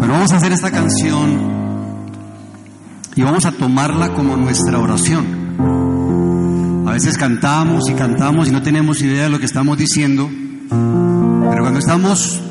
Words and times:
Pero 0.00 0.12
vamos 0.12 0.32
a 0.32 0.36
hacer 0.36 0.52
esta 0.52 0.70
canción 0.70 2.10
y 3.16 3.22
vamos 3.22 3.46
a 3.46 3.52
tomarla 3.52 4.12
como 4.12 4.36
nuestra 4.36 4.78
oración. 4.78 6.84
A 6.86 6.92
veces 6.92 7.16
cantamos 7.16 7.88
y 7.88 7.94
cantamos 7.94 8.48
y 8.48 8.50
no 8.50 8.62
tenemos 8.62 9.00
idea 9.00 9.24
de 9.24 9.30
lo 9.30 9.38
que 9.38 9.46
estamos 9.46 9.78
diciendo, 9.78 10.28
pero 10.68 11.62
cuando 11.62 11.78
estamos 11.78 12.42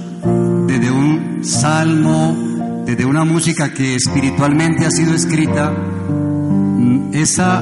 desde 0.68 0.92
un 0.92 1.09
salmo, 1.42 2.84
desde 2.86 3.06
una 3.06 3.24
música 3.24 3.74
que 3.74 3.96
espiritualmente 3.96 4.86
ha 4.86 4.92
sido 4.92 5.14
escrita, 5.14 5.72
mm, 5.72 7.14
esa 7.14 7.62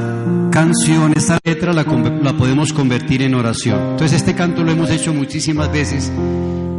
canción, 0.51 1.13
esa 1.15 1.39
letra 1.43 1.73
la, 1.73 1.83
la, 1.83 2.37
podemos 2.37 2.73
convertir 2.73 3.21
en 3.21 3.35
oración. 3.35 3.91
Entonces 3.91 4.13
este 4.13 4.35
canto 4.35 4.63
lo 4.63 4.71
hemos 4.71 4.89
hecho 4.89 5.13
muchísimas 5.13 5.71
veces, 5.71 6.11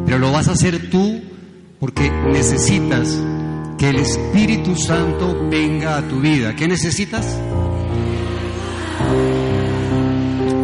pero 0.04 0.18
lo 0.18 0.32
vas 0.32 0.48
a 0.48 0.52
hacer 0.52 0.90
tú 0.90 1.20
porque 1.78 2.10
necesitas 2.10 3.16
que 3.78 3.90
el 3.90 3.96
Espíritu 3.96 4.74
Santo 4.74 5.48
venga 5.48 5.98
a 5.98 6.02
tu 6.02 6.20
vida. 6.20 6.56
¿Qué 6.56 6.66
necesitas? 6.66 7.38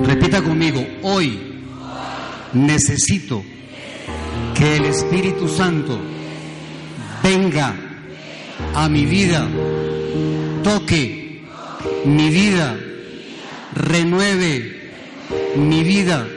Repita 0.05 0.43
conmigo, 0.43 0.85
hoy 1.03 1.39
necesito 2.53 3.43
que 4.55 4.77
el 4.77 4.85
Espíritu 4.87 5.49
Santo 5.49 5.99
venga 7.25 7.75
a 8.75 8.89
mi 8.91 9.07
vida, 9.07 9.49
toque 10.63 11.41
mi 12.05 12.29
vida, 12.29 12.79
renueve 13.75 14.93
mi 15.57 15.83
vida, 15.83 16.29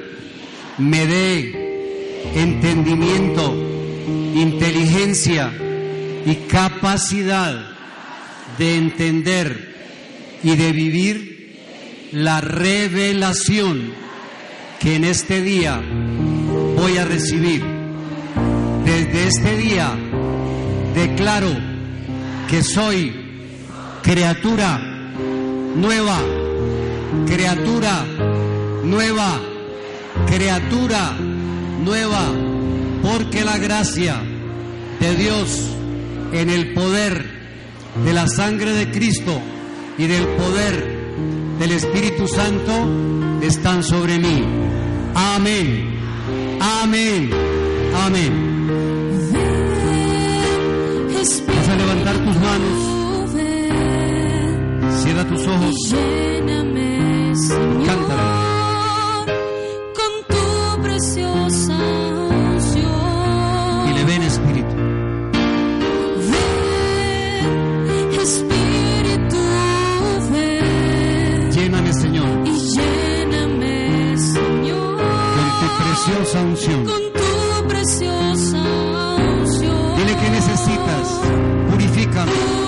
me 0.78 1.06
dé 1.06 2.32
entendimiento, 2.36 3.54
inteligencia 4.34 5.52
y 6.26 6.36
capacidad 6.48 7.54
de 8.58 8.78
entender 8.78 9.76
y 10.42 10.56
de 10.56 10.72
vivir 10.72 11.58
la 12.14 12.40
revelación 12.40 13.92
que 14.80 14.96
en 14.96 15.04
este 15.04 15.42
día 15.42 15.82
voy 16.78 16.98
a 16.98 17.04
recibir. 17.04 17.62
Desde 18.86 19.28
este 19.28 19.58
día 19.58 20.07
declaro 20.98 21.56
que 22.50 22.64
soy 22.64 23.14
criatura 24.02 24.80
nueva, 25.76 26.18
criatura 27.28 28.04
nueva, 28.84 29.40
criatura 30.26 31.16
nueva, 31.84 32.32
porque 33.04 33.46
la 33.46 33.60
gracia 33.60 34.16
de 35.00 35.16
Dios 35.16 35.70
en 36.34 36.50
el 36.50 36.74
poder 36.74 37.26
de 38.04 38.14
la 38.14 38.28
sangre 38.28 38.72
de 38.74 38.90
Cristo 38.90 39.40
y 40.00 40.08
del 40.08 40.26
poder 40.30 40.98
del 41.60 41.72
Espíritu 41.74 42.28
Santo 42.28 42.74
están 43.42 43.84
sobre 43.84 44.18
mí. 44.18 44.44
Amén. 45.14 45.96
Amén. 46.60 47.30
Amén. 47.96 49.07
Vas 51.28 51.68
a 51.70 51.76
levantar 51.76 52.16
tus 52.26 52.36
manos. 52.38 52.78
Cierra 55.02 55.26
tus 55.26 55.46
ojos. 55.46 55.76
Cántale. 57.86 58.24
Con 59.98 60.12
tu 60.30 60.82
preciosa 60.84 61.78
Y 63.88 63.94
le 63.94 64.04
ven 64.06 64.22
Espíritu. 64.24 64.76
Ven, 66.32 68.10
Espíritu, 68.22 69.44
ven. 70.32 71.52
Lléname, 71.52 71.94
Señor. 71.94 72.30
Y 72.46 72.52
lléname, 72.74 74.18
Señor. 74.18 74.98
Con 75.36 75.48
tu 75.60 75.68
preciosa 75.84 76.42
unción. 76.42 77.07
americano. 82.08 82.67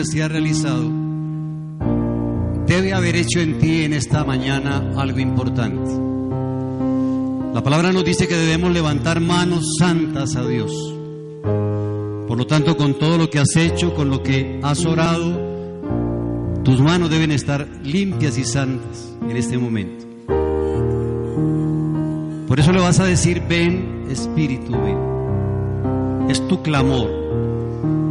Que 0.00 0.06
se 0.06 0.22
ha 0.22 0.28
realizado 0.28 0.90
debe 2.66 2.94
haber 2.94 3.16
hecho 3.16 3.40
en 3.40 3.58
ti 3.58 3.82
en 3.82 3.92
esta 3.92 4.24
mañana 4.24 4.92
algo 4.96 5.18
importante. 5.18 5.92
La 7.52 7.62
palabra 7.62 7.92
nos 7.92 8.02
dice 8.02 8.26
que 8.26 8.34
debemos 8.34 8.72
levantar 8.72 9.20
manos 9.20 9.74
santas 9.78 10.36
a 10.36 10.46
Dios. 10.46 10.72
Por 11.42 12.38
lo 12.38 12.46
tanto, 12.46 12.78
con 12.78 12.98
todo 12.98 13.18
lo 13.18 13.28
que 13.28 13.40
has 13.40 13.54
hecho, 13.56 13.92
con 13.92 14.08
lo 14.08 14.22
que 14.22 14.58
has 14.62 14.86
orado, 14.86 15.38
tus 16.64 16.80
manos 16.80 17.10
deben 17.10 17.32
estar 17.32 17.68
limpias 17.82 18.38
y 18.38 18.44
santas 18.44 19.14
en 19.28 19.36
este 19.36 19.58
momento. 19.58 20.06
Por 22.48 22.58
eso 22.58 22.72
le 22.72 22.80
vas 22.80 23.00
a 23.00 23.04
decir, 23.04 23.42
ven 23.46 24.06
Espíritu, 24.08 24.72
ven. 24.72 26.30
Es 26.30 26.46
tu 26.48 26.62
clamor, 26.62 27.19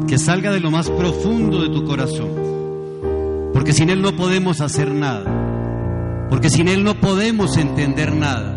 que 0.09 0.17
salga 0.17 0.51
de 0.51 0.59
lo 0.59 0.71
más 0.71 0.89
profundo 0.89 1.61
de 1.61 1.69
tu 1.69 1.85
corazón. 1.85 2.29
Porque 3.53 3.73
sin 3.73 3.91
Él 3.91 4.01
no 4.01 4.15
podemos 4.15 4.59
hacer 4.59 4.89
nada. 4.91 6.27
Porque 6.31 6.49
sin 6.49 6.67
Él 6.67 6.83
no 6.83 6.95
podemos 6.95 7.57
entender 7.57 8.15
nada. 8.15 8.55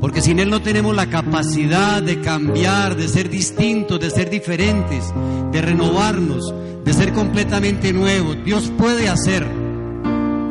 Porque 0.00 0.20
sin 0.20 0.40
Él 0.40 0.50
no 0.50 0.60
tenemos 0.60 0.96
la 0.96 1.06
capacidad 1.06 2.02
de 2.02 2.20
cambiar, 2.20 2.96
de 2.96 3.06
ser 3.06 3.30
distintos, 3.30 4.00
de 4.00 4.10
ser 4.10 4.30
diferentes, 4.30 5.04
de 5.52 5.62
renovarnos, 5.62 6.52
de 6.84 6.92
ser 6.92 7.12
completamente 7.12 7.92
nuevos. 7.92 8.36
Dios 8.44 8.72
puede 8.76 9.08
hacer 9.08 9.46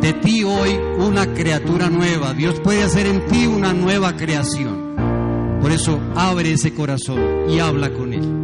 de 0.01 0.13
ti 0.13 0.45
hoy 0.45 0.71
una 0.99 1.33
criatura 1.33 1.89
nueva. 1.89 2.33
Dios 2.33 2.61
puede 2.61 2.83
hacer 2.83 3.07
en 3.07 3.25
ti 3.27 3.45
una 3.45 3.73
nueva 3.73 4.15
creación. 4.15 4.95
Por 5.61 5.73
eso 5.73 5.99
abre 6.15 6.53
ese 6.53 6.73
corazón 6.73 7.49
y 7.49 7.59
habla 7.59 7.91
con 7.91 8.13
Él. 8.13 8.36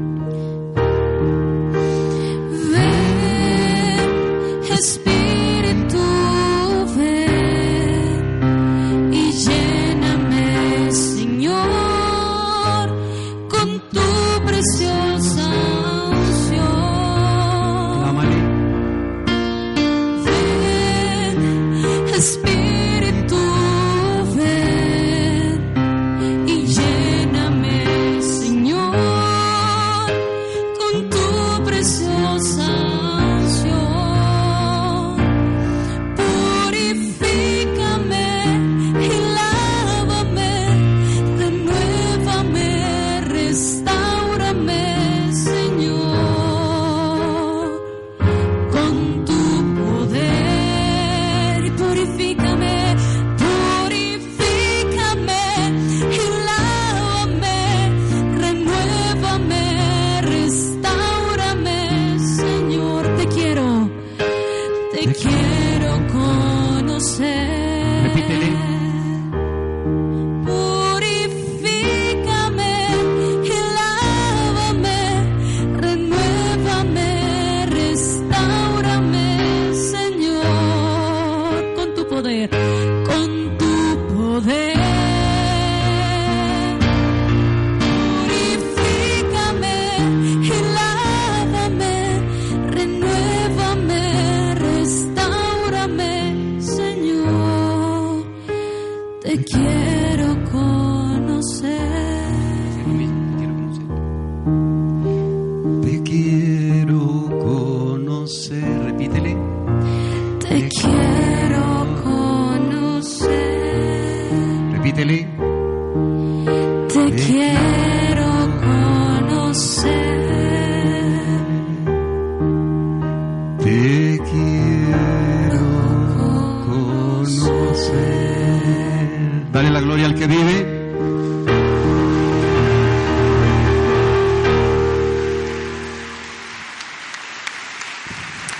Espíritu, 4.84 5.13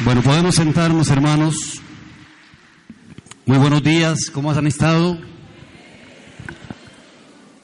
Bueno, 0.06 0.22
podemos 0.22 0.56
sentarnos, 0.56 1.10
hermanos. 1.10 1.82
Muy 3.46 3.58
buenos 3.58 3.82
días, 3.84 4.30
¿cómo 4.32 4.52
han 4.52 4.68
estado? 4.68 5.18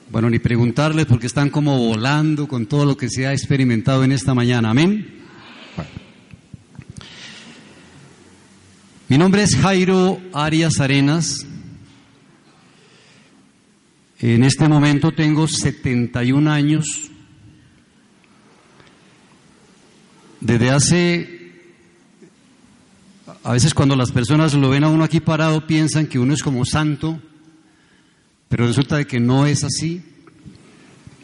Bueno, 0.10 0.30
ni 0.30 0.40
preguntarles 0.40 1.06
porque 1.06 1.28
están 1.28 1.50
como 1.50 1.78
volando 1.78 2.48
con 2.48 2.66
todo 2.66 2.86
lo 2.86 2.98
que 2.98 3.10
se 3.10 3.28
ha 3.28 3.34
experimentado 3.34 4.04
en 4.04 4.12
esta 4.12 4.34
mañana. 4.34 4.72
Amén. 4.72 5.20
Mi 9.08 9.18
nombre 9.18 9.44
es 9.44 9.56
Jairo 9.56 10.20
Arias 10.34 10.80
Arenas. 10.80 11.46
En 14.22 14.44
este 14.44 14.68
momento 14.68 15.14
tengo 15.14 15.48
71 15.48 16.52
años. 16.52 17.10
Desde 20.42 20.70
hace... 20.72 21.36
A 23.44 23.54
veces 23.54 23.74
cuando 23.74 23.96
las 23.96 24.12
personas 24.12 24.54
lo 24.54 24.70
ven 24.70 24.84
a 24.84 24.90
uno 24.90 25.06
aquí 25.06 25.22
parado 25.22 25.66
piensan 25.66 26.08
que 26.08 26.20
uno 26.20 26.34
es 26.34 26.44
como 26.44 26.66
santo, 26.66 27.22
pero 28.50 28.68
resulta 28.68 28.98
de 28.98 29.08
que 29.08 29.22
no 29.22 29.46
es 29.46 29.64
así. 29.64 30.04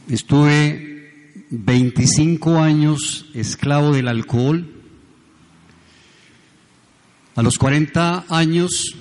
Estuve 0.08 1.44
25 1.50 2.60
años 2.60 3.26
esclavo 3.34 3.94
del 3.94 4.08
alcohol. 4.08 4.72
A 7.36 7.44
los 7.44 7.58
40 7.58 8.26
años, 8.30 8.96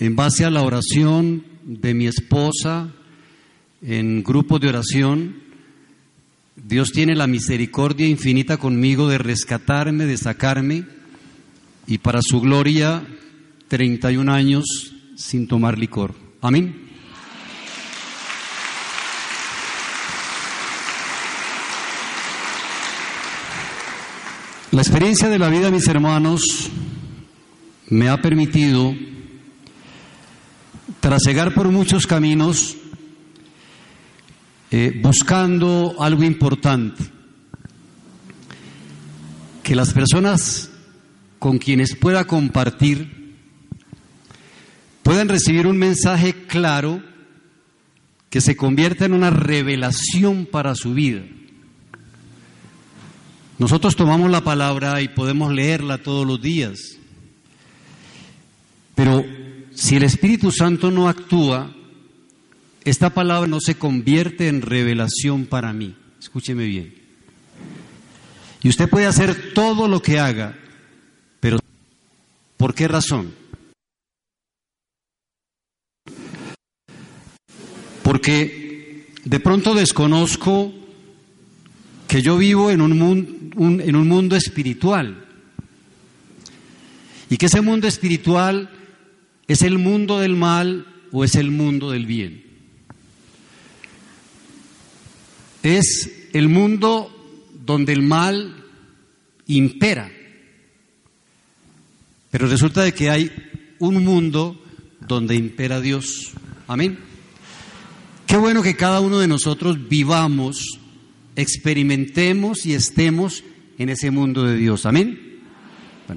en 0.00 0.16
base 0.16 0.44
a 0.44 0.50
la 0.50 0.62
oración 0.62 1.53
de 1.64 1.94
mi 1.94 2.06
esposa, 2.06 2.92
en 3.82 4.22
grupos 4.22 4.60
de 4.60 4.68
oración, 4.68 5.42
Dios 6.56 6.92
tiene 6.92 7.14
la 7.14 7.26
misericordia 7.26 8.06
infinita 8.06 8.56
conmigo 8.56 9.08
de 9.08 9.18
rescatarme, 9.18 10.06
de 10.06 10.16
sacarme, 10.16 10.84
y 11.86 11.98
para 11.98 12.20
su 12.22 12.40
gloria, 12.40 13.06
31 13.68 14.32
años 14.32 14.94
sin 15.16 15.46
tomar 15.48 15.78
licor. 15.78 16.14
Amén. 16.40 16.84
La 24.70 24.82
experiencia 24.82 25.28
de 25.28 25.38
la 25.38 25.48
vida, 25.48 25.70
mis 25.70 25.86
hermanos, 25.86 26.70
me 27.88 28.08
ha 28.08 28.20
permitido 28.20 28.92
trasegar 31.04 31.52
por 31.52 31.70
muchos 31.70 32.06
caminos 32.06 32.78
eh, 34.70 34.98
buscando 35.02 35.96
algo 35.98 36.24
importante, 36.24 37.04
que 39.62 39.76
las 39.76 39.92
personas 39.92 40.70
con 41.38 41.58
quienes 41.58 41.94
pueda 41.94 42.24
compartir 42.24 43.34
puedan 45.02 45.28
recibir 45.28 45.66
un 45.66 45.76
mensaje 45.76 46.46
claro 46.46 47.02
que 48.30 48.40
se 48.40 48.56
convierta 48.56 49.04
en 49.04 49.12
una 49.12 49.28
revelación 49.28 50.46
para 50.46 50.74
su 50.74 50.94
vida. 50.94 51.20
Nosotros 53.58 53.94
tomamos 53.94 54.30
la 54.30 54.40
palabra 54.40 55.02
y 55.02 55.08
podemos 55.08 55.52
leerla 55.52 55.98
todos 55.98 56.26
los 56.26 56.40
días, 56.40 56.78
pero 58.94 59.22
si 59.74 59.96
el 59.96 60.04
Espíritu 60.04 60.50
Santo 60.50 60.90
no 60.90 61.08
actúa, 61.08 61.74
esta 62.84 63.10
palabra 63.10 63.48
no 63.48 63.60
se 63.60 63.76
convierte 63.76 64.48
en 64.48 64.62
revelación 64.62 65.46
para 65.46 65.72
mí. 65.72 65.96
Escúcheme 66.20 66.64
bien. 66.66 66.94
Y 68.62 68.68
usted 68.68 68.88
puede 68.88 69.06
hacer 69.06 69.52
todo 69.52 69.88
lo 69.88 70.00
que 70.00 70.18
haga, 70.18 70.56
pero 71.40 71.58
¿por 72.56 72.74
qué 72.74 72.88
razón? 72.88 73.34
Porque 78.02 79.12
de 79.24 79.40
pronto 79.40 79.74
desconozco 79.74 80.72
que 82.06 82.22
yo 82.22 82.38
vivo 82.38 82.70
en 82.70 82.80
un, 82.80 82.98
mundo, 82.98 83.82
en 83.82 83.96
un 83.96 84.08
mundo 84.08 84.36
espiritual 84.36 85.26
y 87.28 87.36
que 87.36 87.46
ese 87.46 87.60
mundo 87.60 87.88
espiritual 87.88 88.70
es 89.48 89.62
el 89.62 89.78
mundo 89.78 90.18
del 90.18 90.36
mal 90.36 90.86
o 91.12 91.24
es 91.24 91.34
el 91.34 91.50
mundo 91.50 91.90
del 91.90 92.06
bien. 92.06 92.44
Es 95.62 96.28
el 96.32 96.48
mundo 96.48 97.10
donde 97.64 97.92
el 97.92 98.02
mal 98.02 98.64
impera. 99.46 100.10
Pero 102.30 102.48
resulta 102.48 102.82
de 102.82 102.92
que 102.92 103.10
hay 103.10 103.30
un 103.78 104.04
mundo 104.04 104.60
donde 105.06 105.36
impera 105.36 105.80
Dios. 105.80 106.32
Amén. 106.66 106.98
¿Qué 108.26 108.36
bueno 108.36 108.62
que 108.62 108.76
cada 108.76 109.00
uno 109.00 109.18
de 109.18 109.28
nosotros 109.28 109.88
vivamos, 109.88 110.80
experimentemos 111.36 112.66
y 112.66 112.74
estemos 112.74 113.44
en 113.78 113.88
ese 113.88 114.10
mundo 114.10 114.44
de 114.44 114.56
Dios. 114.56 114.86
Amén. 114.86 115.20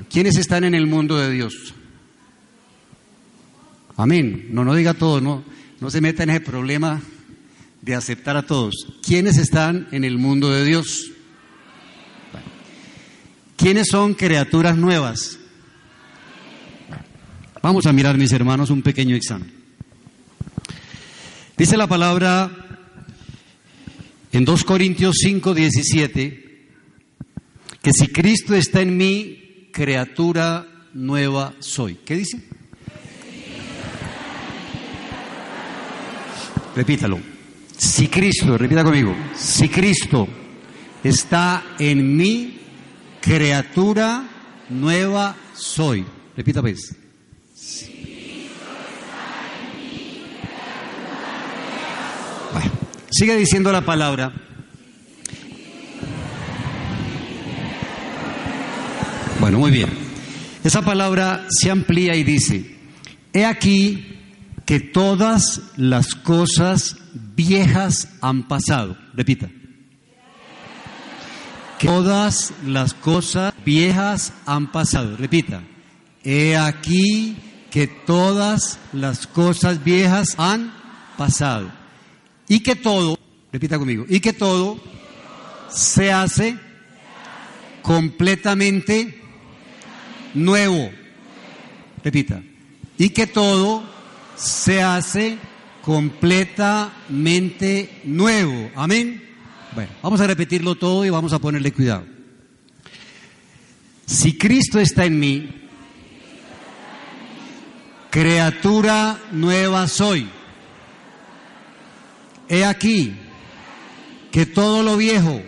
¿quiénes 0.10 0.38
están 0.38 0.64
en 0.64 0.76
el 0.76 0.86
mundo 0.86 1.18
de 1.18 1.32
Dios? 1.32 1.74
Amén. 3.98 4.50
No, 4.52 4.64
no 4.64 4.76
diga 4.76 4.94
todo, 4.94 5.20
no, 5.20 5.44
no 5.82 5.90
se 5.90 6.02
meta 6.02 6.22
en 6.22 6.30
ese 6.30 6.42
problema 6.42 7.02
de 7.82 7.96
aceptar 7.96 8.38
a 8.38 8.46
todos. 8.46 8.88
¿Quiénes 9.02 9.38
están 9.38 9.88
en 9.92 10.04
el 10.04 10.20
mundo 10.20 10.52
de 10.52 10.64
Dios? 10.64 11.12
¿Quiénes 13.56 13.88
son 13.90 14.14
criaturas 14.14 14.78
nuevas? 14.78 15.40
Vamos 17.64 17.88
a 17.88 17.92
mirar, 17.92 18.18
mis 18.18 18.32
hermanos, 18.32 18.70
un 18.70 18.84
pequeño 18.84 19.16
examen. 19.16 19.52
Dice 21.58 21.76
la 21.76 21.88
palabra 21.88 22.52
en 24.32 24.46
2 24.46 24.64
Corintios 24.64 25.16
5, 25.20 25.56
17, 25.56 26.70
que 27.82 27.94
si 27.94 28.08
Cristo 28.10 28.54
está 28.54 28.82
en 28.82 28.96
mí, 28.96 29.70
criatura 29.74 30.68
nueva 30.94 31.56
soy. 31.60 31.96
¿Qué 32.06 32.16
dice? 32.16 32.57
Repítalo. 36.78 37.20
Si 37.76 38.08
Cristo, 38.08 38.56
repita 38.56 38.84
conmigo, 38.84 39.16
si 39.36 39.68
Cristo 39.68 40.28
está 41.04 41.74
en 41.80 42.16
mí, 42.16 42.60
criatura 43.20 44.24
nueva 44.70 45.36
soy. 45.56 46.06
Repita 46.36 46.62
pues. 46.62 46.96
Bueno, 52.54 52.72
sigue 53.10 53.36
diciendo 53.38 53.72
la 53.72 53.82
palabra. 53.82 54.32
Bueno, 59.40 59.58
muy 59.58 59.72
bien. 59.72 59.90
Esa 60.64 60.84
palabra 60.84 61.48
se 61.50 61.72
amplía 61.72 62.16
y 62.16 62.24
dice, 62.24 62.76
he 63.34 63.46
aquí 63.46 64.17
que 64.68 64.82
todas 64.82 65.62
las 65.78 66.14
cosas 66.14 66.98
viejas 67.38 68.10
han 68.20 68.50
pasado. 68.50 68.98
Repita. 69.14 69.50
Que 71.80 71.88
todas 71.88 72.54
las 72.66 72.94
cosas 72.94 73.54
viejas 73.64 74.34
han 74.46 74.70
pasado. 74.74 75.16
Repita. 75.16 75.64
He 76.22 76.58
aquí 76.58 77.38
que 77.72 77.88
todas 77.88 78.78
las 78.92 79.26
cosas 79.26 79.82
viejas 79.86 80.36
han 80.38 80.74
pasado. 81.16 81.72
Y 82.50 82.60
que 82.60 82.76
todo, 82.76 83.18
repita 83.54 83.80
conmigo, 83.80 84.06
y 84.10 84.20
que 84.20 84.34
todo 84.34 84.82
se 85.70 86.12
hace 86.12 86.58
completamente 87.82 89.22
nuevo. 90.34 90.92
Repita. 92.04 92.44
Y 92.98 93.12
que 93.12 93.28
todo 93.28 93.96
se 94.38 94.82
hace 94.82 95.38
completamente 95.82 98.02
nuevo. 98.04 98.70
Amén. 98.76 99.24
Bueno, 99.74 99.92
vamos 100.02 100.22
a 100.22 100.28
repetirlo 100.28 100.76
todo 100.76 101.04
y 101.06 101.10
vamos 101.10 101.34
a 101.34 101.40
ponerle 101.40 101.74
cuidado. 101.74 102.06
Si 104.06 104.38
Cristo 104.38 104.80
está 104.80 105.06
en 105.06 105.20
mí, 105.20 105.50
criatura 108.10 109.20
nueva 109.32 109.88
soy. 109.88 110.30
He 112.48 112.64
aquí 112.64 113.18
que 114.32 114.46
todo 114.46 114.84
lo 114.84 114.98
viejo 114.98 115.42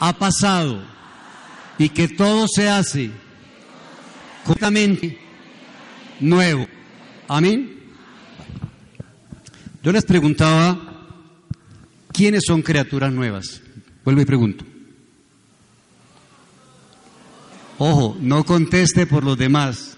ha 0.00 0.12
pasado 0.14 0.82
y 1.78 1.90
que 1.90 2.08
todo 2.08 2.48
se 2.48 2.68
hace 2.68 3.10
completamente 4.44 5.18
nuevo. 6.20 6.66
Amén. 7.28 7.78
Yo 9.82 9.92
les 9.92 10.04
preguntaba, 10.04 10.80
¿quiénes 12.12 12.44
son 12.46 12.62
criaturas 12.62 13.12
nuevas? 13.12 13.60
Vuelvo 14.04 14.20
y 14.20 14.24
pregunto. 14.24 14.64
Ojo, 17.78 18.16
no 18.20 18.44
conteste 18.44 19.06
por 19.06 19.24
los 19.24 19.36
demás. 19.36 19.96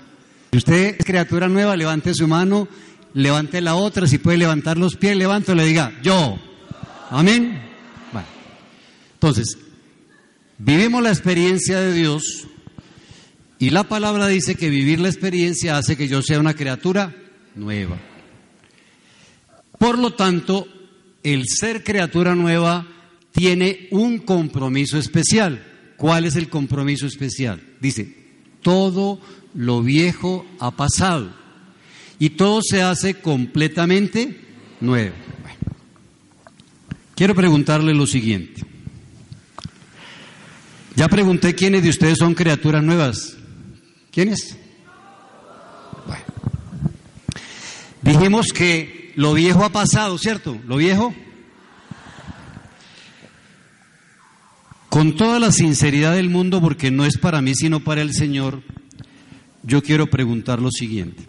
Si 0.51 0.59
usted 0.59 0.97
es 0.99 1.05
criatura 1.05 1.49
nueva, 1.49 1.77
levante 1.77 2.15
su 2.15 2.27
mano, 2.27 2.69
levante 3.15 3.61
la 3.61 3.75
otra, 3.75 4.07
si 4.07 4.19
puede 4.19 4.39
levantar 4.39 4.79
los 4.79 4.97
pies, 4.97 5.17
levante 5.17 5.55
le 5.55 5.65
diga, 5.65 5.93
yo. 6.03 6.39
Amén. 7.11 7.63
Entonces, 9.15 9.59
vivimos 10.59 11.03
la 11.03 11.11
experiencia 11.11 11.81
de 11.81 11.93
Dios 11.93 12.47
y 13.59 13.71
la 13.71 13.85
palabra 13.85 14.29
dice 14.29 14.55
que 14.55 14.71
vivir 14.71 15.01
la 15.01 15.09
experiencia 15.09 15.79
hace 15.79 15.97
que 15.97 16.09
yo 16.09 16.23
sea 16.23 16.41
una 16.41 16.55
criatura 16.55 17.15
nueva. 17.55 17.99
Por 19.79 19.99
lo 19.99 20.15
tanto, 20.15 20.67
el 21.23 21.45
ser 21.47 21.83
criatura 21.83 22.35
nueva 22.35 22.87
tiene 23.33 23.89
un 23.91 24.19
compromiso 24.19 24.99
especial. 24.99 25.65
¿Cuál 25.97 26.27
es 26.27 26.37
el 26.37 26.49
compromiso 26.49 27.07
especial? 27.07 27.63
Dice, 27.81 28.15
todo 28.63 29.21
lo 29.55 29.83
viejo 29.83 30.47
ha 30.61 30.71
pasado 30.71 31.33
y 32.19 32.31
todo 32.31 32.61
se 32.63 32.83
hace 32.83 33.15
completamente 33.15 34.41
nuevo. 34.81 35.15
quiero 37.15 37.35
preguntarle 37.35 37.95
lo 37.95 38.07
siguiente. 38.07 38.63
Ya 40.95 41.09
pregunté 41.09 41.55
quiénes 41.55 41.83
de 41.83 41.91
ustedes 41.91 42.19
son 42.19 42.35
criaturas 42.35 42.83
nuevas. 42.83 43.36
¿Quiénes? 44.17 44.57
Bueno. 46.07 46.25
Dijimos 48.01 48.47
que 48.47 49.13
lo 49.15 49.35
viejo 49.35 49.63
ha 49.63 49.69
pasado, 49.69 50.17
¿cierto? 50.17 50.59
Lo 50.67 50.79
viejo. 50.79 51.15
Con 54.89 55.17
toda 55.17 55.39
la 55.39 55.53
sinceridad 55.53 56.15
del 56.15 56.31
mundo, 56.31 56.63
porque 56.63 56.91
no 56.91 57.05
es 57.05 57.19
para 57.19 57.43
mí 57.43 57.55
sino 57.55 57.81
para 57.81 58.01
el 58.01 58.15
Señor, 58.15 58.63
yo 59.63 59.83
quiero 59.83 60.07
preguntar 60.07 60.63
lo 60.63 60.71
siguiente. 60.71 61.23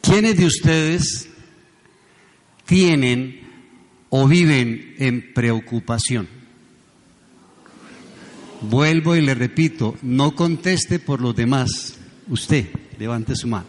¿Quiénes 0.00 0.36
de 0.36 0.46
ustedes 0.46 1.28
tienen 2.66 3.42
o 4.08 4.26
viven 4.26 4.96
en 4.98 5.32
preocupación? 5.32 6.41
Vuelvo 8.62 9.16
y 9.16 9.20
le 9.20 9.34
repito, 9.34 9.96
no 10.02 10.34
conteste 10.34 10.98
por 10.98 11.20
los 11.20 11.34
demás. 11.34 11.98
Usted, 12.28 12.68
levante 12.98 13.34
su 13.34 13.48
mano. 13.48 13.66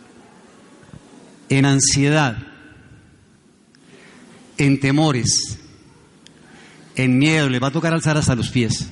En 1.49 1.65
ansiedad, 1.65 2.37
en 4.57 4.79
temores, 4.79 5.57
en 6.95 7.17
miedo, 7.17 7.49
le 7.49 7.59
va 7.59 7.67
a 7.67 7.71
tocar 7.71 7.93
alzar 7.93 8.17
hasta 8.17 8.35
los 8.35 8.49
pies. 8.49 8.87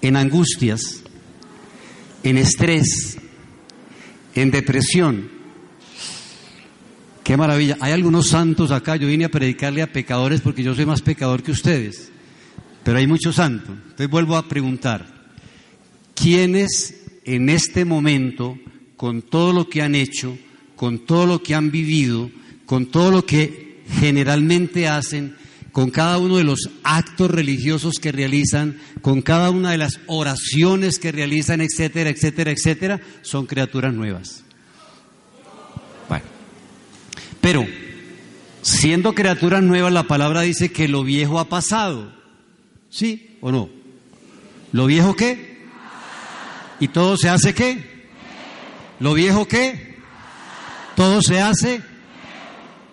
En 0.00 0.16
angustias, 0.16 1.02
en 2.24 2.36
estrés, 2.36 3.18
en 4.34 4.50
depresión. 4.50 5.30
Qué 7.22 7.36
maravilla. 7.36 7.76
Hay 7.80 7.92
algunos 7.92 8.28
santos 8.28 8.72
acá. 8.72 8.96
Yo 8.96 9.06
vine 9.06 9.26
a 9.26 9.30
predicarle 9.30 9.82
a 9.82 9.92
pecadores 9.92 10.40
porque 10.40 10.64
yo 10.64 10.74
soy 10.74 10.86
más 10.86 11.00
pecador 11.00 11.42
que 11.44 11.52
ustedes 11.52 12.10
pero 12.84 12.98
hay 12.98 13.06
muchos 13.06 13.36
santos. 13.36 13.76
Entonces 13.76 14.10
vuelvo 14.10 14.36
a 14.36 14.48
preguntar, 14.48 15.06
¿quiénes 16.14 17.00
en 17.24 17.48
este 17.48 17.84
momento, 17.84 18.58
con 18.96 19.22
todo 19.22 19.52
lo 19.52 19.68
que 19.68 19.82
han 19.82 19.94
hecho, 19.94 20.36
con 20.76 21.06
todo 21.06 21.26
lo 21.26 21.42
que 21.42 21.54
han 21.54 21.70
vivido, 21.70 22.30
con 22.66 22.86
todo 22.86 23.10
lo 23.10 23.26
que 23.26 23.82
generalmente 23.98 24.88
hacen, 24.88 25.36
con 25.72 25.90
cada 25.90 26.18
uno 26.18 26.36
de 26.36 26.44
los 26.44 26.70
actos 26.82 27.30
religiosos 27.30 27.94
que 28.00 28.12
realizan, 28.12 28.78
con 29.02 29.22
cada 29.22 29.50
una 29.50 29.72
de 29.72 29.78
las 29.78 30.00
oraciones 30.06 30.98
que 30.98 31.12
realizan, 31.12 31.60
etcétera, 31.60 32.10
etcétera, 32.10 32.50
etcétera, 32.50 33.00
son 33.22 33.46
criaturas 33.46 33.94
nuevas. 33.94 34.42
Bueno, 36.08 36.24
pero 37.40 37.66
siendo 38.62 39.14
criaturas 39.14 39.62
nuevas, 39.62 39.92
la 39.92 40.04
palabra 40.04 40.40
dice 40.42 40.72
que 40.72 40.88
lo 40.88 41.04
viejo 41.04 41.38
ha 41.38 41.48
pasado. 41.48 42.19
¿Sí 42.90 43.38
o 43.40 43.50
no? 43.52 43.70
¿Lo 44.72 44.86
viejo 44.86 45.14
qué? 45.14 45.60
¿Y 46.80 46.88
todo 46.88 47.16
se 47.16 47.28
hace 47.28 47.54
qué? 47.54 48.08
¿Lo 48.98 49.14
viejo 49.14 49.46
qué? 49.46 49.96
¿Todo 50.96 51.22
se 51.22 51.40
hace? 51.40 51.80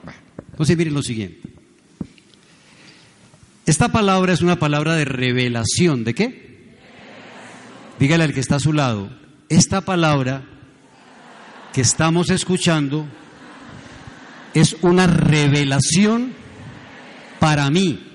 Bueno, 0.04 0.20
entonces 0.52 0.78
miren 0.78 0.94
lo 0.94 1.04
siguiente. 1.04 1.50
Esta 3.66 3.90
palabra 3.90 4.32
es 4.32 4.42
una 4.42 4.58
palabra 4.58 4.96
de 4.96 5.04
revelación. 5.04 6.06
¿De 6.06 6.14
qué? 6.16 6.48
Dígale 8.00 8.24
al 8.24 8.34
que 8.34 8.40
está 8.40 8.56
a 8.56 8.60
su 8.62 8.72
lado. 8.72 9.10
Esta 9.50 9.82
palabra 9.82 10.44
que 11.74 11.82
estamos 11.82 12.30
escuchando 12.30 13.06
es 14.54 14.78
una 14.82 15.08
revelación 15.08 16.34
para 17.40 17.70
mí. 17.70 18.07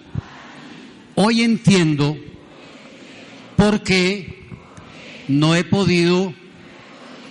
Hoy 1.14 1.42
entiendo 1.42 2.16
por 3.56 3.82
qué 3.82 4.48
no 5.28 5.54
he 5.54 5.64
podido 5.64 6.34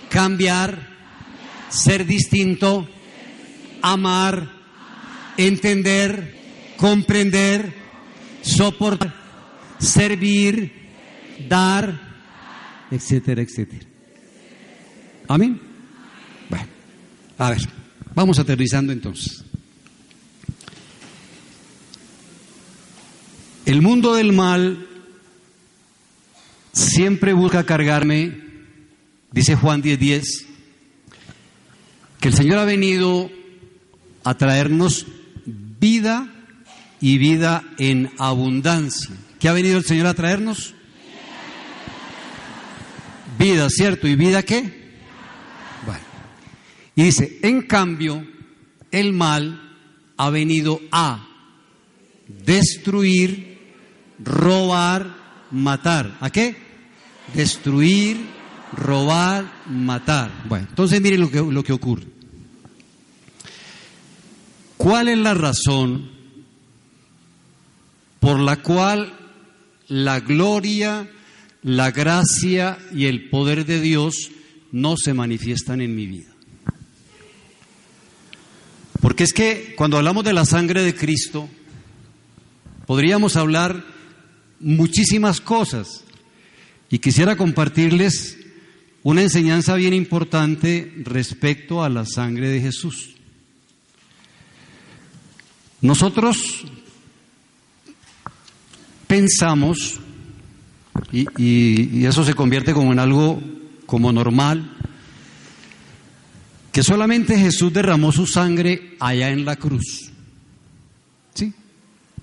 cambiar, 0.08 0.88
ser 1.68 2.06
distinto, 2.06 2.88
amar, 3.80 4.50
entender, 5.36 6.36
comprender, 6.76 7.72
soportar, 8.42 9.14
servir, 9.78 10.72
dar, 11.48 12.00
etcétera, 12.90 13.42
etcétera. 13.42 13.86
Amén. 15.28 15.60
Bueno, 16.48 16.66
a 17.38 17.50
ver, 17.50 17.60
vamos 18.14 18.38
aterrizando 18.38 18.92
entonces. 18.92 19.44
El 23.64 23.80
mundo 23.80 24.14
del 24.14 24.32
mal 24.32 24.88
siempre 26.72 27.32
busca 27.32 27.64
cargarme, 27.64 28.40
dice 29.30 29.54
Juan 29.54 29.82
10:10, 29.82 30.46
que 32.18 32.28
el 32.28 32.34
Señor 32.34 32.58
ha 32.58 32.64
venido 32.64 33.30
a 34.24 34.34
traernos 34.36 35.06
vida 35.46 36.28
y 37.00 37.18
vida 37.18 37.62
en 37.78 38.10
abundancia. 38.18 39.14
¿Qué 39.38 39.48
ha 39.48 39.52
venido 39.52 39.78
el 39.78 39.84
Señor 39.84 40.06
a 40.06 40.14
traernos? 40.14 40.74
Vida, 43.38 43.68
¿cierto? 43.70 44.06
¿Y 44.06 44.14
vida 44.14 44.42
qué? 44.42 44.92
Bueno. 45.84 46.04
Y 46.94 47.04
dice, 47.04 47.38
en 47.42 47.62
cambio, 47.62 48.24
el 48.90 49.12
mal 49.12 49.76
ha 50.16 50.30
venido 50.30 50.80
a 50.92 51.28
destruir, 52.28 53.51
robar, 54.24 55.14
matar. 55.50 56.16
¿A 56.20 56.30
qué? 56.30 56.56
Destruir, 57.34 58.18
robar, 58.72 59.52
matar. 59.68 60.30
Bueno, 60.48 60.66
entonces 60.68 61.00
miren 61.00 61.20
lo 61.20 61.30
que, 61.30 61.40
lo 61.40 61.62
que 61.62 61.72
ocurre. 61.72 62.06
¿Cuál 64.76 65.08
es 65.08 65.18
la 65.18 65.34
razón 65.34 66.10
por 68.18 68.40
la 68.40 68.56
cual 68.62 69.16
la 69.88 70.20
gloria, 70.20 71.08
la 71.62 71.90
gracia 71.90 72.78
y 72.92 73.06
el 73.06 73.28
poder 73.28 73.64
de 73.64 73.80
Dios 73.80 74.30
no 74.72 74.96
se 74.96 75.14
manifiestan 75.14 75.80
en 75.80 75.94
mi 75.94 76.06
vida? 76.06 76.32
Porque 79.00 79.24
es 79.24 79.32
que 79.32 79.74
cuando 79.76 79.98
hablamos 79.98 80.24
de 80.24 80.32
la 80.32 80.44
sangre 80.44 80.82
de 80.82 80.94
Cristo, 80.94 81.48
podríamos 82.86 83.36
hablar 83.36 83.91
muchísimas 84.62 85.40
cosas 85.40 86.04
y 86.88 86.98
quisiera 86.98 87.36
compartirles 87.36 88.38
una 89.02 89.22
enseñanza 89.22 89.74
bien 89.74 89.94
importante 89.94 90.92
respecto 91.04 91.82
a 91.82 91.88
la 91.88 92.06
sangre 92.06 92.48
de 92.48 92.60
Jesús. 92.60 93.16
Nosotros 95.80 96.64
pensamos, 99.08 99.98
y, 101.10 102.04
eso 102.06 102.24
se 102.24 102.34
convierte 102.34 102.72
como 102.72 102.92
en 102.92 103.00
algo 103.00 103.42
como 103.86 104.12
normal, 104.12 104.76
que 106.70 106.82
solamente 106.82 107.36
Jesús 107.36 107.72
derramó 107.72 108.12
su 108.12 108.26
sangre 108.26 108.96
allá 109.00 109.30
en 109.30 109.44
la 109.44 109.56
cruz. 109.56 110.10
¿Sí? 111.34 111.52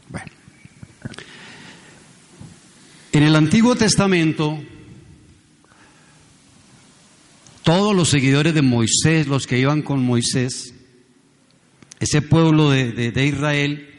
Bueno. 0.07 0.31
En 3.11 3.23
el 3.23 3.35
Antiguo 3.35 3.75
Testamento, 3.75 4.59
todos 7.63 7.95
los 7.95 8.07
seguidores 8.07 8.53
de 8.53 8.61
Moisés, 8.61 9.25
los 9.25 9.47
que 9.47 9.57
iban 9.57 9.81
con 9.81 10.03
Moisés, 10.03 10.75
ese 11.99 12.21
pueblo 12.21 12.69
de, 12.69 12.91
de, 13.11 13.25
Israel, 13.25 13.89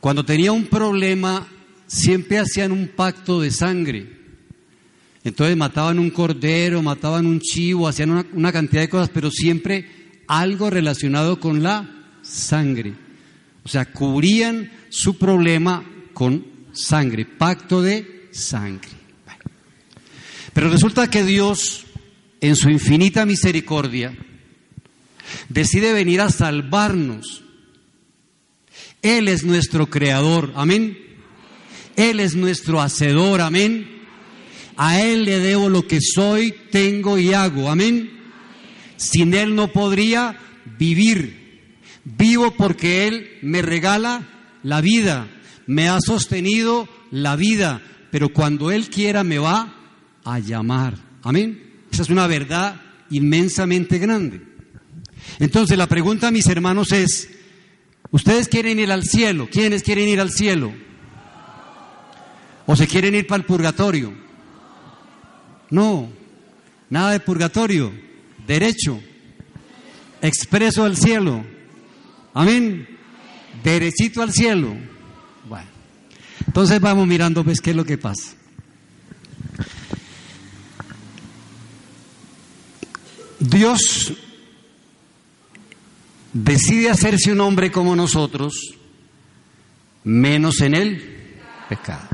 cuando 0.00 0.24
tenía 0.24 0.52
un 0.52 0.64
problema, 0.64 1.46
siempre 1.86 2.38
hacían 2.38 2.72
un 2.72 2.88
pacto 2.88 3.42
de 3.42 3.50
sangre. 3.50 4.10
Entonces 5.22 5.54
mataban 5.54 5.98
un 5.98 6.08
cordero, 6.08 6.80
mataban 6.80 7.26
un 7.26 7.40
chivo, 7.40 7.86
hacían 7.86 8.10
una, 8.10 8.26
una, 8.32 8.52
cantidad 8.52 8.80
de 8.80 8.88
cosas, 8.88 9.10
pero 9.12 9.30
siempre 9.30 9.86
algo 10.26 10.70
relacionado 10.70 11.38
con 11.38 11.62
la 11.62 11.90
sangre. 12.22 12.94
O 13.64 13.68
sea, 13.68 13.84
cubrían 13.84 14.72
su 14.88 15.18
problema 15.18 15.84
con 16.14 16.51
sangre, 16.72 17.24
pacto 17.24 17.82
de 17.82 18.28
sangre. 18.32 18.88
Pero 20.52 20.70
resulta 20.70 21.08
que 21.08 21.24
Dios, 21.24 21.86
en 22.40 22.56
su 22.56 22.68
infinita 22.68 23.24
misericordia, 23.24 24.16
decide 25.48 25.92
venir 25.92 26.20
a 26.20 26.30
salvarnos. 26.30 27.42
Él 29.00 29.28
es 29.28 29.44
nuestro 29.44 29.88
creador, 29.88 30.52
amén. 30.54 30.98
Él 31.96 32.20
es 32.20 32.34
nuestro 32.34 32.80
hacedor, 32.80 33.40
amén. 33.40 34.02
A 34.76 35.00
Él 35.00 35.24
le 35.24 35.38
debo 35.38 35.68
lo 35.68 35.86
que 35.86 36.00
soy, 36.00 36.54
tengo 36.70 37.18
y 37.18 37.32
hago, 37.32 37.70
amén. 37.70 38.10
Sin 38.96 39.34
Él 39.34 39.54
no 39.54 39.72
podría 39.72 40.38
vivir. 40.78 41.42
Vivo 42.04 42.54
porque 42.56 43.06
Él 43.06 43.38
me 43.42 43.62
regala 43.62 44.28
la 44.62 44.80
vida, 44.80 45.28
me 45.66 45.88
ha 45.88 45.98
sostenido 46.00 46.88
la 47.10 47.36
vida, 47.36 47.82
pero 48.10 48.32
cuando 48.32 48.70
Él 48.70 48.88
quiera 48.88 49.24
me 49.24 49.38
va 49.38 49.74
a 50.24 50.38
llamar. 50.38 50.94
Amén. 51.22 51.84
Esa 51.90 52.02
es 52.02 52.10
una 52.10 52.26
verdad 52.26 52.80
inmensamente 53.10 53.98
grande. 53.98 54.42
Entonces 55.38 55.76
la 55.76 55.86
pregunta 55.86 56.28
a 56.28 56.32
mis 56.32 56.46
hermanos 56.46 56.92
es, 56.92 57.28
¿ustedes 58.10 58.48
quieren 58.48 58.78
ir 58.78 58.90
al 58.90 59.04
cielo? 59.04 59.48
¿Quiénes 59.50 59.82
quieren 59.82 60.08
ir 60.08 60.20
al 60.20 60.30
cielo? 60.30 60.72
¿O 62.66 62.76
se 62.76 62.86
quieren 62.86 63.14
ir 63.14 63.26
para 63.26 63.40
el 63.40 63.46
purgatorio? 63.46 64.14
No, 65.70 66.10
nada 66.90 67.12
de 67.12 67.20
purgatorio, 67.20 67.92
derecho, 68.46 69.00
expreso 70.20 70.84
al 70.84 70.96
cielo. 70.96 71.44
Amén. 72.34 72.88
Derechito 73.62 74.22
al 74.22 74.32
cielo. 74.32 74.91
Entonces 76.52 76.82
vamos 76.82 77.06
mirando 77.06 77.42
pues 77.42 77.62
qué 77.62 77.70
es 77.70 77.76
lo 77.76 77.86
que 77.86 77.96
pasa. 77.96 78.34
Dios 83.40 84.12
decide 86.34 86.90
hacerse 86.90 87.32
un 87.32 87.40
hombre 87.40 87.72
como 87.72 87.96
nosotros, 87.96 88.74
menos 90.04 90.60
en 90.60 90.74
el 90.74 91.30
pecado. 91.70 92.06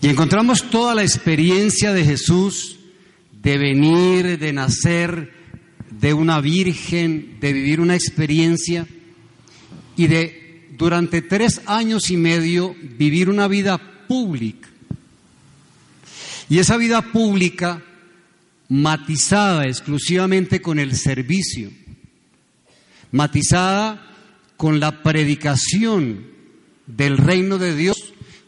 Y 0.00 0.08
encontramos 0.08 0.70
toda 0.70 0.94
la 0.94 1.02
experiencia 1.02 1.92
de 1.92 2.06
Jesús 2.06 2.78
de 3.32 3.58
venir, 3.58 4.38
de 4.38 4.54
nacer 4.54 5.30
de 5.90 6.14
una 6.14 6.40
virgen, 6.40 7.36
de 7.38 7.52
vivir 7.52 7.82
una 7.82 7.96
experiencia 7.96 8.86
y 9.94 10.06
de 10.06 10.45
durante 10.76 11.22
tres 11.22 11.60
años 11.66 12.10
y 12.10 12.16
medio 12.16 12.74
vivir 12.98 13.28
una 13.28 13.48
vida 13.48 13.78
pública. 14.08 14.68
Y 16.48 16.58
esa 16.58 16.76
vida 16.76 17.02
pública 17.02 17.82
matizada 18.68 19.64
exclusivamente 19.64 20.60
con 20.60 20.78
el 20.78 20.96
servicio 20.96 21.70
matizada 23.16 24.02
con 24.56 24.80
la 24.80 25.02
predicación 25.02 26.26
del 26.86 27.18
reino 27.18 27.58
de 27.58 27.74
Dios, 27.74 27.96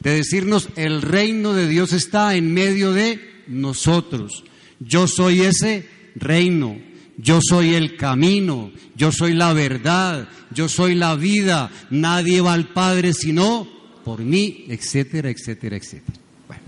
de 0.01 0.15
decirnos, 0.15 0.69
el 0.77 1.03
reino 1.03 1.55
de 1.55 1.69
Dios 1.69 1.93
está 1.93 2.37
en 2.37 2.53
medio 2.55 2.93
de 2.93 3.21
nosotros. 3.47 4.45
Yo 4.79 5.07
soy 5.09 5.41
ese 5.41 5.89
reino, 6.15 6.79
yo 7.19 7.41
soy 7.43 7.75
el 7.75 7.97
camino, 7.97 8.71
yo 8.97 9.11
soy 9.11 9.35
la 9.35 9.53
verdad, 9.53 10.29
yo 10.55 10.69
soy 10.69 10.95
la 10.95 11.17
vida, 11.17 11.71
nadie 11.91 12.41
va 12.41 12.53
al 12.53 12.69
Padre 12.69 13.13
sino 13.13 13.69
por 14.05 14.21
mí, 14.21 14.65
etcétera, 14.69 15.29
etcétera, 15.29 15.77
etcétera. 15.77 16.19
Bueno. 16.47 16.63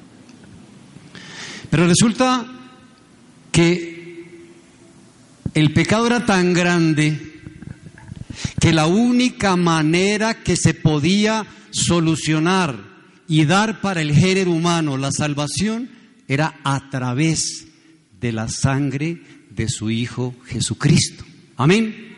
Pero 1.70 1.86
resulta 1.86 2.46
que 3.52 4.36
el 5.54 5.72
pecado 5.72 6.06
era 6.06 6.26
tan 6.26 6.52
grande 6.52 7.30
que 8.60 8.72
la 8.72 8.86
única 8.86 9.56
manera 9.56 10.42
que 10.42 10.56
se 10.56 10.74
podía 10.74 11.46
solucionar 11.70 12.76
y 13.28 13.44
dar 13.44 13.80
para 13.80 14.02
el 14.02 14.12
género 14.12 14.50
humano 14.50 14.96
la 14.96 15.12
salvación 15.12 15.88
era 16.26 16.60
a 16.64 16.90
través 16.90 17.66
de 18.20 18.32
la 18.32 18.48
sangre 18.48 19.39
de 19.61 19.68
su 19.68 19.90
Hijo 19.90 20.35
Jesucristo. 20.46 21.23
Amén. 21.59 22.16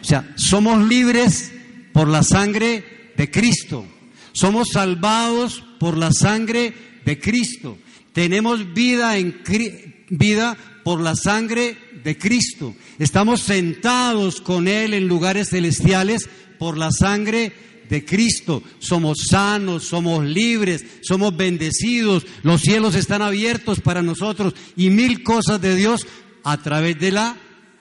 O 0.00 0.04
sea, 0.04 0.34
somos 0.34 0.84
libres 0.88 1.52
por 1.92 2.08
la 2.08 2.24
sangre 2.24 3.12
de 3.16 3.30
Cristo. 3.30 3.86
Somos 4.32 4.70
salvados 4.72 5.62
por 5.78 5.96
la 5.96 6.10
sangre 6.10 6.74
de 7.04 7.20
Cristo. 7.20 7.78
Tenemos 8.12 8.74
vida 8.74 9.16
en 9.18 9.40
vida 10.08 10.56
por 10.82 11.00
la 11.00 11.14
sangre 11.14 11.76
de 12.02 12.18
Cristo. 12.18 12.74
Estamos 12.98 13.42
sentados 13.42 14.40
con 14.40 14.66
él 14.66 14.94
en 14.94 15.06
lugares 15.06 15.50
celestiales 15.50 16.28
por 16.58 16.76
la 16.76 16.90
sangre 16.90 17.52
de 17.88 18.04
Cristo. 18.04 18.64
Somos 18.80 19.18
sanos, 19.30 19.84
somos 19.84 20.24
libres, 20.24 20.84
somos 21.02 21.36
bendecidos. 21.36 22.26
Los 22.42 22.62
cielos 22.62 22.96
están 22.96 23.22
abiertos 23.22 23.80
para 23.80 24.02
nosotros 24.02 24.54
y 24.76 24.90
mil 24.90 25.22
cosas 25.22 25.60
de 25.60 25.76
Dios 25.76 26.06
a 26.44 26.58
través 26.58 26.98
de 26.98 27.10
la 27.10 27.36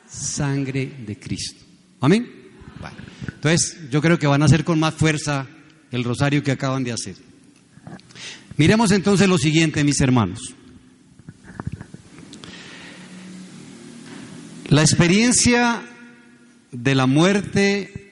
sangre 0.08 0.92
de 1.06 1.20
Cristo. 1.20 1.64
Amén. 2.00 2.30
entonces, 3.36 3.78
yo 3.92 4.02
creo 4.02 4.18
que 4.18 4.28
van 4.28 4.42
a 4.42 4.46
hacer 4.46 4.64
con 4.64 4.80
más 4.80 4.94
fuerza 4.94 5.48
el 5.92 6.04
rosario 6.04 6.44
que 6.44 6.52
acaban 6.52 6.84
de 6.84 6.92
hacer. 6.92 7.16
Miremos 8.58 8.92
entonces 8.92 9.28
lo 9.28 9.38
siguiente, 9.38 9.84
mis 9.84 10.02
hermanos. 10.02 10.56
La 14.70 14.82
experiencia 14.82 15.84
de 16.72 16.96
la 16.96 17.06
muerte, 17.06 18.12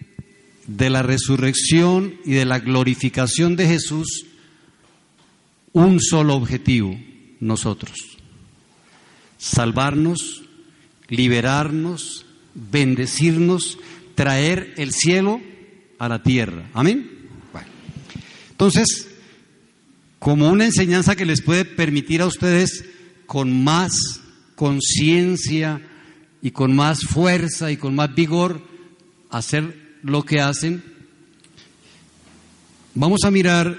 de 0.68 0.90
la 0.90 1.02
resurrección 1.02 2.16
y 2.26 2.34
de 2.34 2.46
la 2.46 2.60
glorificación 2.60 3.56
de 3.56 3.68
Jesús, 3.68 4.26
un 5.74 6.00
solo 6.00 6.36
objetivo, 6.36 7.00
nosotros. 7.40 8.11
Salvarnos, 9.42 10.44
liberarnos, 11.08 12.28
bendecirnos, 12.54 13.80
traer 14.14 14.76
el 14.78 14.94
cielo 14.94 15.42
a 15.98 16.08
la 16.08 16.22
tierra. 16.22 16.70
Amén. 16.76 17.10
Entonces, 18.52 19.08
como 20.20 20.48
una 20.52 20.66
enseñanza 20.66 21.16
que 21.16 21.26
les 21.26 21.42
puede 21.42 21.66
permitir 21.66 22.22
a 22.22 22.28
ustedes 22.28 22.86
con 23.26 23.64
más 23.64 24.22
conciencia 24.54 25.82
y 26.44 26.52
con 26.52 26.76
más 26.76 27.00
fuerza 27.02 27.72
y 27.72 27.78
con 27.78 27.96
más 27.96 28.14
vigor 28.14 28.62
hacer 29.32 29.98
lo 30.04 30.24
que 30.24 30.40
hacen, 30.40 30.84
vamos 32.94 33.22
a 33.26 33.32
mirar 33.32 33.76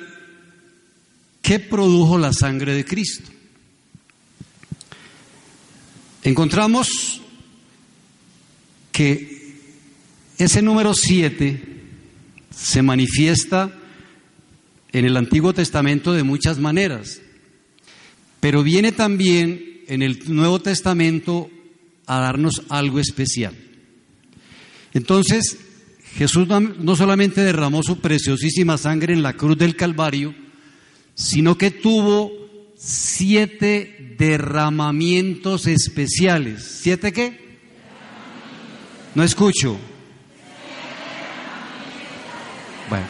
qué 1.40 1.60
produjo 1.60 2.18
la 2.18 2.32
sangre 2.32 2.74
de 2.74 2.84
Cristo. 2.84 3.30
Encontramos 6.24 7.20
que 8.92 9.56
ese 10.38 10.62
número 10.62 10.94
7 10.94 11.62
se 12.54 12.82
manifiesta 12.82 13.76
en 14.92 15.04
el 15.04 15.16
Antiguo 15.16 15.52
Testamento 15.52 16.12
de 16.12 16.22
muchas 16.22 16.58
maneras, 16.58 17.20
pero 18.40 18.62
viene 18.62 18.92
también 18.92 19.82
en 19.88 20.02
el 20.02 20.22
Nuevo 20.32 20.60
Testamento 20.60 21.50
a 22.06 22.18
darnos 22.18 22.62
algo 22.68 23.00
especial. 23.00 23.56
Entonces, 24.92 25.58
Jesús 26.14 26.46
no 26.46 26.94
solamente 26.94 27.40
derramó 27.40 27.82
su 27.82 28.00
preciosísima 28.00 28.78
sangre 28.78 29.14
en 29.14 29.22
la 29.22 29.32
cruz 29.32 29.56
del 29.56 29.76
Calvario, 29.76 30.34
sino 31.14 31.56
que 31.56 31.70
tuvo 31.70 32.41
siete 32.84 34.16
derramamientos 34.18 35.68
especiales. 35.68 36.80
¿Siete 36.82 37.12
qué? 37.12 37.38
No 39.14 39.22
escucho. 39.22 39.78
Bueno. 42.88 43.06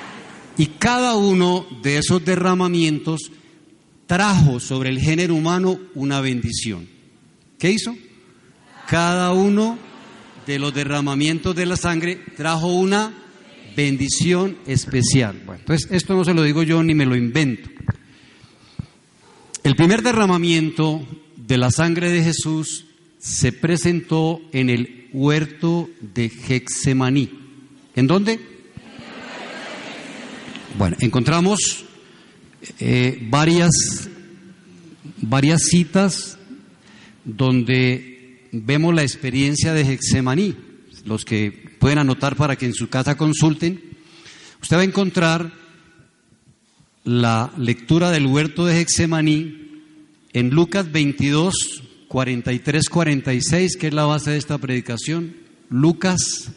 Y 0.59 0.67
cada 0.67 1.17
uno 1.17 1.67
de 1.83 1.97
esos 1.97 2.23
derramamientos 2.23 3.33
trajo 4.07 4.61
sobre 4.61 4.91
el 4.91 5.01
género 5.01 5.35
humano 5.35 5.81
una 5.95 6.21
bendición. 6.21 6.87
¿Qué 7.59 7.71
hizo? 7.71 7.97
Cada 8.87 9.33
uno 9.33 9.79
de 10.47 10.59
los 10.59 10.75
derramamientos 10.75 11.57
de 11.57 11.65
la 11.65 11.77
sangre 11.77 12.17
trajo 12.37 12.67
una 12.67 13.15
bendición 13.75 14.59
especial. 14.67 15.41
Bueno, 15.47 15.61
entonces 15.61 15.91
esto 15.91 16.15
no 16.15 16.25
se 16.25 16.35
lo 16.35 16.43
digo 16.43 16.63
yo 16.63 16.83
ni 16.83 16.95
me 16.95 17.07
lo 17.07 17.17
invento. 17.17 17.71
El 19.65 19.77
primer 19.77 20.03
derramamiento 20.03 21.07
de 21.37 21.57
la 21.57 21.71
sangre 21.71 22.11
de 22.11 22.25
Jesús 22.25 22.87
se 23.21 23.53
presentó 23.53 24.41
en 24.53 24.69
el 24.69 25.09
huerto 25.13 25.89
de 26.01 26.25
Hexemaní. 26.27 27.31
¿En 27.95 28.09
dónde? 28.09 28.41
Bueno, 30.77 30.97
encontramos 30.99 31.85
eh, 32.81 33.25
varias, 33.31 33.71
varias 35.19 35.63
citas 35.63 36.39
donde 37.25 38.49
vemos 38.51 38.93
la 38.93 39.03
experiencia 39.03 39.73
de 39.75 39.83
Hexemaní. 39.83 40.57
Los 41.05 41.25
que 41.25 41.53
pueden 41.79 41.99
anotar 41.99 42.35
para 42.35 42.57
que 42.57 42.67
en 42.67 42.75
su 42.75 42.89
casa 42.89 43.17
consulten, 43.17 43.81
usted 44.61 44.77
va 44.77 44.81
a 44.81 44.85
encontrar 44.85 45.62
la 47.05 47.53
lectura 47.57 48.11
del 48.11 48.27
huerto 48.27 48.65
de 48.65 48.81
Hexemaní 48.81 49.83
en 50.33 50.51
Lucas 50.51 50.93
22, 50.93 51.83
43, 52.09 52.89
46, 52.89 53.77
que 53.77 53.89
es 53.89 53.95
la 53.95 54.05
base 54.05 54.31
de 54.31 54.39
esta 54.39 54.59
predicación. 54.59 55.37
Lucas 55.69 56.53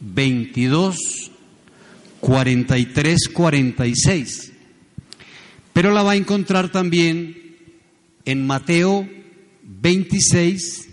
22, 0.00 0.96
43, 2.20 3.28
46. 3.32 4.52
Pero 5.72 5.92
la 5.92 6.02
va 6.02 6.12
a 6.12 6.16
encontrar 6.16 6.70
también 6.70 7.56
en 8.24 8.46
Mateo 8.46 9.08
26, 9.62 10.88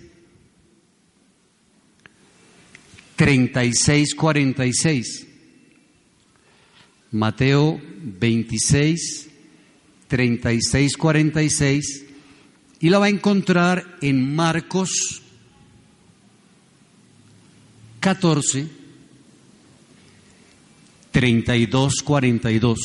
36, 3.16 4.16
46. 4.16 5.33
Mateo 7.14 7.80
26, 8.20 9.30
36, 10.08 10.98
46. 10.98 12.06
Y 12.82 12.90
la 12.90 13.00
va 13.00 13.06
a 13.06 13.10
encontrar 13.10 13.98
en 14.02 14.36
Marcos 14.36 15.22
14, 18.02 18.68
32, 21.12 22.02
42. 22.04 22.80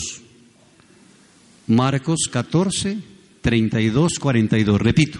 Marcos 1.67 2.29
14, 2.31 2.99
32, 3.41 4.19
42. 4.21 4.81
Repito. 4.81 5.19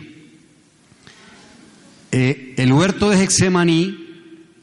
Eh, 2.13 2.55
el 2.57 2.73
huerto 2.73 3.11
de 3.11 3.23
Hexemaní 3.23 4.09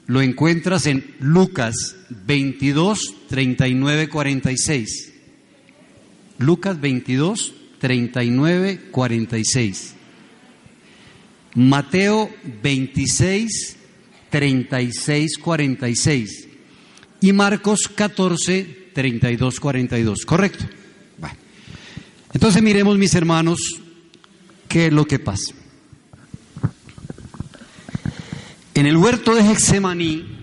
lo 0.08 0.22
encuentras 0.22 0.86
en 0.86 1.16
Lucas 1.20 1.96
22, 2.10 3.16
39, 3.36 4.08
46. 4.08 5.14
Lucas 6.38 6.80
22, 6.80 7.54
39, 7.80 8.80
46. 8.92 9.94
Mateo 11.56 12.34
26, 12.64 13.76
36, 14.30 15.38
46 15.38 16.48
y 17.20 17.34
Marcos 17.34 17.90
14, 17.94 18.92
32, 18.94 19.60
42. 19.60 20.26
¿Correcto? 20.26 20.64
Entonces 22.32 22.64
miremos, 22.64 22.98
mis 22.98 23.16
hermanos, 23.16 23.60
qué 24.70 24.86
es 24.86 24.94
lo 24.94 25.06
que 25.06 25.20
pasa. 25.20 25.54
En 28.74 28.86
el 28.86 28.96
huerto 28.96 29.36
de 29.36 29.42
Hexemaní, 29.42 30.35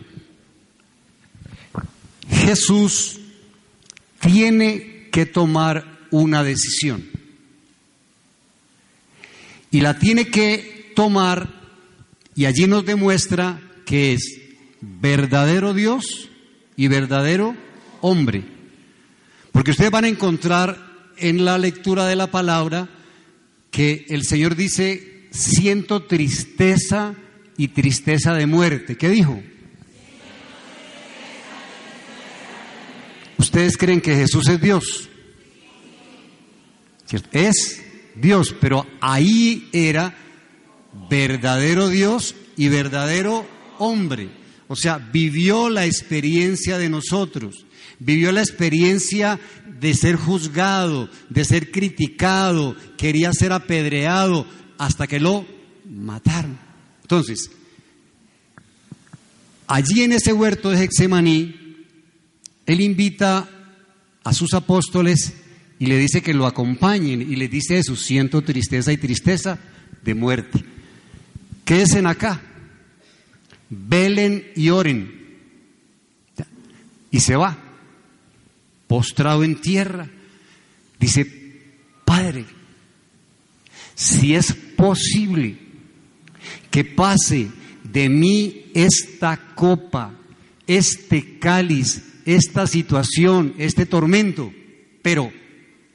Jesús 2.33 3.21
tiene 4.21 5.09
que 5.13 5.27
tomar 5.27 6.07
una 6.11 6.43
decisión. 6.43 7.05
Y 9.71 9.81
la 9.81 9.99
tiene 9.99 10.27
que 10.29 10.93
tomar, 10.95 11.49
y 12.35 12.45
allí 12.45 12.67
nos 12.67 12.85
demuestra 12.85 13.61
que 13.87 14.13
es 14.13 14.41
verdadero 14.81 15.75
Dios 15.75 16.29
y 16.77 16.89
verdadero 16.89 17.57
hombre. 18.01 18.45
Porque 19.53 19.71
ustedes 19.71 19.91
van 19.91 20.05
a 20.05 20.09
encontrar 20.09 21.11
en 21.17 21.45
la 21.45 21.59
lectura 21.59 22.07
de 22.07 22.17
la 22.17 22.31
palabra 22.31 22.89
que 23.71 24.07
el 24.09 24.25
Señor 24.25 24.57
dice, 24.57 25.29
siento 25.31 26.05
tristeza 26.05 27.15
y 27.57 27.69
tristeza 27.69 28.35
de 28.35 28.47
muerte. 28.47 28.97
¿Qué 28.97 29.09
dijo? 29.09 29.43
¿Ustedes 33.43 33.77
creen 33.77 34.01
que 34.01 34.15
Jesús 34.15 34.49
es 34.49 34.61
Dios? 34.61 35.09
Es 37.33 37.83
Dios, 38.15 38.55
pero 38.61 38.87
ahí 39.01 39.69
era 39.73 40.17
verdadero 41.11 41.89
Dios 41.89 42.37
y 42.57 42.69
verdadero 42.69 43.45
hombre. 43.79 44.31
O 44.69 44.77
sea, 44.77 44.99
vivió 44.99 45.71
la 45.71 45.87
experiencia 45.87 46.79
de 46.79 46.89
nosotros, 46.89 47.67
vivió 47.99 48.31
la 48.31 48.43
experiencia 48.43 49.41
de 49.67 49.93
ser 49.95 50.15
juzgado, 50.15 51.11
de 51.29 51.45
ser 51.45 51.73
criticado, 51.73 52.77
quería 52.97 53.33
ser 53.33 53.51
apedreado, 53.51 54.47
hasta 54.79 55.09
que 55.09 55.19
lo 55.19 55.45
mataron. 55.91 56.57
Entonces, 57.03 57.51
allí 59.67 60.05
en 60.05 60.13
ese 60.13 60.33
huerto 60.33 60.71
de 60.71 60.85
Hexemaní, 60.85 61.62
él 62.67 62.81
invita 62.81 63.49
a 64.25 64.33
sus 64.33 64.55
apóstoles 64.55 65.35
y 65.79 65.87
le 65.87 65.99
dice 65.99 66.23
que 66.23 66.35
lo 66.35 66.47
acompañen 66.47 67.23
y 67.23 67.37
le 67.37 67.49
dice 67.49 67.79
eso, 67.79 67.97
siento 67.97 68.43
tristeza 68.43 68.93
y 68.93 68.99
tristeza 68.99 69.59
de 70.03 70.15
muerte. 70.15 70.65
Quédense 71.65 71.99
acá, 72.07 72.41
velen 73.69 74.47
y 74.55 74.71
oren. 74.71 75.23
Y 77.11 77.21
se 77.21 77.37
va, 77.37 77.59
postrado 78.87 79.45
en 79.45 79.61
tierra. 79.61 80.09
Dice, 80.99 81.27
Padre, 82.05 82.45
si 83.95 84.35
es 84.35 84.53
posible 84.53 85.59
que 86.71 86.85
pase 86.85 87.49
de 87.83 88.09
mí 88.09 88.71
esta 88.75 89.37
copa, 89.55 90.15
este 90.67 91.39
cáliz, 91.39 92.12
esta 92.25 92.67
situación, 92.67 93.55
este 93.59 93.87
tormento, 93.87 94.53
pero 95.03 95.33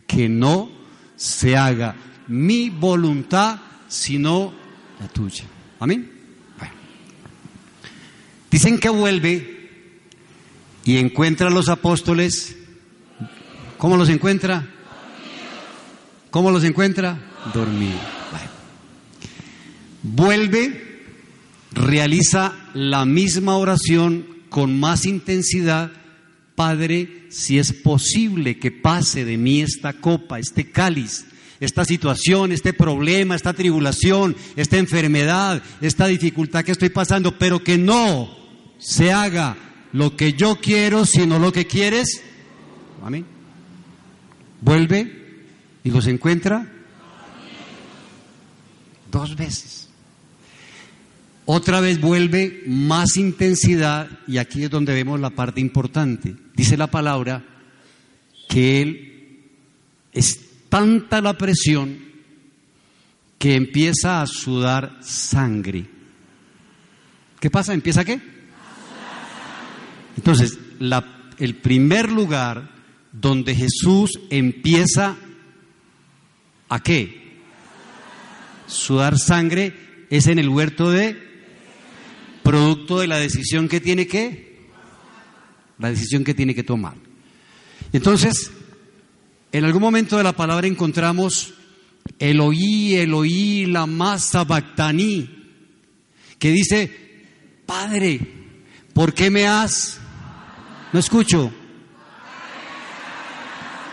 que 0.06 0.30
no 0.30 0.70
se 1.16 1.58
haga 1.58 1.96
mi 2.28 2.70
voluntad, 2.70 3.60
sino 3.88 4.54
la 5.00 5.08
tuya. 5.08 5.46
Amén. 5.80 6.12
Dicen 8.50 8.80
que 8.80 8.90
vuelve 8.90 9.70
y 10.86 10.98
encuentra 10.98 11.48
a 11.48 11.52
los 11.52 11.70
apóstoles. 11.70 12.56
¿Cómo 13.78 13.98
los 13.98 14.10
encuentra? 14.10 14.68
¿Cómo 16.32 16.52
los 16.52 16.63
encuentra? 16.63 17.20
Dormidos. 17.54 18.00
Vuelve, 20.02 21.04
realiza 21.72 22.54
la 22.74 23.06
misma 23.06 23.58
oración 23.58 24.26
con 24.50 24.80
más 24.80 25.06
intensidad 25.06 25.92
Padre, 26.58 27.28
si 27.30 27.60
es 27.60 27.72
posible 27.72 28.58
que 28.58 28.72
pase 28.72 29.24
de 29.26 29.38
mí 29.38 29.62
esta 29.62 29.93
copa, 29.93 30.39
este 30.39 30.72
cáliz, 30.72 31.28
esta 31.60 31.86
situación, 31.86 32.52
este 32.52 32.74
problema, 32.74 33.36
esta 33.36 33.54
tribulación, 33.54 34.36
esta 34.56 34.78
enfermedad, 34.78 35.62
esta 35.82 36.08
dificultad 36.08 36.63
que 36.63 36.72
estoy 36.72 36.89
pasando, 36.89 37.38
pero 37.38 37.63
que 37.63 37.78
no 37.78 38.36
se 38.80 39.12
haga 39.12 39.56
lo 39.93 40.15
que 40.15 40.34
yo 40.34 40.56
quiero, 40.60 41.06
sino 41.06 41.38
lo 41.38 41.54
que 41.54 41.67
quieres. 41.67 42.24
Amén. 43.04 43.24
Vuelve 44.60 45.46
y 45.84 45.91
los 45.91 46.08
encuentra 46.08 46.74
dos 49.12 49.36
veces. 49.36 49.87
Otra 51.50 51.80
vez 51.80 52.02
vuelve 52.02 52.62
más 52.68 53.16
intensidad 53.16 54.10
y 54.28 54.38
aquí 54.38 54.66
es 54.66 54.70
donde 54.70 54.94
vemos 54.94 55.18
la 55.18 55.30
parte 55.30 55.62
importante. 55.62 56.36
Dice 56.54 56.76
la 56.76 56.88
palabra 56.88 57.42
que 58.50 58.82
él 58.82 59.44
es 60.12 60.42
tanta 60.68 61.22
la 61.22 61.38
presión 61.38 62.00
que 63.40 63.56
empieza 63.56 64.22
a 64.22 64.28
sudar 64.28 64.98
sangre. 65.02 65.86
¿Qué 67.40 67.50
pasa? 67.50 67.74
¿Empieza 67.74 68.04
qué? 68.04 68.20
Entonces, 70.18 70.60
el 71.40 71.56
primer 71.56 72.12
lugar 72.12 72.72
donde 73.14 73.56
Jesús 73.56 74.20
empieza 74.30 75.16
a 76.68 76.84
qué? 76.84 77.38
Sudar 78.68 79.18
sangre 79.18 80.06
es 80.10 80.28
en 80.28 80.40
el 80.40 80.50
huerto 80.50 80.92
de 80.92 81.27
producto 82.48 83.00
de 83.00 83.08
la 83.08 83.18
decisión 83.18 83.68
que 83.68 83.82
tiene 83.82 84.08
que, 84.08 84.70
la 85.80 85.90
decisión 85.90 86.24
que 86.24 86.34
tiene 86.34 86.56
que 86.56 86.64
tomar. 86.64 86.94
Entonces, 87.92 88.52
en 89.52 89.66
algún 89.66 89.82
momento 89.82 90.16
de 90.16 90.24
la 90.24 90.32
palabra 90.32 90.66
encontramos 90.66 91.56
el 92.20 92.40
oí, 92.40 92.96
el 92.96 93.14
oí, 93.14 93.66
la 93.66 93.86
masa 93.86 94.46
bactaní, 94.46 95.30
que 96.40 96.52
dice, 96.54 97.26
Padre, 97.66 98.22
¿por 98.94 99.14
qué 99.14 99.30
me 99.30 99.46
has? 99.46 100.00
No 100.94 101.02
escucho. 101.02 101.52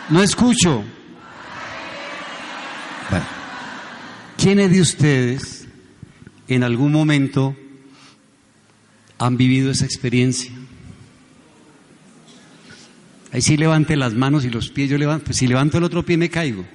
No 0.09 0.23
escucho. 0.23 0.81
¿Quiénes 4.37 4.71
de 4.71 4.79
ustedes 4.79 5.67
en 6.47 6.63
algún 6.63 6.93
momento 6.93 7.57
han 9.17 9.37
vivido 9.37 9.71
esa 9.71 9.85
experiencia. 9.85 10.51
Ahí 13.31 13.41
sí 13.41 13.57
levante 13.57 13.95
las 13.95 14.13
manos 14.13 14.45
y 14.45 14.49
los 14.49 14.69
pies, 14.69 14.89
yo 14.89 14.97
levanto, 14.97 15.25
pues 15.25 15.37
si 15.37 15.47
levanto 15.47 15.77
el 15.77 15.83
otro 15.83 16.03
pie 16.03 16.17
me 16.17 16.29
caigo. 16.29 16.65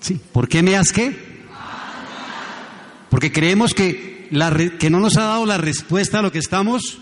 Sí, 0.00 0.20
¿por 0.32 0.48
qué 0.48 0.62
me 0.62 0.76
has 0.76 0.92
qué? 0.92 1.14
Porque 3.10 3.32
creemos 3.32 3.74
que, 3.74 4.28
la, 4.30 4.54
que 4.78 4.90
no 4.90 5.00
nos 5.00 5.16
ha 5.16 5.24
dado 5.24 5.46
la 5.46 5.58
respuesta 5.58 6.18
a 6.18 6.22
lo 6.22 6.32
que 6.32 6.38
estamos 6.38 6.98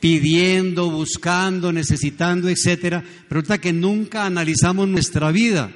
pidiendo, 0.00 0.90
buscando, 0.90 1.72
necesitando, 1.72 2.48
etcétera, 2.48 3.02
resulta 3.28 3.58
que 3.58 3.72
nunca 3.72 4.26
analizamos 4.26 4.88
nuestra 4.88 5.30
vida. 5.30 5.70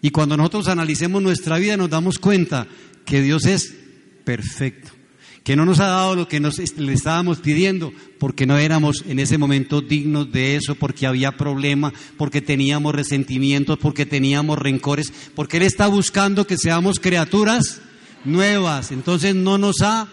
Y 0.00 0.10
cuando 0.10 0.36
nosotros 0.36 0.68
analicemos 0.68 1.22
nuestra 1.22 1.58
vida 1.58 1.76
nos 1.76 1.90
damos 1.90 2.18
cuenta 2.18 2.66
que 3.04 3.22
Dios 3.22 3.44
es 3.46 3.74
perfecto 4.24 4.96
que 5.46 5.54
no 5.54 5.64
nos 5.64 5.78
ha 5.78 5.86
dado 5.86 6.16
lo 6.16 6.26
que 6.26 6.40
nos, 6.40 6.58
le 6.58 6.92
estábamos 6.92 7.38
pidiendo, 7.38 7.92
porque 8.18 8.46
no 8.46 8.58
éramos 8.58 9.04
en 9.06 9.20
ese 9.20 9.38
momento 9.38 9.80
dignos 9.80 10.32
de 10.32 10.56
eso, 10.56 10.74
porque 10.74 11.06
había 11.06 11.36
problemas, 11.36 11.92
porque 12.18 12.42
teníamos 12.42 12.92
resentimientos, 12.92 13.78
porque 13.78 14.06
teníamos 14.06 14.58
rencores, 14.58 15.12
porque 15.36 15.58
Él 15.58 15.62
está 15.62 15.86
buscando 15.86 16.48
que 16.48 16.58
seamos 16.58 16.98
criaturas 16.98 17.80
nuevas. 18.24 18.90
Entonces 18.90 19.36
no 19.36 19.56
nos 19.56 19.82
ha 19.82 20.08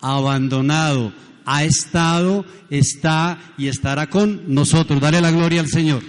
abandonado, 0.00 1.12
ha 1.44 1.62
estado, 1.62 2.44
está 2.68 3.54
y 3.56 3.68
estará 3.68 4.10
con 4.10 4.42
nosotros. 4.52 5.00
Dale 5.00 5.20
la 5.20 5.30
gloria 5.30 5.60
al 5.60 5.68
Señor. 5.68 6.02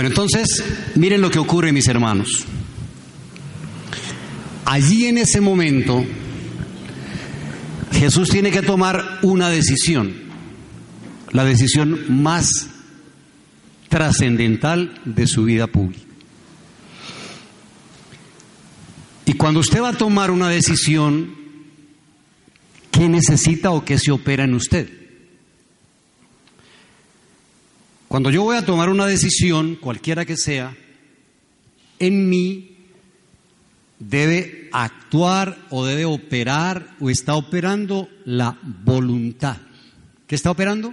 Bueno, 0.00 0.14
entonces, 0.14 0.64
miren 0.94 1.20
lo 1.20 1.30
que 1.30 1.38
ocurre, 1.38 1.74
mis 1.74 1.86
hermanos. 1.86 2.46
Allí 4.64 5.04
en 5.04 5.18
ese 5.18 5.42
momento, 5.42 6.02
Jesús 7.92 8.30
tiene 8.30 8.50
que 8.50 8.62
tomar 8.62 9.18
una 9.20 9.50
decisión, 9.50 10.14
la 11.32 11.44
decisión 11.44 12.22
más 12.22 12.70
trascendental 13.90 14.98
de 15.04 15.26
su 15.26 15.44
vida 15.44 15.66
pública. 15.66 16.14
Y 19.26 19.34
cuando 19.34 19.60
usted 19.60 19.82
va 19.82 19.90
a 19.90 19.98
tomar 19.98 20.30
una 20.30 20.48
decisión, 20.48 21.34
¿qué 22.90 23.06
necesita 23.06 23.70
o 23.70 23.84
qué 23.84 23.98
se 23.98 24.12
opera 24.12 24.44
en 24.44 24.54
usted? 24.54 24.99
Cuando 28.10 28.32
yo 28.32 28.42
voy 28.42 28.56
a 28.56 28.66
tomar 28.66 28.88
una 28.88 29.06
decisión, 29.06 29.76
cualquiera 29.76 30.24
que 30.24 30.36
sea, 30.36 30.76
en 32.00 32.28
mí 32.28 32.76
debe 34.00 34.68
actuar 34.72 35.56
o 35.70 35.84
debe 35.84 36.06
operar 36.06 36.96
o 36.98 37.08
está 37.08 37.36
operando 37.36 38.08
la 38.24 38.58
voluntad. 38.62 39.58
¿Qué 40.26 40.34
está 40.34 40.50
operando? 40.50 40.92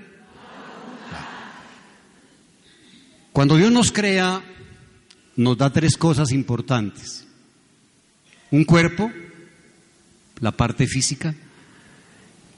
Cuando 3.34 3.58
Dios 3.58 3.71
nos 3.71 3.91
crea, 3.91 4.43
nos 5.38 5.58
da 5.58 5.73
tres 5.73 5.97
cosas 5.97 6.32
importantes. 6.32 7.25
Un 8.51 8.63
cuerpo, 8.63 9.12
la 10.39 10.51
parte 10.51 10.86
física, 10.86 11.34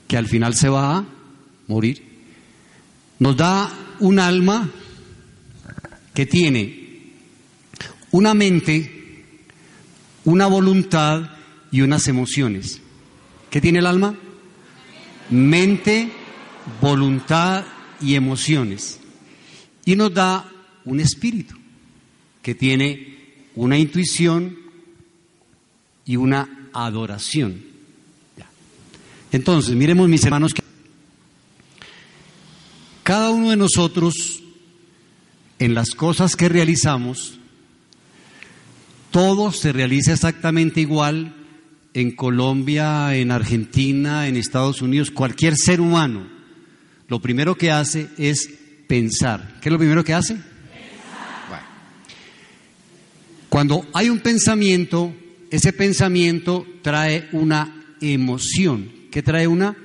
que 0.06 0.18
al 0.18 0.26
final 0.26 0.54
se 0.54 0.68
va 0.68 0.98
a 0.98 1.04
morir. 1.66 2.04
Nos 3.18 3.38
da 3.38 3.86
un 4.00 4.18
alma 4.18 4.70
que 6.14 6.26
tiene 6.26 6.80
una 8.10 8.34
mente, 8.34 9.24
una 10.24 10.46
voluntad 10.46 11.30
y 11.70 11.82
unas 11.82 12.08
emociones. 12.08 12.80
¿Qué 13.50 13.60
tiene 13.60 13.78
el 13.78 13.86
alma? 13.86 14.16
Mente, 15.30 16.10
voluntad 16.80 17.64
y 18.00 18.14
emociones. 18.14 18.98
Y 19.84 19.96
nos 19.96 20.12
da 20.12 20.50
un 20.84 21.00
espíritu 21.00 21.56
que 22.42 22.54
tiene 22.54 23.16
una 23.54 23.78
intuición 23.78 24.56
y 26.04 26.16
una 26.16 26.68
adoración. 26.72 27.70
Entonces, 29.32 29.76
miremos 29.76 30.08
mis 30.08 30.24
hermanos, 30.24 30.52
que 30.52 30.59
cada 33.02 33.30
uno 33.30 33.50
de 33.50 33.56
nosotros, 33.56 34.42
en 35.58 35.74
las 35.74 35.90
cosas 35.90 36.36
que 36.36 36.48
realizamos, 36.48 37.38
todo 39.10 39.52
se 39.52 39.72
realiza 39.72 40.12
exactamente 40.12 40.80
igual 40.80 41.34
en 41.94 42.14
Colombia, 42.14 43.14
en 43.16 43.30
Argentina, 43.30 44.28
en 44.28 44.36
Estados 44.36 44.82
Unidos, 44.82 45.10
cualquier 45.10 45.56
ser 45.56 45.80
humano, 45.80 46.26
lo 47.08 47.20
primero 47.20 47.56
que 47.56 47.70
hace 47.70 48.08
es 48.16 48.48
pensar. 48.86 49.58
¿Qué 49.60 49.68
es 49.68 49.72
lo 49.72 49.78
primero 49.78 50.04
que 50.04 50.14
hace? 50.14 50.34
Bueno. 50.34 51.64
Cuando 53.48 53.86
hay 53.92 54.08
un 54.08 54.20
pensamiento, 54.20 55.12
ese 55.50 55.72
pensamiento 55.72 56.64
trae 56.82 57.28
una 57.32 57.96
emoción. 58.00 58.92
¿Qué 59.10 59.22
trae 59.22 59.48
una? 59.48 59.76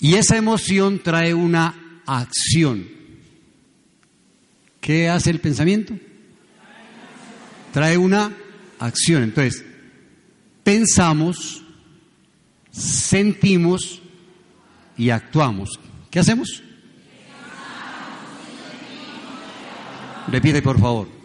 Y 0.00 0.14
esa 0.14 0.36
emoción 0.36 1.02
trae 1.02 1.34
una 1.34 2.02
acción. 2.06 2.88
¿Qué 4.80 5.08
hace 5.08 5.30
el 5.30 5.40
pensamiento? 5.40 5.94
Trae 7.72 7.98
una 7.98 8.34
acción. 8.78 9.22
Entonces, 9.22 9.64
pensamos, 10.64 11.62
sentimos 12.70 14.00
y 14.96 15.10
actuamos. 15.10 15.78
¿Qué 16.10 16.18
hacemos? 16.18 16.62
Repite, 20.28 20.62
por 20.62 20.80
favor. 20.80 21.20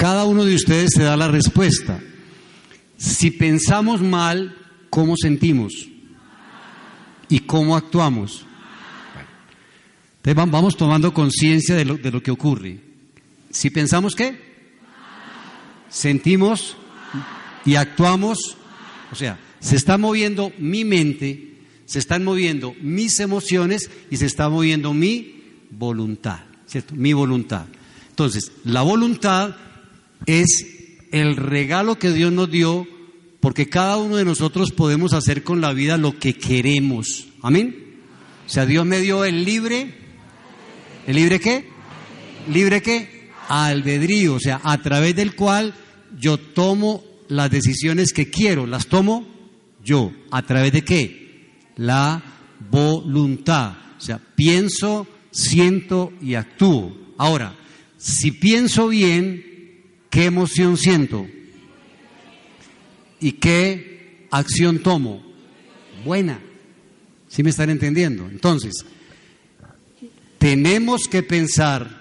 Cada 0.00 0.24
uno 0.24 0.46
de 0.46 0.54
ustedes 0.54 0.92
se 0.96 1.02
da 1.02 1.14
la 1.14 1.28
respuesta. 1.28 2.00
Si 3.00 3.30
pensamos 3.30 4.02
mal, 4.02 4.54
¿cómo 4.90 5.14
sentimos? 5.16 5.88
¿Y 7.30 7.38
cómo 7.40 7.74
actuamos? 7.74 8.44
Bueno, 10.22 10.46
vamos 10.52 10.76
tomando 10.76 11.14
conciencia 11.14 11.74
de 11.74 11.86
lo, 11.86 11.96
de 11.96 12.10
lo 12.10 12.22
que 12.22 12.30
ocurre. 12.30 12.78
Si 13.50 13.70
pensamos 13.70 14.14
qué? 14.14 14.50
sentimos 15.90 16.76
y 17.66 17.74
actuamos, 17.74 18.56
o 19.12 19.14
sea, 19.14 19.38
se 19.58 19.76
está 19.76 19.98
moviendo 19.98 20.52
mi 20.58 20.84
mente, 20.84 21.58
se 21.84 21.98
están 21.98 22.24
moviendo 22.24 22.74
mis 22.80 23.18
emociones 23.20 23.90
y 24.10 24.16
se 24.16 24.26
está 24.26 24.48
moviendo 24.48 24.94
mi 24.94 25.42
voluntad, 25.70 26.40
¿cierto? 26.66 26.94
Mi 26.94 27.12
voluntad. 27.12 27.66
Entonces, 28.08 28.52
la 28.64 28.82
voluntad 28.82 29.56
es 30.24 30.66
el 31.12 31.36
regalo 31.36 31.98
que 31.98 32.12
Dios 32.12 32.32
nos 32.32 32.50
dio 32.50 32.86
porque 33.40 33.68
cada 33.68 33.96
uno 33.96 34.16
de 34.16 34.24
nosotros 34.24 34.70
podemos 34.72 35.12
hacer 35.12 35.42
con 35.42 35.60
la 35.60 35.72
vida 35.72 35.96
lo 35.96 36.18
que 36.18 36.34
queremos. 36.34 37.26
Amén. 37.42 38.00
O 38.46 38.48
sea, 38.48 38.66
Dios 38.66 38.84
me 38.84 39.00
dio 39.00 39.24
el 39.24 39.44
libre, 39.44 39.94
¿el 41.06 41.16
libre 41.16 41.40
qué? 41.40 41.68
¿Libre 42.48 42.82
qué? 42.82 43.20
albedrío, 43.50 44.34
o 44.34 44.40
sea, 44.40 44.60
a 44.62 44.80
través 44.80 45.16
del 45.16 45.34
cual 45.34 45.74
yo 46.16 46.38
tomo 46.38 47.02
las 47.28 47.50
decisiones 47.50 48.12
que 48.12 48.30
quiero, 48.30 48.64
las 48.64 48.86
tomo 48.86 49.26
yo. 49.84 50.12
¿A 50.30 50.42
través 50.42 50.72
de 50.72 50.82
qué? 50.82 51.50
La 51.76 52.22
voluntad. 52.70 53.72
O 53.98 54.00
sea, 54.00 54.20
pienso, 54.36 55.08
siento 55.32 56.12
y 56.22 56.34
actúo. 56.34 56.96
Ahora, 57.18 57.56
si 57.98 58.30
pienso 58.30 58.86
bien, 58.86 59.44
¿qué 60.10 60.26
emoción 60.26 60.76
siento? 60.76 61.26
¿Y 63.20 63.32
qué 63.32 64.26
acción 64.30 64.80
tomo? 64.80 65.22
Buena. 66.04 66.40
¿Sí 67.28 67.42
me 67.42 67.50
están 67.50 67.70
entendiendo? 67.70 68.28
Entonces, 68.28 68.84
tenemos 70.38 71.02
que 71.08 71.22
pensar 71.22 72.00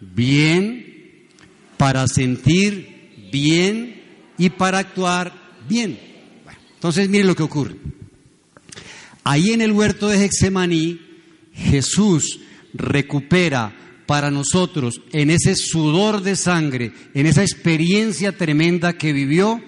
bien 0.00 1.28
para 1.76 2.06
sentir 2.08 3.28
bien 3.32 4.02
y 4.38 4.50
para 4.50 4.78
actuar 4.78 5.32
bien. 5.68 5.98
entonces 6.74 7.08
miren 7.08 7.26
lo 7.26 7.36
que 7.36 7.42
ocurre. 7.42 7.76
Ahí 9.24 9.52
en 9.52 9.60
el 9.60 9.72
huerto 9.72 10.08
de 10.08 10.24
Hexemaní, 10.24 11.00
Jesús 11.52 12.40
recupera 12.72 13.74
para 14.10 14.32
nosotros 14.32 15.02
en 15.12 15.30
ese 15.30 15.54
sudor 15.54 16.22
de 16.22 16.34
sangre, 16.34 16.92
en 17.14 17.26
esa 17.26 17.42
experiencia 17.42 18.36
tremenda 18.36 18.94
que 18.94 19.12
vivió, 19.12 19.62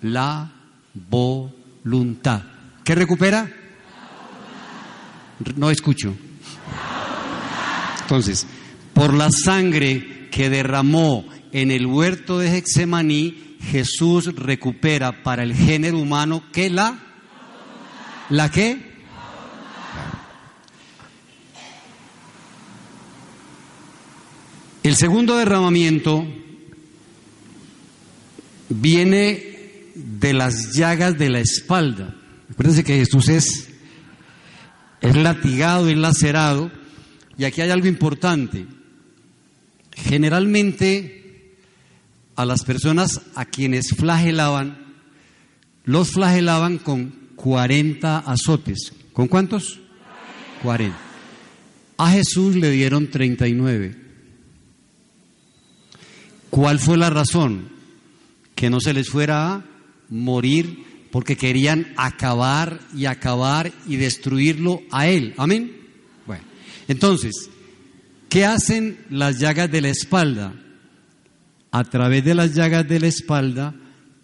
la 0.00 0.52
voluntad. 0.94 2.42
¿Qué 2.84 2.94
recupera? 2.94 3.50
No 5.56 5.72
escucho. 5.72 6.14
Entonces, 8.02 8.46
por 8.94 9.12
la 9.12 9.32
sangre 9.32 10.28
que 10.30 10.48
derramó 10.48 11.24
en 11.50 11.72
el 11.72 11.86
huerto 11.86 12.38
de 12.38 12.56
Hexemaní, 12.56 13.56
Jesús 13.72 14.36
recupera 14.36 15.24
para 15.24 15.42
el 15.42 15.52
género 15.52 15.98
humano 15.98 16.44
que 16.52 16.70
la 16.70 16.96
la 18.28 18.52
qué? 18.52 18.91
El 24.92 24.98
segundo 24.98 25.38
derramamiento 25.38 26.26
viene 28.68 29.90
de 29.94 30.34
las 30.34 30.74
llagas 30.74 31.16
de 31.16 31.30
la 31.30 31.40
espalda. 31.40 32.14
Acuérdense 32.50 32.84
que 32.84 32.98
Jesús 32.98 33.30
es, 33.30 33.70
es 35.00 35.16
latigado, 35.16 35.88
y 35.88 35.94
lacerado, 35.94 36.70
y 37.38 37.44
aquí 37.44 37.62
hay 37.62 37.70
algo 37.70 37.86
importante. 37.86 38.66
Generalmente 39.96 41.56
a 42.36 42.44
las 42.44 42.62
personas 42.62 43.22
a 43.34 43.46
quienes 43.46 43.94
flagelaban, 43.96 44.76
los 45.86 46.10
flagelaban 46.10 46.76
con 46.76 47.30
40 47.36 48.18
azotes. 48.18 48.92
¿Con 49.14 49.28
cuántos? 49.28 49.80
40. 50.62 50.94
A 51.96 52.10
Jesús 52.10 52.56
le 52.56 52.70
dieron 52.70 53.10
39. 53.10 54.01
¿Cuál 56.52 56.78
fue 56.78 56.98
la 56.98 57.08
razón? 57.08 57.70
Que 58.54 58.68
no 58.68 58.78
se 58.78 58.92
les 58.92 59.08
fuera 59.08 59.54
a 59.54 59.64
morir 60.10 60.84
porque 61.10 61.36
querían 61.36 61.92
acabar 61.96 62.78
y 62.94 63.06
acabar 63.06 63.72
y 63.88 63.96
destruirlo 63.96 64.82
a 64.90 65.08
él. 65.08 65.32
Amén. 65.38 65.72
Bueno, 66.26 66.44
entonces, 66.88 67.48
¿Qué 68.32 68.46
hacen 68.46 68.96
las 69.10 69.38
llagas 69.38 69.70
de 69.70 69.82
la 69.82 69.90
espalda? 69.90 70.54
A 71.70 71.84
través 71.84 72.24
de 72.24 72.34
las 72.34 72.54
llagas 72.54 72.88
de 72.88 72.98
la 72.98 73.06
espalda, 73.06 73.74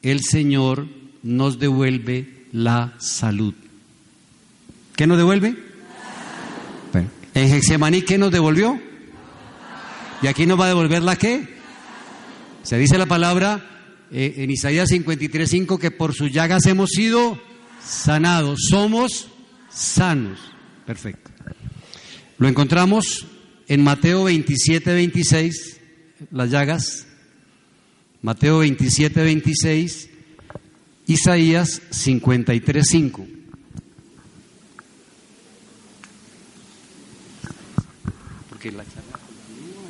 el 0.00 0.22
Señor 0.22 0.88
nos 1.22 1.58
devuelve 1.58 2.46
la 2.50 2.94
salud. 2.96 3.52
¿Qué 4.96 5.06
nos 5.06 5.18
devuelve? 5.18 5.58
Bueno, 6.90 7.10
en 7.35 7.48
Getsemaní, 7.50 8.00
¿qué 8.00 8.16
nos 8.16 8.31
devolvió? 8.31 8.81
¿Y 10.22 10.26
aquí 10.26 10.46
nos 10.46 10.58
va 10.58 10.64
a 10.64 10.68
devolver 10.68 11.02
la 11.02 11.16
qué? 11.16 11.58
Se 12.63 12.79
dice 12.79 12.98
la 12.98 13.06
palabra 13.06 13.65
eh, 14.11 14.35
en 14.38 14.50
Isaías 14.50 14.90
53:5 14.90 15.79
que 15.79 15.90
por 15.90 16.15
sus 16.15 16.33
llagas 16.33 16.67
hemos 16.67 16.90
sido 16.90 17.40
sanados, 17.83 18.61
somos 18.71 19.29
sanos. 19.71 20.38
Perfecto. 20.87 21.31
Lo 22.38 22.48
encontramos 22.48 23.27
en 23.67 23.83
Mateo 23.83 24.25
27, 24.25 24.94
26, 24.94 25.81
las 26.31 26.50
llagas, 26.50 27.06
Mateo 28.23 28.59
27, 28.59 29.23
26, 29.23 30.11
Isaías 31.06 31.83
53, 31.90 32.87
5. 32.88 33.27
Porque 38.48 38.73
la 38.73 38.85
charla 38.85 39.19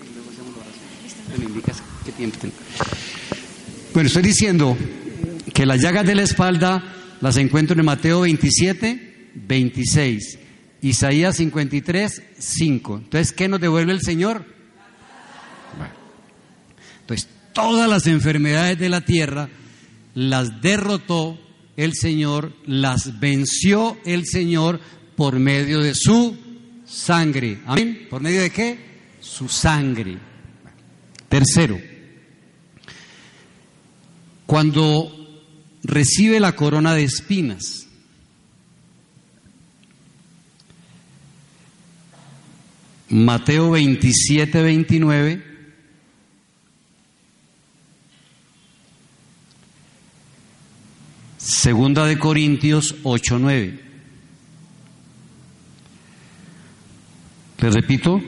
y 0.03 0.15
luego 0.15 0.31
hacemos 0.31 0.57
la 0.57 0.63
oración. 0.63 1.39
Me 1.39 1.45
indicas 1.45 1.83
Bueno, 3.95 4.07
estoy 4.07 4.23
diciendo 4.23 4.77
que 5.55 5.67
las 5.67 5.81
llagas 5.81 6.07
de 6.07 6.15
la 6.15 6.23
espalda 6.23 6.83
las 7.21 7.37
encuentro 7.37 7.79
en 7.79 7.85
Mateo 7.85 8.21
27, 8.23 9.31
26. 9.35 10.39
Isaías 10.83 11.37
53, 11.37 12.23
5. 12.39 12.97
Entonces, 13.05 13.33
¿qué 13.33 13.49
nos 13.49 13.61
devuelve 13.61 13.93
el 13.93 14.01
Señor? 14.01 14.45
Entonces, 17.01 17.29
todas 17.53 17.89
las 17.89 18.07
enfermedades 18.07 18.79
de 18.79 18.89
la 18.89 19.01
tierra, 19.01 19.49
las 20.15 20.61
derrotó 20.61 21.39
el 21.77 21.95
Señor, 21.95 22.53
las 22.67 23.19
venció 23.21 23.97
el 24.05 24.27
Señor 24.27 24.81
por 25.17 25.39
medio 25.39 25.81
de 25.81 25.95
su 25.95 26.37
sangre. 26.87 27.59
Amén. 27.67 28.07
¿Por 28.11 28.21
medio 28.21 28.43
de 28.43 28.51
qué? 28.51 28.79
Su 29.21 29.49
sangre. 29.49 30.19
Tercero, 31.29 31.79
cuando 34.49 35.13
recibe 35.83 36.41
la 36.41 36.57
corona 36.57 36.95
de 36.95 37.05
espinas, 37.05 37.87
Mateo 43.11 43.73
27, 43.73 44.63
29. 44.63 45.45
Segunda 51.37 52.07
de 52.07 52.19
Corintios 52.19 52.95
8, 53.03 53.39
9. 53.39 53.81
Le 57.59 57.71
repito, 57.71 58.23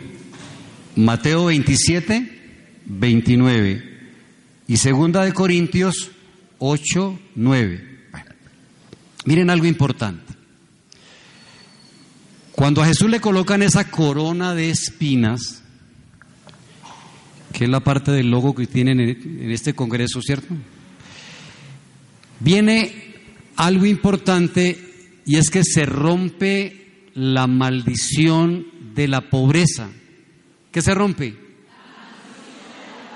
Mateo 0.96 1.46
27, 1.46 2.82
29 2.84 3.89
y 4.70 4.76
Segunda 4.76 5.24
de 5.24 5.32
Corintios 5.32 6.12
8, 6.60 7.18
9. 7.34 7.98
miren 9.24 9.50
algo 9.50 9.66
importante. 9.66 10.32
Cuando 12.52 12.80
a 12.80 12.86
Jesús 12.86 13.10
le 13.10 13.20
colocan 13.20 13.62
esa 13.62 13.90
corona 13.90 14.54
de 14.54 14.70
espinas, 14.70 15.64
que 17.52 17.64
es 17.64 17.70
la 17.70 17.80
parte 17.80 18.12
del 18.12 18.30
logo 18.30 18.54
que 18.54 18.68
tienen 18.68 19.00
en 19.00 19.50
este 19.50 19.74
congreso, 19.74 20.22
¿cierto? 20.22 20.54
Viene 22.38 23.16
algo 23.56 23.86
importante 23.86 25.20
y 25.26 25.34
es 25.34 25.50
que 25.50 25.64
se 25.64 25.84
rompe 25.84 27.08
la 27.14 27.48
maldición 27.48 28.66
de 28.94 29.08
la 29.08 29.30
pobreza. 29.30 29.90
¿Qué 30.70 30.80
se 30.80 30.94
rompe? 30.94 31.34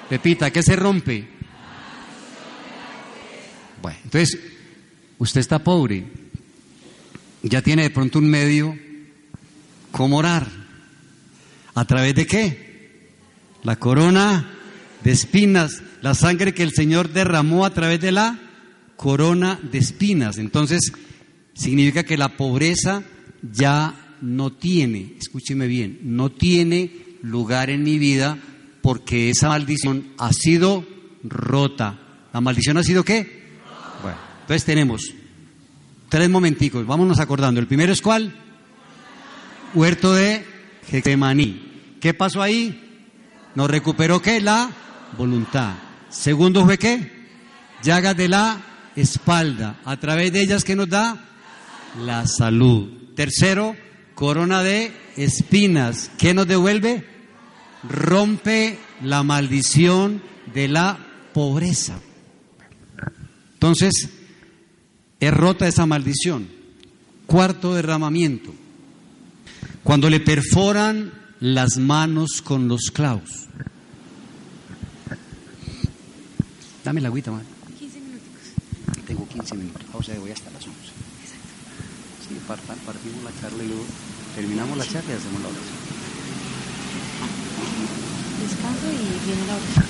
Pepita, 0.08 0.50
¿qué 0.50 0.60
se 0.60 0.74
rompe? 0.74 1.33
Entonces, 4.04 4.38
usted 5.18 5.40
está 5.40 5.62
pobre, 5.62 6.04
ya 7.42 7.62
tiene 7.62 7.82
de 7.82 7.90
pronto 7.90 8.18
un 8.18 8.28
medio 8.28 8.76
¿Cómo 9.94 10.16
orar? 10.16 10.48
¿A 11.76 11.84
través 11.84 12.16
de 12.16 12.26
qué? 12.26 13.12
La 13.62 13.76
corona 13.76 14.50
de 15.04 15.12
espinas, 15.12 15.84
la 16.02 16.14
sangre 16.14 16.52
que 16.52 16.64
el 16.64 16.72
Señor 16.72 17.12
derramó 17.12 17.64
a 17.64 17.72
través 17.72 18.00
de 18.00 18.10
la 18.10 18.40
corona 18.96 19.60
de 19.70 19.78
espinas. 19.78 20.38
Entonces, 20.38 20.92
significa 21.54 22.02
que 22.02 22.16
la 22.16 22.36
pobreza 22.36 23.04
ya 23.52 24.16
no 24.20 24.52
tiene, 24.52 25.14
escúcheme 25.16 25.68
bien, 25.68 26.00
no 26.02 26.32
tiene 26.32 26.90
lugar 27.22 27.70
en 27.70 27.84
mi 27.84 27.96
vida 28.00 28.36
porque 28.82 29.30
esa 29.30 29.50
maldición 29.50 30.08
ha 30.18 30.32
sido 30.32 30.84
rota. 31.22 32.00
¿La 32.32 32.40
maldición 32.40 32.78
ha 32.78 32.82
sido 32.82 33.04
qué? 33.04 33.43
Entonces 34.44 34.64
tenemos 34.64 35.12
tres 36.08 36.30
momenticos, 36.30 36.86
vámonos 36.86 37.18
acordando. 37.18 37.60
El 37.60 37.66
primero 37.66 37.92
es 37.92 38.00
cuál? 38.00 38.44
huerto 39.74 40.14
de 40.14 40.44
Getsemaní. 40.88 41.96
¿Qué 42.00 42.14
pasó 42.14 42.40
ahí? 42.42 42.80
Nos 43.54 43.70
recuperó 43.70 44.22
qué? 44.22 44.40
La 44.40 44.70
voluntad. 45.18 45.74
Segundo 46.08 46.64
fue 46.64 46.78
qué? 46.78 47.26
Llagas 47.82 48.16
de 48.16 48.28
la 48.28 48.60
espalda. 48.96 49.80
A 49.84 49.96
través 49.98 50.32
de 50.32 50.42
ellas 50.42 50.64
que 50.64 50.76
nos 50.76 50.88
da 50.88 51.16
la 52.04 52.26
salud. 52.26 52.88
Tercero, 53.14 53.76
corona 54.14 54.62
de 54.62 54.92
espinas. 55.16 56.10
¿Qué 56.18 56.34
nos 56.34 56.46
devuelve? 56.46 57.04
Rompe 57.88 58.78
la 59.02 59.22
maldición 59.22 60.22
de 60.52 60.68
la 60.68 60.98
pobreza. 61.32 61.98
Entonces, 63.54 64.10
es 65.20 65.32
rota 65.32 65.66
esa 65.66 65.86
maldición. 65.86 66.48
Cuarto 67.26 67.74
derramamiento 67.74 68.52
cuando 69.84 70.08
le 70.08 70.18
perforan 70.18 71.12
las 71.40 71.76
manos 71.76 72.40
con 72.42 72.66
los 72.68 72.90
clavos. 72.92 73.48
Dame 76.82 77.00
la 77.02 77.08
agüita, 77.08 77.30
madre. 77.30 77.46
15 77.78 78.00
minutos. 78.00 78.26
Tengo 79.06 79.28
15 79.28 79.54
minutos. 79.54 79.82
O 79.92 80.02
sea, 80.02 80.18
voy 80.18 80.30
hasta 80.30 80.50
las 80.50 80.66
11. 80.66 80.72
Exacto. 81.22 81.48
Sí, 82.28 82.34
partimos 82.48 83.24
la 83.24 83.40
charla 83.40 83.62
y 83.62 83.68
luego 83.68 83.84
terminamos 84.34 84.78
la 84.78 84.84
charla 84.86 85.12
y 85.12 85.16
hacemos 85.16 85.42
la 85.42 85.48
oración. 85.48 85.76
Descanso 88.40 88.86
y 88.90 89.26
viene 89.26 89.46
la 89.46 89.54
oración. 89.54 89.84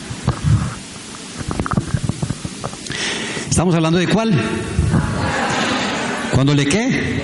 ¿Estamos 3.48 3.74
hablando 3.74 3.98
de 3.98 4.08
cuál? 4.08 4.32
¿Cuándo 6.34 6.54
le 6.54 6.66
qué? 6.66 7.22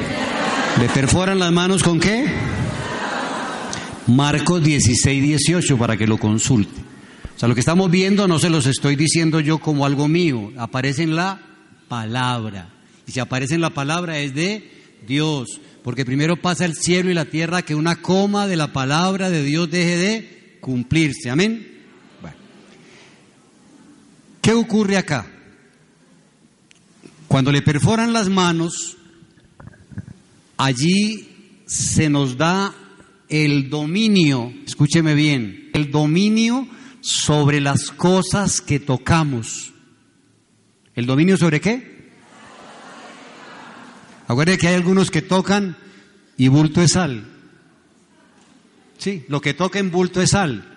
¿Le 0.78 0.88
perforan 0.94 1.38
las 1.38 1.52
manos 1.52 1.82
con 1.82 1.98
qué? 1.98 2.24
Marcos 4.06 4.62
16, 4.62 5.22
18 5.22 5.76
para 5.76 5.96
que 5.96 6.06
lo 6.06 6.18
consulte. 6.18 6.80
O 7.34 7.38
sea, 7.38 7.48
lo 7.48 7.54
que 7.54 7.60
estamos 7.60 7.90
viendo 7.90 8.28
no 8.28 8.38
se 8.38 8.50
los 8.50 8.66
estoy 8.66 8.96
diciendo 8.96 9.40
yo 9.40 9.58
como 9.58 9.86
algo 9.86 10.08
mío, 10.08 10.52
aparece 10.56 11.02
en 11.02 11.16
la 11.16 11.40
palabra. 11.88 12.68
Y 13.06 13.12
si 13.12 13.20
aparece 13.20 13.54
en 13.54 13.60
la 13.60 13.70
palabra 13.70 14.18
es 14.18 14.34
de 14.34 14.70
Dios, 15.06 15.60
porque 15.82 16.04
primero 16.04 16.36
pasa 16.36 16.64
el 16.64 16.74
cielo 16.74 17.10
y 17.10 17.14
la 17.14 17.24
tierra 17.24 17.62
que 17.62 17.74
una 17.74 17.96
coma 17.96 18.46
de 18.46 18.56
la 18.56 18.72
palabra 18.72 19.30
de 19.30 19.42
Dios 19.42 19.70
deje 19.70 19.96
de 19.96 20.58
cumplirse. 20.60 21.30
Amén. 21.30 21.69
¿Qué 24.40 24.52
ocurre 24.52 24.96
acá? 24.96 25.26
Cuando 27.28 27.52
le 27.52 27.62
perforan 27.62 28.12
las 28.12 28.28
manos, 28.28 28.96
allí 30.56 31.62
se 31.66 32.10
nos 32.10 32.36
da 32.36 32.74
el 33.28 33.70
dominio, 33.70 34.52
escúcheme 34.66 35.14
bien, 35.14 35.70
el 35.72 35.90
dominio 35.90 36.66
sobre 37.00 37.60
las 37.60 37.90
cosas 37.90 38.60
que 38.60 38.80
tocamos. 38.80 39.72
¿El 40.96 41.06
dominio 41.06 41.36
sobre 41.36 41.60
qué? 41.60 42.10
Acuérdense 44.26 44.60
que 44.60 44.68
hay 44.68 44.74
algunos 44.74 45.10
que 45.10 45.22
tocan 45.22 45.76
y 46.36 46.48
bulto 46.48 46.82
es 46.82 46.92
sal. 46.92 47.26
Sí, 48.98 49.24
lo 49.28 49.40
que 49.40 49.54
toca 49.54 49.78
en 49.78 49.90
bulto 49.90 50.20
es 50.20 50.30
sal. 50.30 50.76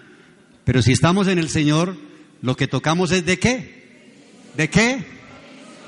Pero 0.63 0.81
si 0.81 0.91
estamos 0.91 1.27
en 1.27 1.39
el 1.39 1.49
Señor, 1.49 1.97
lo 2.43 2.57
que 2.57 2.67
tocamos 2.67 3.11
es 3.11 3.25
de 3.25 3.39
qué? 3.39 4.11
¿De 4.57 4.69
qué? 4.69 5.01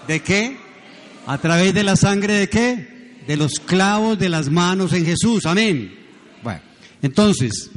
¿De 0.08 0.22
qué? 0.22 0.58
A 1.28 1.38
través 1.38 1.74
de 1.74 1.84
la 1.84 1.98
sangre 1.98 2.34
de 2.34 2.50
qué? 2.50 3.20
De 3.28 3.36
los 3.36 3.60
clavos 3.60 4.18
de 4.18 4.30
las 4.30 4.50
manos 4.50 4.94
en 4.94 5.06
Jesús. 5.06 5.46
Amén. 5.46 5.94
Entonces, 7.02 7.70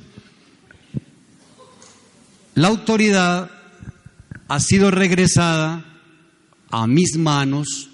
la 2.55 2.69
autoridad 2.69 3.51
ha 4.47 4.61
sido 4.61 4.93
regresada 4.93 5.85
a 6.71 6.87
mis 6.87 7.17
manos 7.19 7.91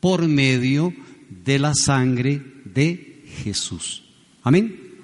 por 0.00 0.28
medio 0.28 0.92
de 1.30 1.58
la 1.58 1.72
sangre 1.74 2.42
de 2.66 3.24
Jesús. 3.42 4.02
Amén. 4.42 4.98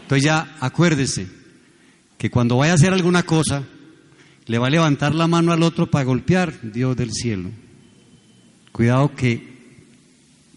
Entonces 0.00 0.24
ya 0.24 0.56
acuérdese 0.60 1.28
que 2.16 2.30
cuando 2.30 2.56
vaya 2.56 2.72
a 2.72 2.76
hacer 2.76 2.94
alguna 2.94 3.22
cosa, 3.24 3.64
le 4.52 4.58
va 4.58 4.66
a 4.66 4.70
levantar 4.70 5.14
la 5.14 5.26
mano 5.26 5.50
al 5.50 5.62
otro 5.62 5.90
para 5.90 6.04
golpear 6.04 6.52
Dios 6.74 6.94
del 6.94 7.10
cielo. 7.10 7.48
Cuidado 8.70 9.16
que 9.16 9.42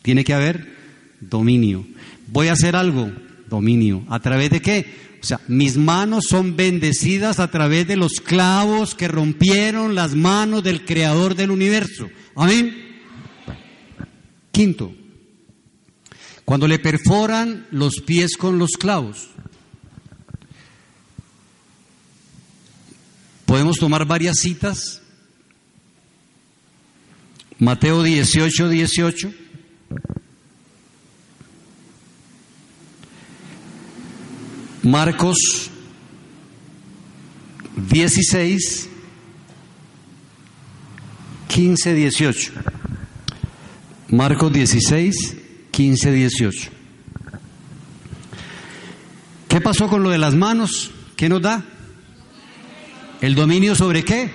tiene 0.02 0.26
que 0.26 0.34
haber 0.34 0.76
dominio. 1.22 1.88
Voy 2.28 2.50
a 2.50 2.52
hacer 2.52 2.76
algo, 2.76 3.10
dominio. 3.48 4.04
¿A 4.10 4.20
través 4.20 4.50
de 4.50 4.62
qué? 4.62 4.86
O 5.24 5.26
sea, 5.26 5.40
mis 5.48 5.78
manos 5.78 6.26
son 6.28 6.58
bendecidas 6.58 7.40
a 7.40 7.50
través 7.50 7.88
de 7.88 7.96
los 7.96 8.20
clavos 8.20 8.96
que 8.96 9.08
rompieron 9.08 9.96
las 9.96 10.14
manos 10.14 10.62
del 10.62 10.84
creador 10.84 11.34
del 11.34 11.52
universo. 11.52 12.10
Amén. 12.36 12.76
Quinto, 14.52 14.94
cuando 16.44 16.68
le 16.68 16.80
perforan 16.80 17.66
los 17.72 18.02
pies 18.02 18.36
con 18.36 18.60
los 18.60 18.72
clavos, 18.72 19.30
podemos 23.56 23.80
tomar 23.80 24.04
varias 24.04 24.40
citas. 24.40 25.02
Mateo 27.58 28.04
18, 28.04 28.68
18. 28.68 29.34
Marcos 34.84 35.72
16 37.78 38.90
15, 41.48 41.94
18. 41.94 42.52
Marcos 44.10 44.52
16, 44.52 45.38
15, 45.72 46.12
18. 46.12 46.72
¿Qué 49.48 49.62
pasó 49.62 49.88
con 49.88 50.04
lo 50.04 50.10
de 50.10 50.18
las 50.18 50.36
manos? 50.36 50.92
¿Qué 51.16 51.30
nos 51.30 51.42
da? 51.42 51.64
¿El 53.26 53.34
dominio 53.34 53.74
sobre 53.74 54.06
qué? 54.06 54.30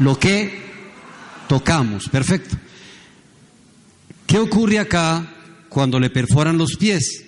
Lo 0.00 0.18
que 0.18 0.60
tocamos. 1.48 2.10
Perfecto. 2.10 2.54
¿Qué 4.26 4.38
ocurre 4.38 4.78
acá 4.78 5.26
cuando 5.70 5.98
le 5.98 6.10
perforan 6.10 6.58
los 6.58 6.76
pies? 6.76 7.24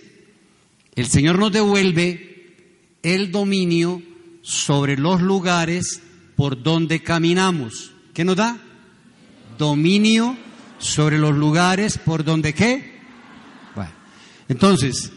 El 0.95 1.07
Señor 1.07 1.39
nos 1.39 1.51
devuelve 1.51 2.57
el 3.03 3.33
dominio 3.33 4.03
sobre 4.43 4.99
los 4.99 5.23
lugares 5.23 6.03
por 6.37 6.63
donde 6.63 7.03
caminamos. 7.03 7.93
¿Qué 8.13 8.23
nos 8.23 8.37
da? 8.37 8.61
Dominio 9.57 10.37
sobre 10.77 11.17
los 11.17 11.35
lugares 11.35 11.97
por 11.97 12.23
donde 12.23 12.53
qué. 12.53 13.01
Entonces, 14.47 15.11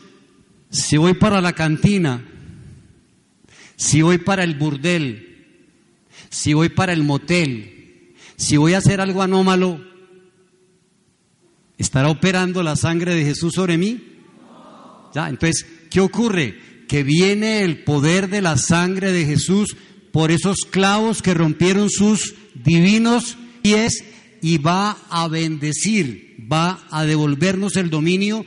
si 0.70 0.96
voy 0.96 1.16
para 1.16 1.42
la 1.42 1.52
cantina, 1.52 2.24
si 3.76 4.02
voy 4.02 4.20
para 4.20 4.46
el 4.46 4.56
burdel, 4.56 5.32
si 6.34 6.54
voy 6.54 6.70
para 6.70 6.94
el 6.94 7.04
motel, 7.04 8.16
si 8.36 8.58
voy 8.58 8.74
a 8.74 8.80
hacer 8.80 9.00
algo 9.00 9.22
anómalo, 9.22 9.80
¿estará 11.78 12.10
operando 12.10 12.64
la 12.64 12.76
sangre 12.76 13.14
de 13.14 13.24
Jesús 13.24 13.54
sobre 13.54 13.78
mí? 13.78 14.02
¿Ya? 15.14 15.30
Entonces, 15.30 15.68
¿qué 15.92 16.02
ocurre? 16.02 16.86
Que 16.88 17.04
viene 17.04 17.62
el 17.62 17.84
poder 17.84 18.30
de 18.30 18.42
la 18.42 18.58
sangre 18.58 19.12
de 19.12 19.26
Jesús 19.26 19.78
por 20.12 20.32
esos 20.32 20.62
clavos 20.62 21.22
que 21.22 21.36
rompieron 21.36 21.92
sus 21.92 22.34
divinos 22.56 23.38
pies 23.62 24.04
y 24.42 24.58
va 24.58 24.98
a 25.12 25.28
bendecir, 25.28 26.36
va 26.52 26.88
a 26.90 27.06
devolvernos 27.06 27.76
el 27.76 27.92
dominio 27.92 28.44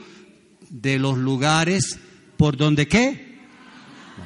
de 0.70 0.98
los 0.98 1.18
lugares 1.18 2.00
por 2.36 2.56
donde 2.56 2.88
qué. 2.88 3.38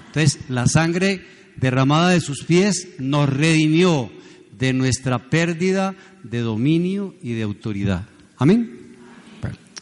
Entonces, 0.07 0.41
la 0.49 0.67
sangre 0.67 1.40
derramada 1.61 2.11
de 2.11 2.21
sus 2.21 2.45
pies 2.45 2.89
nos 2.99 3.29
redimió 3.29 4.11
de 4.59 4.73
nuestra 4.73 5.31
pérdida 5.31 5.95
de 6.23 6.41
dominio 6.41 7.15
y 7.23 7.33
de 7.35 7.43
autoridad. 7.43 8.07
Amén. 8.37 8.97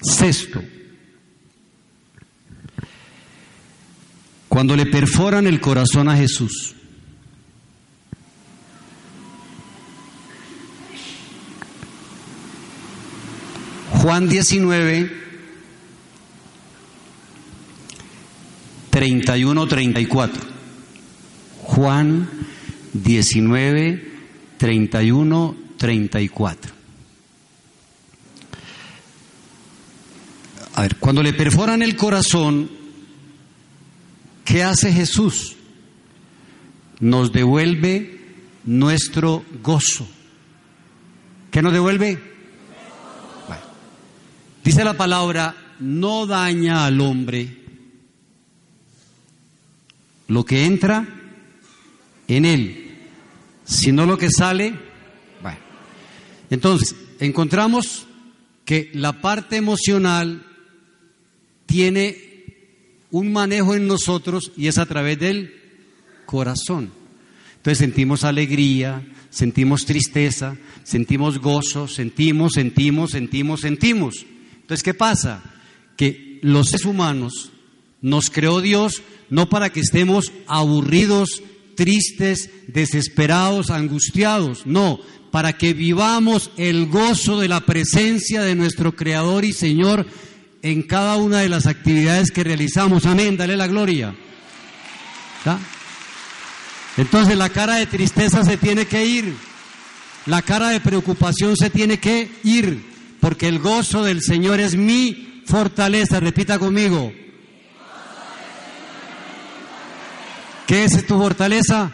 Sexto, 0.01 0.63
cuando 4.49 4.77
le 4.77 4.87
perforan 4.87 5.47
el 5.47 5.61
corazón 5.61 6.09
a 6.09 6.17
Jesús, 6.17 6.75
Juan 13.91 14.29
19, 14.29 15.11
31, 18.91 19.67
34. 19.67 20.58
Juan 21.69 22.27
19, 22.95 24.13
31, 24.57 25.57
34. 25.77 26.73
A 30.75 30.81
ver, 30.81 30.97
cuando 30.97 31.23
le 31.23 31.35
perforan 31.35 31.83
el 31.83 31.95
corazón, 31.95 32.71
¿qué 34.47 34.63
hace 34.65 34.93
Jesús? 34.93 35.57
Nos 37.01 37.33
devuelve 37.33 38.19
nuestro 38.65 39.45
gozo. 39.63 40.09
¿Qué 41.51 41.61
nos 41.61 41.75
devuelve? 41.75 42.19
Dice 44.65 44.85
la 44.85 44.97
palabra, 44.97 45.55
no 45.81 46.27
daña 46.27 46.87
al 46.87 46.99
hombre 47.03 47.59
lo 50.29 50.45
que 50.45 50.65
entra 50.65 51.18
en 52.29 52.45
él, 52.45 52.99
sino 53.65 54.07
lo 54.07 54.17
que 54.17 54.31
sale. 54.31 54.75
Bueno. 55.43 55.59
Entonces, 56.51 56.95
encontramos 57.19 58.07
que 58.65 58.91
la 58.95 59.21
parte 59.21 59.57
emocional 59.57 60.45
tiene 61.67 62.29
un 63.11 63.33
manejo 63.33 63.75
en 63.75 63.87
nosotros 63.87 64.53
y 64.57 64.67
es 64.67 64.79
a 64.79 64.87
través 64.87 65.19
del 65.19 65.55
corazón. 66.27 66.93
Entonces 67.57 67.79
sentimos 67.79 68.25
alegría, 68.25 69.03
sentimos 69.31 69.85
tristeza, 69.85 70.57
sentimos 70.85 71.39
gozo, 71.39 71.89
sentimos, 71.89 72.53
sentimos, 72.55 73.11
sentimos, 73.11 73.61
sentimos. 73.61 74.27
Entonces, 74.61 74.83
¿qué 74.83 74.95
pasa? 74.95 75.43
Que 75.97 76.39
los 76.43 76.69
seres 76.69 76.87
humanos 76.87 77.51
nos 78.01 78.31
creó 78.31 78.61
Dios 78.61 79.03
no 79.31 79.49
para 79.49 79.71
que 79.71 79.81
estemos 79.81 80.33
aburridos, 80.47 81.43
tristes, 81.79 82.51
desesperados, 82.67 83.71
angustiados, 83.71 84.67
no, 84.67 84.99
para 85.31 85.53
que 85.53 85.75
vivamos 85.75 86.51
el 86.57 86.87
gozo 86.87 87.39
de 87.39 87.47
la 87.47 87.61
presencia 87.61 88.43
de 88.43 88.57
nuestro 88.57 88.97
Creador 88.97 89.45
y 89.45 89.53
Señor 89.53 90.05
en 90.63 90.83
cada 90.83 91.17
una 91.19 91.39
de 91.39 91.49
las 91.49 91.67
actividades 91.67 92.33
que 92.33 92.43
realizamos. 92.43 93.07
Amén, 93.07 93.37
dale 93.37 93.57
la 93.57 93.69
gloria. 93.69 94.13
Entonces 96.97 97.39
la 97.39 97.49
cara 97.49 97.77
de 97.77 97.87
tristeza 97.87 98.45
se 98.45 98.57
tiene 98.57 98.87
que 98.87 99.07
ir, 99.07 99.37
la 100.27 100.43
cara 100.43 100.71
de 100.71 100.81
preocupación 100.81 101.57
se 101.57 101.71
tiene 101.71 102.01
que 102.01 102.29
ir, 102.43 102.85
porque 103.21 103.47
el 103.47 103.61
gozo 103.61 104.03
del 104.03 104.21
Señor 104.21 104.59
es 104.59 104.75
mi 104.75 105.43
fortaleza. 105.47 106.19
Repita 106.19 106.59
conmigo. 106.59 107.13
¿Qué 110.69 110.85
es 110.85 111.07
tu 111.07 111.17
fortaleza? 111.17 111.91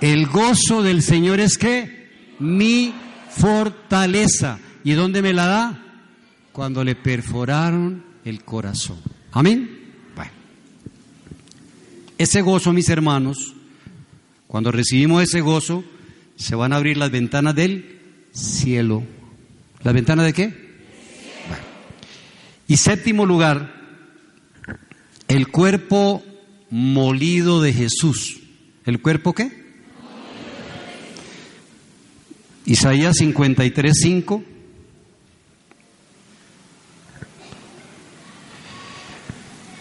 El 0.00 0.28
gozo 0.28 0.84
del 0.84 1.02
Señor 1.02 1.40
es 1.40 1.58
que 1.58 2.36
mi 2.38 2.94
fortaleza. 3.28 4.60
¿Y 4.84 4.92
dónde 4.92 5.20
me 5.20 5.32
la 5.32 5.46
da? 5.46 5.84
Cuando 6.52 6.84
le 6.84 6.94
perforaron 6.94 8.04
el 8.24 8.44
corazón. 8.44 8.98
Amén. 9.32 9.80
Bueno. 10.14 10.30
Ese 12.18 12.40
gozo, 12.40 12.72
mis 12.72 12.88
hermanos, 12.88 13.56
cuando 14.46 14.70
recibimos 14.70 15.24
ese 15.24 15.40
gozo, 15.40 15.82
se 16.36 16.54
van 16.54 16.72
a 16.72 16.76
abrir 16.76 16.98
las 16.98 17.10
ventanas 17.10 17.56
del 17.56 17.98
cielo. 18.30 19.02
¿La 19.82 19.90
ventana 19.90 20.22
de 20.22 20.32
qué? 20.32 20.68
Y 22.68 22.76
séptimo 22.76 23.26
lugar, 23.26 23.74
el 25.26 25.48
cuerpo 25.48 26.22
molido 26.70 27.62
de 27.62 27.72
Jesús. 27.72 28.40
¿El 28.84 29.00
cuerpo 29.00 29.34
qué? 29.34 29.50
Isaías 32.64 33.16
53, 33.18 33.92
5. 34.02 34.44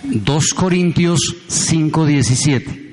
Dos 0.04 0.54
Corintios 0.54 1.20
5, 1.48 2.06
17. 2.06 2.88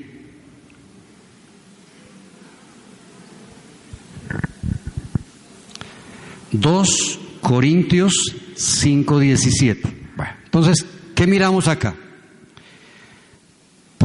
2 6.51 7.19
Corintios 7.41 8.35
5:17. 8.55 9.81
Bueno, 10.15 10.33
entonces, 10.45 10.85
¿qué 11.13 11.27
miramos 11.27 11.67
acá? 11.67 11.95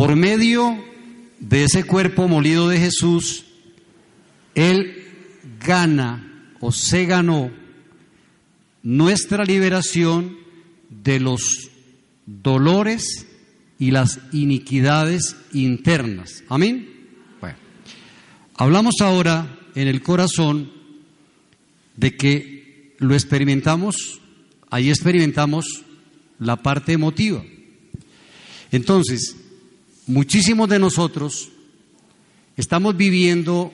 Por 0.01 0.17
medio 0.17 0.83
de 1.41 1.65
ese 1.65 1.85
cuerpo 1.85 2.27
molido 2.27 2.71
de 2.71 2.79
Jesús, 2.79 3.45
Él 4.55 4.97
gana 5.63 6.55
o 6.59 6.73
se 6.73 7.05
ganó 7.05 7.51
nuestra 8.83 9.45
liberación 9.45 10.39
de 10.89 11.21
los 11.21 11.71
dolores 12.25 13.27
y 13.79 13.91
las 13.91 14.21
iniquidades 14.33 15.37
internas. 15.53 16.45
Amén. 16.49 16.89
Bueno, 17.39 17.59
hablamos 18.55 18.95
ahora 19.03 19.55
en 19.75 19.87
el 19.87 20.01
corazón 20.01 20.73
de 21.97 22.17
que 22.17 22.97
lo 23.01 23.13
experimentamos, 23.13 24.23
ahí 24.71 24.89
experimentamos 24.89 25.85
la 26.39 26.57
parte 26.57 26.95
emotiva. 26.95 27.45
Entonces, 28.73 29.37
muchísimos 30.07 30.69
de 30.69 30.79
nosotros 30.79 31.51
estamos 32.57 32.97
viviendo 32.97 33.73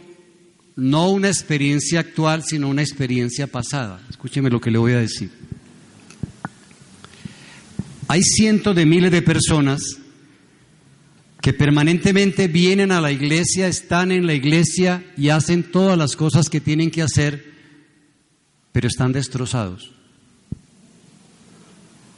no 0.76 1.10
una 1.10 1.28
experiencia 1.28 2.00
actual, 2.00 2.44
sino 2.44 2.68
una 2.68 2.82
experiencia 2.82 3.46
pasada. 3.46 4.00
Escúcheme 4.10 4.50
lo 4.50 4.60
que 4.60 4.70
le 4.70 4.78
voy 4.78 4.92
a 4.92 5.00
decir. 5.00 5.30
Hay 8.08 8.22
cientos 8.22 8.76
de 8.76 8.86
miles 8.86 9.10
de 9.10 9.22
personas 9.22 9.80
que 11.40 11.52
permanentemente 11.52 12.48
vienen 12.48 12.92
a 12.92 13.00
la 13.00 13.12
iglesia, 13.12 13.68
están 13.68 14.12
en 14.12 14.26
la 14.26 14.34
iglesia 14.34 15.04
y 15.16 15.28
hacen 15.28 15.62
todas 15.62 15.96
las 15.96 16.16
cosas 16.16 16.50
que 16.50 16.60
tienen 16.60 16.90
que 16.90 17.02
hacer, 17.02 17.52
pero 18.72 18.88
están 18.88 19.12
destrozados. 19.12 19.92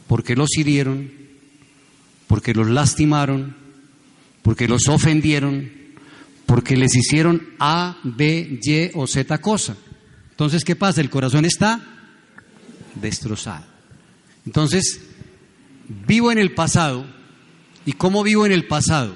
Porque 0.07 0.35
los 0.35 0.57
hirieron, 0.57 1.11
porque 2.27 2.55
los 2.55 2.69
lastimaron, 2.69 3.55
porque 4.49 4.66
los 4.66 4.88
ofendieron, 4.88 5.70
porque 6.46 6.74
les 6.74 6.96
hicieron 6.96 7.51
A, 7.59 7.99
B, 8.03 8.59
Y 8.62 8.90
o 8.94 9.07
Z 9.07 9.36
cosa. 9.42 9.76
Entonces, 10.30 10.64
¿qué 10.64 10.74
pasa? 10.74 11.03
El 11.03 11.11
corazón 11.11 11.44
está 11.44 11.82
destrozado. 12.94 13.66
Entonces, 14.46 15.03
vivo 16.07 16.32
en 16.32 16.38
el 16.38 16.55
pasado. 16.55 17.05
¿Y 17.84 17.92
cómo 17.92 18.22
vivo 18.22 18.46
en 18.46 18.53
el 18.53 18.66
pasado? 18.66 19.14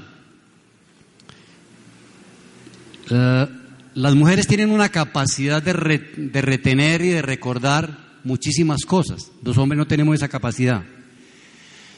Eh, 3.08 3.48
las 3.94 4.14
mujeres 4.14 4.46
tienen 4.46 4.70
una 4.70 4.90
capacidad 4.90 5.62
de, 5.62 5.72
retener 5.72 7.00
y 7.00 7.08
de 7.08 7.22
recordar 7.22 8.18
muchísimas 8.22 8.84
cosas. 8.84 9.30
Los 9.42 9.56
hombres 9.56 9.78
no 9.78 9.86
tenemos 9.86 10.14
esa 10.14 10.28
capacidad. 10.28 10.84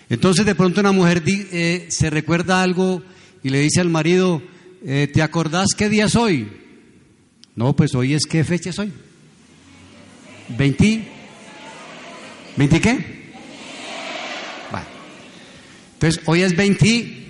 Entonces 0.08 0.46
de 0.46 0.54
pronto 0.54 0.80
una 0.80 0.92
mujer 0.92 1.24
eh, 1.26 1.86
se 1.88 2.10
recuerda 2.10 2.62
algo 2.62 3.02
y 3.44 3.50
le 3.50 3.60
dice 3.60 3.80
al 3.80 3.90
marido, 3.90 4.42
eh, 4.84 5.08
¿te 5.12 5.22
acordás 5.22 5.68
qué 5.76 5.88
día 5.90 6.06
es 6.06 6.16
hoy? 6.16 6.48
No, 7.54 7.76
pues 7.76 7.94
hoy 7.94 8.14
es 8.14 8.24
qué 8.24 8.42
fecha 8.42 8.70
es 8.70 8.78
hoy. 8.78 8.90
¿20? 10.58 11.04
¿20 12.56 12.80
qué? 12.80 13.14
Entonces, 15.92 16.22
hoy 16.26 16.42
es 16.42 16.56
20 16.56 17.26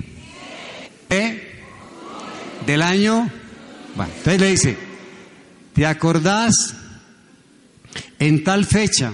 del 2.66 2.82
año. 2.82 3.30
Bueno, 3.94 4.12
entonces 4.16 4.40
le 4.40 4.50
dice, 4.50 4.76
¿te 5.74 5.86
acordás 5.86 6.74
en 8.18 8.42
tal 8.42 8.64
fecha? 8.64 9.12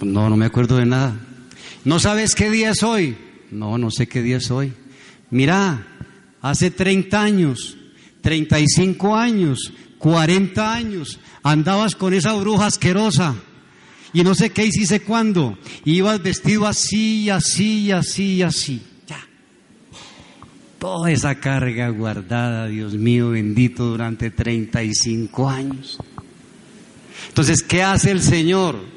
No, 0.00 0.30
no 0.30 0.36
me 0.36 0.46
acuerdo 0.46 0.76
de 0.76 0.86
nada. 0.86 1.16
¿No 1.84 2.00
sabes 2.00 2.34
qué 2.34 2.50
día 2.50 2.70
es 2.70 2.82
hoy? 2.82 3.25
No, 3.50 3.78
no 3.78 3.90
sé 3.90 4.08
qué 4.08 4.22
día 4.22 4.38
es 4.38 4.50
hoy. 4.50 4.72
Mira, 5.30 5.86
hace 6.40 6.70
30 6.70 7.20
años, 7.20 7.76
35 8.20 9.16
años, 9.16 9.72
40 9.98 10.74
años, 10.74 11.18
andabas 11.42 11.96
con 11.96 12.14
esa 12.14 12.34
bruja 12.34 12.66
asquerosa 12.66 13.36
y 14.12 14.22
no 14.22 14.34
sé 14.34 14.50
qué 14.50 14.64
hiciste 14.64 15.00
cuándo. 15.00 15.58
Ibas 15.84 16.22
vestido 16.22 16.66
así, 16.66 17.28
así, 17.28 17.90
así, 17.90 18.42
así. 18.42 18.82
Ya. 19.06 19.18
Toda 20.78 21.10
esa 21.10 21.34
carga 21.36 21.88
guardada, 21.90 22.66
Dios 22.66 22.94
mío 22.94 23.30
bendito, 23.30 23.84
durante 23.84 24.30
35 24.30 25.48
años. 25.48 25.98
Entonces, 27.28 27.62
¿qué 27.62 27.82
hace 27.82 28.10
el 28.10 28.22
Señor? 28.22 28.95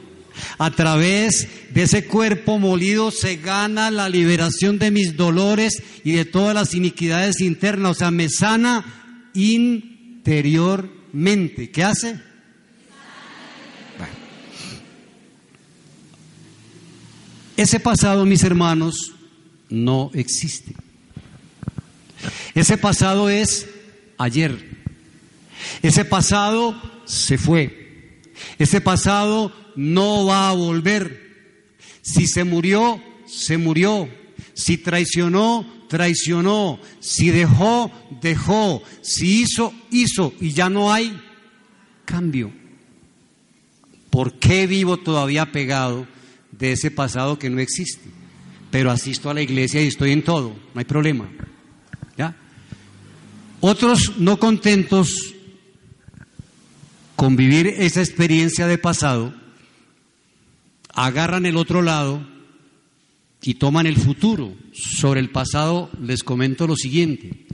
A 0.57 0.71
través 0.71 1.47
de 1.73 1.83
ese 1.83 2.05
cuerpo 2.05 2.57
molido 2.59 3.11
se 3.11 3.37
gana 3.37 3.89
la 3.91 4.09
liberación 4.09 4.79
de 4.79 4.91
mis 4.91 5.15
dolores 5.15 5.81
y 6.03 6.11
de 6.13 6.25
todas 6.25 6.55
las 6.55 6.73
iniquidades 6.73 7.39
internas. 7.41 7.91
O 7.91 7.95
sea, 7.95 8.09
me 8.11 8.29
sana 8.29 8.85
interiormente. 9.33 11.71
¿Qué 11.71 11.83
hace? 11.83 12.19
Ese 17.57 17.79
pasado, 17.81 18.25
mis 18.25 18.43
hermanos, 18.43 19.11
no 19.69 20.11
existe. 20.13 20.73
Ese 22.55 22.77
pasado 22.77 23.29
es 23.29 23.67
ayer. 24.17 24.79
Ese 25.81 26.05
pasado 26.05 26.81
se 27.03 27.37
fue. 27.37 28.21
Ese 28.57 28.79
pasado 28.79 29.51
no 29.79 30.25
va 30.25 30.49
a 30.49 30.53
volver. 30.53 31.29
Si 32.01 32.27
se 32.27 32.43
murió, 32.43 33.01
se 33.25 33.57
murió. 33.57 34.09
Si 34.53 34.77
traicionó, 34.77 35.65
traicionó. 35.87 36.79
Si 36.99 37.29
dejó, 37.29 37.91
dejó. 38.21 38.83
Si 39.01 39.41
hizo, 39.41 39.73
hizo. 39.91 40.33
Y 40.39 40.51
ya 40.51 40.69
no 40.69 40.91
hay 40.91 41.19
cambio. 42.05 42.51
¿Por 44.09 44.33
qué 44.39 44.67
vivo 44.67 44.97
todavía 44.97 45.51
pegado? 45.51 46.07
de 46.59 46.73
ese 46.73 46.91
pasado 46.91 47.39
que 47.39 47.49
no 47.49 47.59
existe. 47.59 48.09
Pero 48.69 48.91
asisto 48.91 49.29
a 49.29 49.33
la 49.33 49.41
iglesia 49.41 49.81
y 49.81 49.87
estoy 49.87 50.11
en 50.11 50.23
todo, 50.23 50.49
no 50.73 50.79
hay 50.79 50.85
problema. 50.85 51.27
¿Ya? 52.17 52.35
Otros 53.61 54.17
no 54.17 54.37
contentos 54.37 55.33
con 57.15 57.35
vivir 57.35 57.67
esa 57.67 58.01
experiencia 58.01 58.67
de 58.67 58.77
pasado, 58.77 59.33
agarran 60.93 61.45
el 61.45 61.57
otro 61.57 61.81
lado 61.81 62.25
y 63.41 63.55
toman 63.55 63.85
el 63.85 63.97
futuro. 63.97 64.53
Sobre 64.73 65.19
el 65.19 65.29
pasado 65.29 65.89
les 66.01 66.23
comento 66.23 66.67
lo 66.67 66.75
siguiente. 66.75 67.45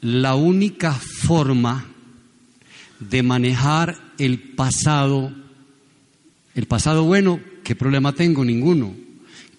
La 0.00 0.34
única 0.34 0.92
forma 0.92 1.86
de 2.98 3.22
manejar 3.22 3.98
el 4.18 4.38
pasado, 4.38 5.32
el 6.54 6.66
pasado 6.66 7.04
bueno, 7.04 7.40
¿Qué 7.70 7.76
problema 7.76 8.12
tengo? 8.12 8.44
Ninguno. 8.44 8.96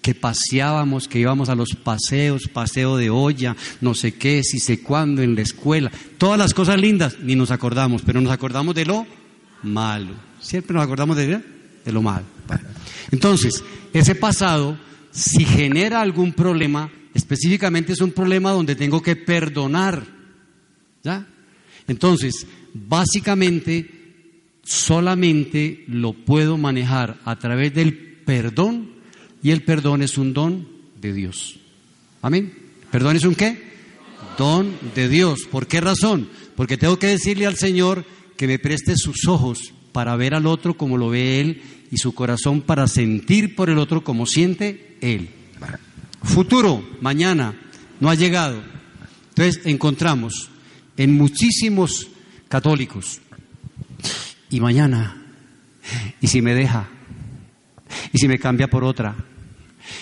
Que 0.01 0.13
paseábamos, 0.13 1.07
que 1.07 1.19
íbamos 1.19 1.47
a 1.47 1.55
los 1.55 1.77
paseos, 1.81 2.49
paseo 2.51 2.97
de 2.97 3.09
olla, 3.09 3.55
no 3.79 3.93
sé 3.93 4.15
qué, 4.15 4.43
si 4.43 4.59
sé 4.59 4.81
cuándo, 4.81 5.21
en 5.21 5.33
la 5.33 5.41
escuela. 5.41 5.89
Todas 6.17 6.37
las 6.37 6.53
cosas 6.53 6.77
lindas, 6.81 7.19
ni 7.21 7.35
nos 7.35 7.51
acordamos, 7.51 8.01
pero 8.01 8.19
nos 8.19 8.33
acordamos 8.33 8.75
de 8.75 8.85
lo 8.85 9.07
malo. 9.63 10.13
Siempre 10.41 10.73
nos 10.73 10.83
acordamos 10.83 11.15
de, 11.15 11.41
de 11.83 11.91
lo 11.91 12.01
malo. 12.01 12.25
Entonces, 13.11 13.63
ese 13.93 14.15
pasado, 14.15 14.77
si 15.11 15.45
genera 15.45 16.01
algún 16.01 16.33
problema, 16.33 16.89
específicamente 17.13 17.93
es 17.93 18.01
un 18.01 18.11
problema 18.11 18.51
donde 18.51 18.75
tengo 18.75 19.01
que 19.01 19.15
perdonar. 19.15 20.05
¿Ya? 21.03 21.27
Entonces, 21.87 22.45
básicamente 22.73 24.01
solamente 24.63 25.83
lo 25.87 26.13
puedo 26.13 26.57
manejar 26.57 27.19
a 27.25 27.37
través 27.37 27.73
del 27.73 27.95
perdón 28.25 28.91
y 29.43 29.51
el 29.51 29.63
perdón 29.63 30.03
es 30.03 30.17
un 30.17 30.33
don 30.33 30.67
de 31.01 31.13
Dios. 31.13 31.59
Amén. 32.21 32.53
¿Perdón 32.91 33.15
es 33.15 33.25
un 33.25 33.35
qué? 33.35 33.71
Don 34.37 34.73
de 34.95 35.09
Dios. 35.09 35.41
¿Por 35.49 35.67
qué 35.67 35.81
razón? 35.81 36.29
Porque 36.55 36.77
tengo 36.77 36.99
que 36.99 37.07
decirle 37.07 37.47
al 37.47 37.57
Señor 37.57 38.05
que 38.37 38.47
me 38.47 38.59
preste 38.59 38.95
sus 38.95 39.27
ojos 39.27 39.73
para 39.91 40.15
ver 40.15 40.33
al 40.33 40.47
otro 40.47 40.75
como 40.75 40.97
lo 40.97 41.09
ve 41.09 41.39
Él 41.41 41.61
y 41.91 41.97
su 41.97 42.13
corazón 42.13 42.61
para 42.61 42.87
sentir 42.87 43.55
por 43.55 43.69
el 43.69 43.77
otro 43.77 44.03
como 44.03 44.25
siente 44.25 44.97
Él. 45.01 45.29
Futuro, 46.23 46.83
mañana, 47.01 47.55
no 47.99 48.09
ha 48.09 48.15
llegado. 48.15 48.61
Entonces 49.29 49.65
encontramos 49.65 50.49
en 50.97 51.15
muchísimos 51.15 52.07
católicos 52.47 53.21
y 54.49 54.59
mañana, 54.59 55.23
y 56.19 56.27
si 56.27 56.41
me 56.41 56.53
deja, 56.53 56.89
y 58.11 58.17
si 58.19 58.27
me 58.27 58.37
cambia 58.37 58.69
por 58.69 58.83
otra, 58.83 59.15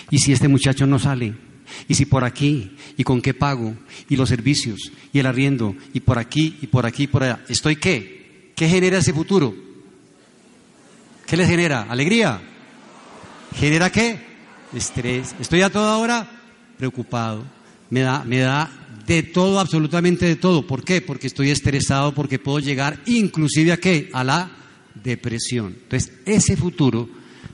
y 0.10 0.18
si 0.18 0.32
este 0.34 0.48
muchacho 0.48 0.88
no 0.88 0.98
sale, 0.98 1.36
y 1.88 1.94
si 1.94 2.06
por 2.06 2.24
aquí, 2.24 2.72
y 2.98 3.04
con 3.04 3.22
qué 3.22 3.34
pago, 3.34 3.76
y 4.10 4.16
los 4.16 4.30
servicios, 4.30 4.92
y 5.14 5.20
el 5.20 5.28
arriendo, 5.28 5.76
y 5.94 6.00
por 6.00 6.18
aquí, 6.18 6.58
y 6.62 6.68
por 6.68 6.86
aquí, 6.86 7.04
y 7.04 7.08
por 7.08 7.24
allá. 7.24 7.40
¿Estoy 7.48 7.76
qué? 7.76 8.52
¿Qué 8.56 8.68
genera 8.68 8.98
ese 8.98 9.14
futuro? 9.14 9.56
¿Qué 11.30 11.38
les 11.38 11.48
genera? 11.48 11.84
¿Alegría? 11.84 12.42
¿Genera 13.54 13.92
qué? 13.92 14.20
Estrés. 14.74 15.36
Estoy 15.40 15.62
a 15.62 15.70
toda 15.70 15.98
hora 15.98 16.28
preocupado. 16.76 17.46
Me 17.92 18.00
da, 18.00 18.24
me 18.24 18.40
da 18.40 18.72
de 19.06 19.22
todo, 19.22 19.60
absolutamente 19.60 20.26
de 20.26 20.38
todo. 20.38 20.66
¿Por 20.66 20.84
qué? 20.84 21.02
Porque 21.02 21.28
estoy 21.28 21.52
estresado, 21.52 22.16
porque 22.16 22.40
puedo 22.40 22.58
llegar 22.58 23.00
inclusive 23.06 23.72
a 23.72 23.78
qué? 23.78 24.10
A 24.12 24.24
la 24.24 24.50
depresión. 24.96 25.78
Entonces, 25.84 26.12
ese 26.26 26.58
futuro, 26.58 27.08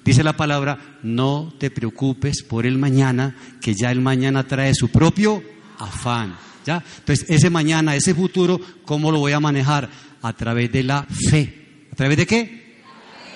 dice 0.06 0.24
la 0.24 0.38
palabra, 0.38 1.00
no 1.04 1.54
te 1.60 1.70
preocupes 1.70 2.44
por 2.44 2.66
el 2.66 2.78
mañana, 2.78 3.36
que 3.60 3.74
ya 3.74 3.92
el 3.92 4.00
mañana 4.00 4.48
trae 4.48 4.74
su 4.74 4.88
propio 4.88 5.44
afán. 5.80 6.38
¿Ya? 6.66 6.82
Entonces, 7.00 7.26
ese 7.28 7.50
mañana, 7.50 7.94
ese 7.94 8.16
futuro, 8.16 8.58
¿cómo 8.86 9.12
lo 9.12 9.20
voy 9.20 9.34
a 9.34 9.42
manejar? 9.42 9.90
A 10.22 10.32
través 10.32 10.72
de 10.72 10.84
la 10.84 11.06
fe. 11.30 11.88
¿A 11.92 11.96
través 11.98 12.16
de 12.16 12.26
qué? 12.26 12.65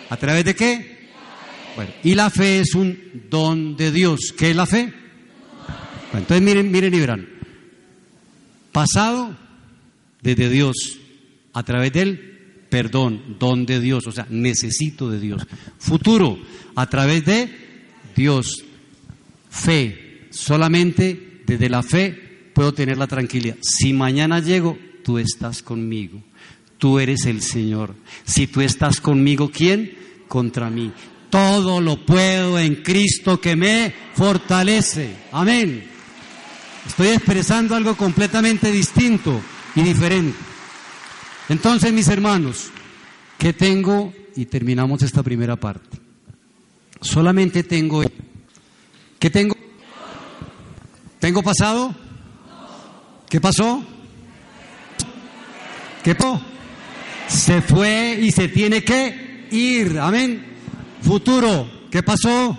¿A 0.09 0.17
través 0.17 0.45
de 0.45 0.55
qué? 0.55 0.99
Bueno, 1.75 1.91
y 2.03 2.15
la 2.15 2.29
fe 2.29 2.59
es 2.59 2.73
un 2.75 2.97
don 3.29 3.75
de 3.77 3.91
Dios. 3.91 4.33
¿Qué 4.37 4.51
es 4.51 4.55
la 4.55 4.65
fe? 4.65 4.93
Entonces 6.13 6.41
miren, 6.41 6.71
miren 6.71 6.93
y 6.93 6.99
verán. 6.99 7.29
Pasado 8.71 9.35
desde 10.21 10.49
Dios, 10.49 10.99
a 11.53 11.63
través 11.63 11.93
del 11.93 12.65
perdón, 12.69 13.37
don 13.39 13.65
de 13.65 13.79
Dios, 13.79 14.05
o 14.07 14.11
sea, 14.11 14.27
necesito 14.29 15.09
de 15.09 15.19
Dios. 15.19 15.45
Futuro, 15.77 16.37
a 16.75 16.87
través 16.87 17.25
de 17.25 17.49
Dios, 18.15 18.63
fe, 19.49 20.09
Solamente 20.29 21.41
desde 21.45 21.69
la 21.69 21.81
fe 21.81 22.51
puedo 22.53 22.73
tener 22.73 22.97
la 22.97 23.07
tranquilidad. 23.07 23.57
Si 23.61 23.93
mañana 23.93 24.39
llego, 24.39 24.77
tú 25.03 25.17
estás 25.17 25.63
conmigo. 25.63 26.21
Tú 26.79 26.97
eres 26.97 27.25
el 27.25 27.41
Señor. 27.41 27.93
Si 28.23 28.47
tú 28.47 28.61
estás 28.61 29.01
conmigo, 29.01 29.51
¿quién? 29.51 30.23
Contra 30.29 30.69
mí. 30.69 30.91
Todo 31.29 31.81
lo 31.81 32.03
puedo 32.05 32.57
en 32.57 32.77
Cristo 32.77 33.39
que 33.39 33.55
me 33.55 33.93
fortalece. 34.15 35.13
Amén. 35.33 35.83
Estoy 36.87 37.09
expresando 37.09 37.75
algo 37.75 37.95
completamente 37.95 38.71
distinto 38.71 39.41
y 39.75 39.81
diferente. 39.81 40.37
Entonces, 41.49 41.91
mis 41.91 42.07
hermanos, 42.07 42.69
¿qué 43.37 43.51
tengo? 43.51 44.13
Y 44.37 44.45
terminamos 44.45 45.03
esta 45.03 45.21
primera 45.21 45.57
parte. 45.57 45.99
Solamente 47.01 47.63
tengo... 47.63 48.03
¿Qué 49.19 49.29
tengo? 49.29 49.55
¿Tengo 51.19 51.43
pasado? 51.43 51.93
¿Qué 53.29 53.41
pasó? 53.41 53.83
¿Qué 56.01 56.15
pasó? 56.15 56.41
Se 57.29 57.61
fue 57.61 58.19
y 58.21 58.31
se 58.31 58.47
tiene 58.47 58.83
que 58.83 59.47
ir. 59.51 59.99
Amén. 59.99 60.43
Futuro. 61.01 61.69
¿Qué 61.91 62.01
pasó? 62.01 62.57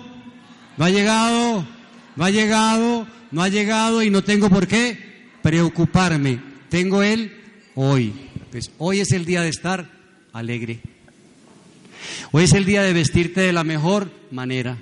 No 0.77 0.85
ha 0.85 0.89
llegado. 0.89 1.67
No 2.15 2.23
ha 2.23 2.29
llegado. 2.29 3.05
No 3.31 3.43
ha 3.43 3.49
llegado 3.49 4.01
y 4.01 4.09
no 4.09 4.23
tengo 4.23 4.49
por 4.49 4.67
qué 4.67 4.97
preocuparme. 5.41 6.39
Tengo 6.69 7.03
él 7.03 7.33
hoy. 7.75 8.13
Pues 8.49 8.71
hoy 8.77 9.01
es 9.01 9.11
el 9.11 9.25
día 9.25 9.41
de 9.41 9.49
estar 9.49 9.89
alegre. 10.31 10.79
Hoy 12.31 12.45
es 12.45 12.53
el 12.53 12.65
día 12.65 12.81
de 12.83 12.93
vestirte 12.93 13.41
de 13.41 13.53
la 13.53 13.65
mejor 13.65 14.09
manera. 14.31 14.77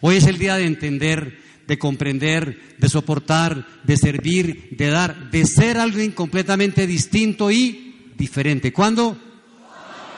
Hoy 0.00 0.16
es 0.16 0.26
el 0.26 0.38
día 0.38 0.56
de 0.56 0.66
entender, 0.66 1.38
de 1.66 1.78
comprender, 1.78 2.76
de 2.78 2.88
soportar, 2.88 3.66
de 3.84 3.96
servir, 3.96 4.76
de 4.76 4.88
dar, 4.88 5.30
de 5.30 5.46
ser 5.46 5.78
alguien 5.78 6.10
completamente 6.10 6.86
distinto 6.88 7.50
y 7.52 7.85
diferente. 8.16 8.72
¿Cuándo? 8.72 9.16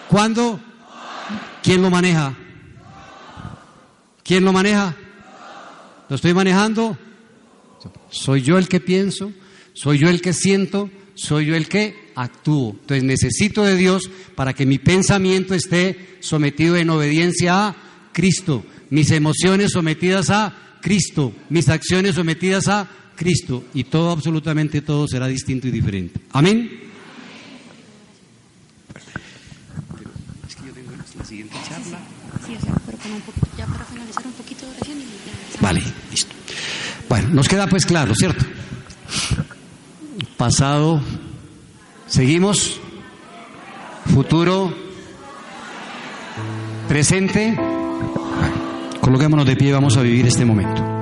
¿Cuándo? 0.09 0.61
¿Quién 1.63 1.83
lo 1.83 1.91
maneja? 1.91 2.35
¿Quién 4.23 4.45
lo 4.45 4.53
maneja? 4.53 4.95
¿Lo 6.09 6.17
estoy 6.17 6.35
manejando? 6.35 6.97
Soy 8.11 8.43
yo 8.43 8.59
el 8.59 8.69
que 8.69 8.81
pienso, 8.81 9.33
soy 9.75 9.99
yo 9.99 10.09
el 10.09 10.21
que 10.21 10.33
siento, 10.33 10.91
soy 11.15 11.47
yo 11.47 11.55
el 11.55 11.69
que 11.69 12.13
actúo. 12.15 12.71
Entonces 12.71 13.05
necesito 13.05 13.65
de 13.65 13.77
Dios 13.77 14.11
para 14.35 14.55
que 14.55 14.67
mi 14.67 14.79
pensamiento 14.79 15.55
esté 15.55 16.19
sometido 16.21 16.77
en 16.77 16.91
obediencia 16.91 17.69
a 17.69 17.77
Cristo, 18.13 18.65
mis 18.91 19.11
emociones 19.11 19.73
sometidas 19.73 20.31
a 20.31 20.79
Cristo, 20.81 21.33
mis 21.51 21.69
acciones 21.69 22.15
sometidas 22.15 22.69
a 22.69 22.89
Cristo 23.17 23.65
y 23.75 23.85
todo, 23.85 24.11
absolutamente 24.11 24.81
todo 24.81 25.07
será 25.09 25.27
distinto 25.27 25.69
y 25.69 25.71
diferente. 25.71 26.21
Amén. 26.33 26.71
Es 30.49 30.57
que 30.57 30.67
yo 30.67 30.73
tengo 30.73 30.93
la 31.17 31.25
siguiente 31.25 31.57
charla. 31.69 31.99
Sí, 32.47 32.57
un 33.13 33.21
poquito, 33.21 33.47
ya 33.57 33.67
para 33.67 33.85
finalizar 33.85 34.27
un 34.27 34.33
poquito 34.33 34.67
de 34.67 34.73
oración 34.73 34.99
y 34.99 35.03
ya. 35.03 35.61
Vale, 35.61 35.83
listo. 36.11 36.35
Bueno, 37.09 37.29
nos 37.31 37.49
queda 37.49 37.67
pues 37.67 37.87
claro, 37.87 38.15
¿cierto? 38.15 38.45
Pasado, 40.37 41.01
seguimos, 42.07 42.81
futuro, 44.13 44.73
presente. 46.87 47.55
Bueno, 47.55 49.01
coloquémonos 49.01 49.47
de 49.47 49.57
pie, 49.57 49.73
vamos 49.73 49.97
a 49.97 50.03
vivir 50.03 50.27
este 50.27 50.45
momento. 50.45 50.98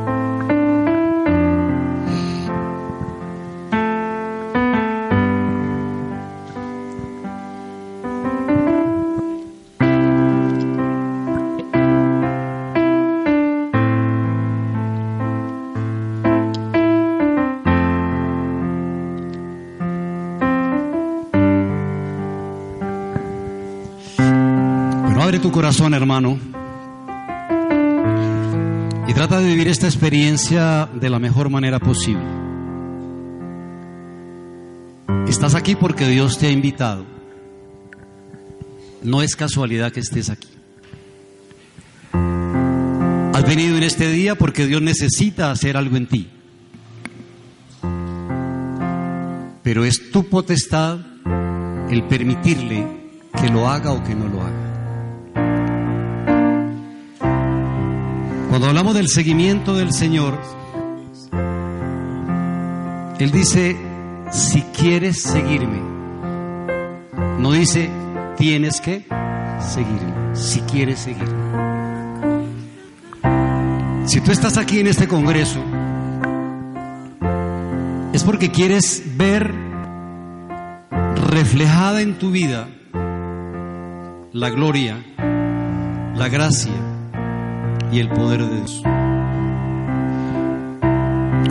Y 29.06 29.12
trata 29.12 29.38
de 29.38 29.48
vivir 29.48 29.68
esta 29.68 29.86
experiencia 29.86 30.88
de 30.94 31.10
la 31.10 31.18
mejor 31.18 31.50
manera 31.50 31.78
posible. 31.78 32.24
Estás 35.28 35.54
aquí 35.54 35.74
porque 35.74 36.08
Dios 36.08 36.38
te 36.38 36.46
ha 36.46 36.50
invitado. 36.50 37.04
No 39.02 39.20
es 39.20 39.36
casualidad 39.36 39.92
que 39.92 40.00
estés 40.00 40.30
aquí. 40.30 40.48
Has 43.34 43.46
venido 43.46 43.76
en 43.76 43.82
este 43.82 44.10
día 44.10 44.36
porque 44.36 44.66
Dios 44.66 44.80
necesita 44.80 45.50
hacer 45.50 45.76
algo 45.76 45.98
en 45.98 46.06
ti. 46.06 46.30
Pero 49.62 49.84
es 49.84 50.10
tu 50.10 50.24
potestad 50.30 50.98
el 51.90 52.04
permitirle 52.04 52.86
que 53.38 53.50
lo 53.50 53.68
haga 53.68 53.92
o 53.92 54.02
que 54.02 54.14
no 54.14 54.28
lo 54.28 54.40
haga. 54.40 54.65
Cuando 58.48 58.68
hablamos 58.68 58.94
del 58.94 59.08
seguimiento 59.08 59.74
del 59.74 59.92
Señor, 59.92 60.38
Él 63.18 63.30
dice, 63.32 63.76
si 64.30 64.62
quieres 64.62 65.20
seguirme, 65.20 65.80
no 67.38 67.52
dice, 67.52 67.90
tienes 68.36 68.80
que 68.80 69.04
seguirme, 69.60 70.34
si 70.34 70.60
quieres 70.60 71.00
seguirme. 71.00 71.46
Si 74.06 74.20
tú 74.20 74.30
estás 74.30 74.56
aquí 74.56 74.78
en 74.78 74.86
este 74.86 75.08
Congreso, 75.08 75.60
es 78.12 78.22
porque 78.22 78.50
quieres 78.50 79.02
ver 79.16 79.52
reflejada 81.30 82.00
en 82.00 82.16
tu 82.16 82.30
vida 82.30 82.68
la 84.32 84.50
gloria, 84.50 85.04
la 86.14 86.28
gracia 86.28 86.85
y 87.92 88.00
el 88.00 88.08
poder 88.08 88.42
de 88.44 88.56
Dios. 88.56 88.82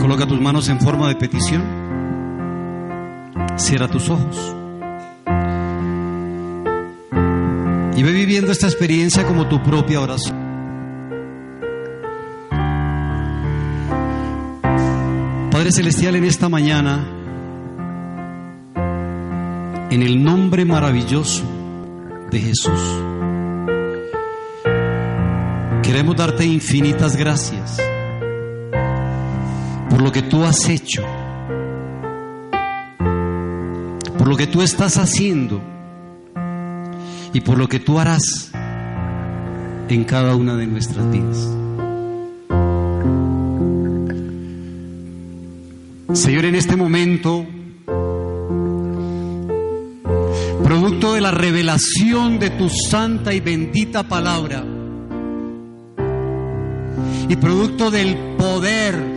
Coloca 0.00 0.26
tus 0.26 0.40
manos 0.40 0.68
en 0.68 0.80
forma 0.80 1.08
de 1.08 1.16
petición. 1.16 1.62
Cierra 3.56 3.88
tus 3.88 4.08
ojos. 4.10 4.54
Y 7.96 8.02
ve 8.02 8.12
viviendo 8.12 8.52
esta 8.52 8.66
experiencia 8.66 9.24
como 9.24 9.46
tu 9.48 9.62
propia 9.62 10.00
oración. 10.00 10.36
Padre 15.50 15.72
Celestial, 15.72 16.16
en 16.16 16.24
esta 16.24 16.50
mañana, 16.50 17.02
en 19.90 20.02
el 20.02 20.22
nombre 20.22 20.66
maravilloso 20.66 21.44
de 22.30 22.38
Jesús, 22.38 22.80
queremos 25.86 26.16
darte 26.16 26.44
infinitas 26.44 27.16
gracias 27.16 27.76
por 29.88 30.02
lo 30.02 30.10
que 30.10 30.22
tú 30.22 30.42
has 30.42 30.68
hecho, 30.68 31.04
por 34.18 34.26
lo 34.26 34.36
que 34.36 34.48
tú 34.48 34.62
estás 34.62 34.98
haciendo 34.98 35.62
y 37.32 37.40
por 37.40 37.56
lo 37.56 37.68
que 37.68 37.78
tú 37.78 38.00
harás 38.00 38.50
en 39.88 40.02
cada 40.02 40.34
una 40.34 40.56
de 40.56 40.66
nuestras 40.66 41.08
vidas. 41.08 41.56
Señor, 46.14 46.46
en 46.46 46.56
este 46.56 46.74
momento, 46.74 47.46
producto 50.64 51.14
de 51.14 51.20
la 51.20 51.30
revelación 51.30 52.40
de 52.40 52.50
tu 52.50 52.68
santa 52.68 53.32
y 53.32 53.38
bendita 53.38 54.02
palabra, 54.02 54.64
y 57.28 57.36
producto 57.36 57.90
del 57.90 58.16
poder 58.36 59.16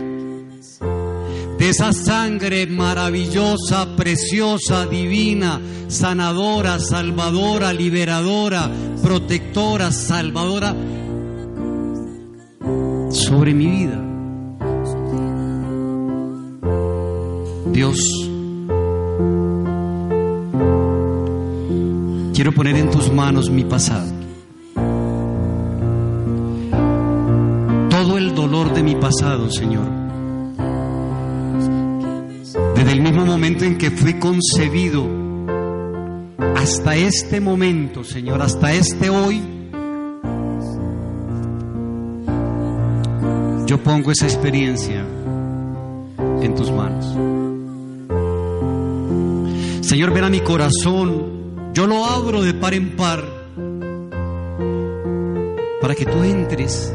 de 1.60 1.68
esa 1.68 1.92
sangre 1.92 2.66
maravillosa, 2.66 3.94
preciosa, 3.94 4.86
divina, 4.86 5.60
sanadora, 5.88 6.78
salvadora, 6.78 7.72
liberadora, 7.74 8.70
protectora, 9.02 9.92
salvadora, 9.92 10.74
sobre 13.10 13.52
mi 13.52 13.66
vida. 13.66 14.02
Dios, 17.72 17.98
quiero 22.34 22.52
poner 22.52 22.76
en 22.76 22.90
tus 22.90 23.12
manos 23.12 23.50
mi 23.50 23.64
pasado. 23.64 24.19
De 28.80 28.84
mi 28.84 28.96
pasado, 28.96 29.50
Señor, 29.50 29.84
Desde 32.74 32.92
el 32.92 33.02
mismo 33.02 33.26
momento 33.26 33.64
en 33.64 33.76
que 33.76 33.90
fui 33.90 34.14
concebido 34.14 35.06
hasta 36.56 36.96
este 36.96 37.42
momento, 37.42 38.02
Señor, 38.04 38.40
hasta 38.40 38.72
este 38.72 39.10
hoy, 39.10 39.42
yo 43.66 43.82
pongo 43.82 44.12
esa 44.12 44.24
experiencia 44.24 45.04
en 46.40 46.54
tus 46.54 46.72
manos. 46.72 47.04
Señor, 49.86 50.14
ven 50.14 50.24
a 50.24 50.30
mi 50.30 50.40
corazón, 50.40 51.72
yo 51.74 51.86
lo 51.86 52.06
abro 52.06 52.40
de 52.40 52.54
par 52.54 52.72
en 52.72 52.96
par 52.96 53.22
para 55.82 55.94
que 55.94 56.06
tú 56.06 56.22
entres 56.22 56.94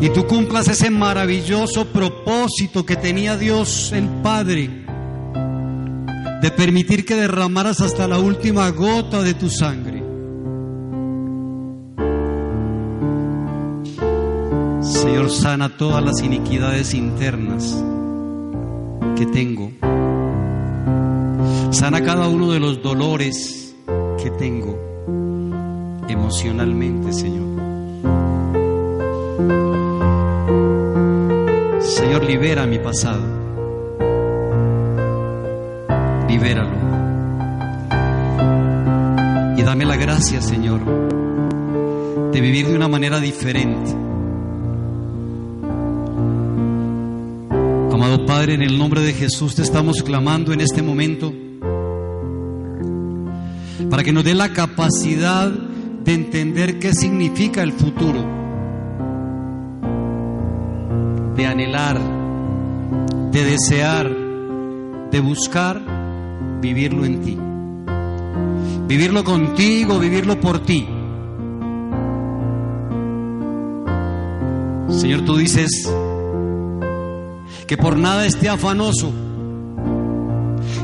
y 0.00 0.08
tú 0.10 0.26
cumplas 0.26 0.68
ese 0.68 0.90
maravilloso 0.90 1.86
propósito 1.86 2.84
que 2.84 2.96
tenía 2.96 3.36
Dios 3.36 3.92
el 3.92 4.08
Padre 4.22 4.84
de 6.42 6.50
permitir 6.50 7.06
que 7.06 7.14
derramaras 7.14 7.80
hasta 7.80 8.06
la 8.06 8.18
última 8.18 8.68
gota 8.70 9.22
de 9.22 9.32
tu 9.32 9.48
sangre. 9.48 10.02
Señor, 14.82 15.30
sana 15.30 15.74
todas 15.76 16.04
las 16.04 16.20
iniquidades 16.20 16.92
internas 16.92 17.82
que 19.16 19.24
tengo. 19.26 19.70
Sana 21.70 22.02
cada 22.02 22.28
uno 22.28 22.52
de 22.52 22.60
los 22.60 22.82
dolores 22.82 23.74
que 24.22 24.30
tengo 24.30 24.78
emocionalmente, 26.08 27.12
Señor. 27.12 27.53
Señor, 31.94 32.24
libera 32.24 32.66
mi 32.66 32.80
pasado. 32.80 33.22
Libéralo. 36.28 36.76
Y 39.56 39.62
dame 39.62 39.84
la 39.84 39.96
gracia, 39.96 40.42
Señor, 40.42 40.80
de 42.32 42.40
vivir 42.40 42.66
de 42.66 42.74
una 42.74 42.88
manera 42.88 43.20
diferente. 43.20 43.92
Amado 47.92 48.26
Padre, 48.26 48.54
en 48.54 48.62
el 48.62 48.76
nombre 48.76 49.00
de 49.00 49.12
Jesús 49.12 49.54
te 49.54 49.62
estamos 49.62 50.02
clamando 50.02 50.52
en 50.52 50.62
este 50.62 50.82
momento 50.82 51.32
para 53.88 54.02
que 54.02 54.12
nos 54.12 54.24
dé 54.24 54.34
la 54.34 54.48
capacidad 54.52 55.48
de 55.48 56.12
entender 56.12 56.80
qué 56.80 56.92
significa 56.92 57.62
el 57.62 57.72
futuro, 57.72 58.42
de 61.36 61.46
anhelar, 61.46 61.63
de 63.34 63.42
desear, 63.42 64.08
de 65.10 65.18
buscar 65.18 65.80
vivirlo 66.60 67.04
en 67.04 67.20
ti, 67.20 67.36
vivirlo 68.86 69.24
contigo, 69.24 69.98
vivirlo 69.98 70.38
por 70.38 70.60
ti. 70.60 70.86
Señor, 74.88 75.22
tú 75.22 75.36
dices 75.36 75.68
que 77.66 77.76
por 77.76 77.98
nada 77.98 78.24
esté 78.24 78.48
afanoso, 78.48 79.12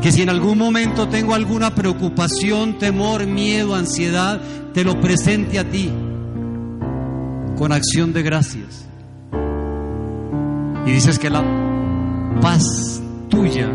que 0.03 0.11
si 0.11 0.23
en 0.23 0.31
algún 0.31 0.59
momento 0.59 1.07
tengo 1.09 1.35
alguna 1.35 1.77
preocupación, 1.77 2.79
temor, 2.79 3.29
miedo, 3.29 3.77
ansiedad, 3.77 4.41
te 4.75 4.83
lo 4.83 5.01
presente 5.01 5.61
a 5.61 5.71
ti 5.71 5.89
con 7.57 7.71
acción 7.71 8.13
de 8.13 8.25
gracias. 8.25 8.89
Y 10.85 10.91
dices 10.91 11.17
que 11.21 11.31
la 11.31 11.70
paz 12.41 13.03
tuya, 13.29 13.71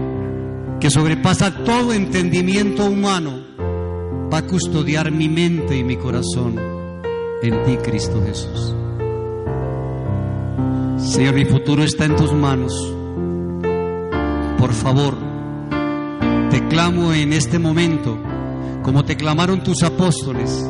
que 0.79 0.89
sobrepasa 0.89 1.63
todo 1.63 1.93
entendimiento 1.93 2.85
humano, 2.85 3.31
va 4.31 4.39
a 4.39 4.47
custodiar 4.47 5.11
mi 5.11 5.29
mente 5.29 5.77
y 5.77 5.83
mi 5.83 5.97
corazón 5.97 6.59
en 7.41 7.63
ti, 7.63 7.77
Cristo 7.77 8.21
Jesús. 8.25 8.75
Señor, 10.97 11.35
mi 11.35 11.45
futuro 11.45 11.83
está 11.83 12.05
en 12.05 12.15
tus 12.15 12.33
manos. 12.33 12.73
Por 14.57 14.73
favor, 14.73 15.15
te 16.49 16.67
clamo 16.67 17.13
en 17.13 17.33
este 17.33 17.59
momento, 17.59 18.17
como 18.83 19.05
te 19.05 19.15
clamaron 19.15 19.63
tus 19.63 19.83
apóstoles. 19.83 20.65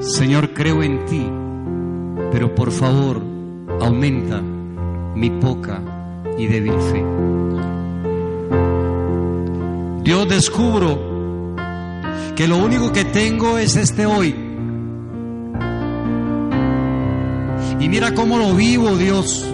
Señor, 0.00 0.52
creo 0.54 0.82
en 0.82 1.04
ti, 1.06 1.26
pero 2.30 2.54
por 2.54 2.70
favor, 2.70 3.22
aumenta 3.80 4.40
mi 4.40 5.30
poca 5.30 6.03
y 6.38 6.46
débil 6.46 6.72
fe. 6.72 7.04
Dios, 10.02 10.28
descubro 10.28 11.54
que 12.36 12.46
lo 12.48 12.58
único 12.58 12.92
que 12.92 13.04
tengo 13.04 13.58
es 13.58 13.76
este 13.76 14.06
hoy. 14.06 14.34
Y 17.80 17.88
mira 17.88 18.14
cómo 18.14 18.38
lo 18.38 18.54
vivo, 18.54 18.96
Dios. 18.96 19.46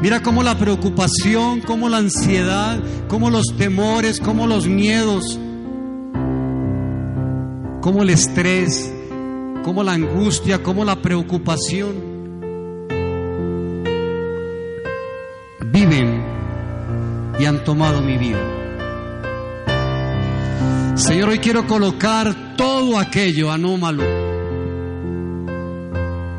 Mira 0.00 0.22
cómo 0.22 0.44
la 0.44 0.56
preocupación, 0.56 1.60
cómo 1.60 1.88
la 1.88 1.98
ansiedad, 1.98 2.80
cómo 3.08 3.30
los 3.30 3.56
temores, 3.56 4.20
cómo 4.20 4.46
los 4.46 4.68
miedos, 4.68 5.38
cómo 7.80 8.02
el 8.02 8.10
estrés, 8.10 8.92
cómo 9.64 9.82
la 9.82 9.92
angustia, 9.94 10.62
cómo 10.62 10.84
la 10.84 11.02
preocupación 11.02 12.07
y 17.38 17.44
han 17.44 17.64
tomado 17.64 18.00
mi 18.00 18.16
vida. 18.16 18.40
Señor, 20.96 21.28
hoy 21.28 21.38
quiero 21.38 21.66
colocar 21.66 22.56
todo 22.56 22.98
aquello 22.98 23.52
anómalo 23.52 24.02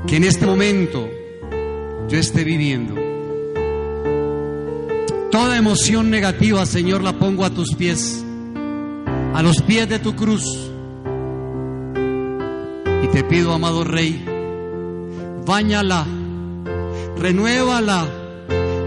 que 0.05 0.17
en 0.17 0.23
este 0.23 0.45
momento 0.45 1.07
yo 2.09 2.17
esté 2.17 2.43
viviendo. 2.43 2.95
Toda 5.31 5.57
emoción 5.57 6.09
negativa, 6.09 6.65
Señor, 6.65 7.03
la 7.03 7.13
pongo 7.13 7.45
a 7.45 7.51
tus 7.51 7.75
pies, 7.75 8.25
a 9.33 9.43
los 9.43 9.61
pies 9.61 9.87
de 9.87 9.99
tu 9.99 10.15
cruz. 10.15 10.43
Y 13.03 13.07
te 13.09 13.23
pido, 13.23 13.53
amado 13.53 13.83
Rey, 13.83 14.25
báñala, 15.45 16.05
renuévala, 17.15 18.07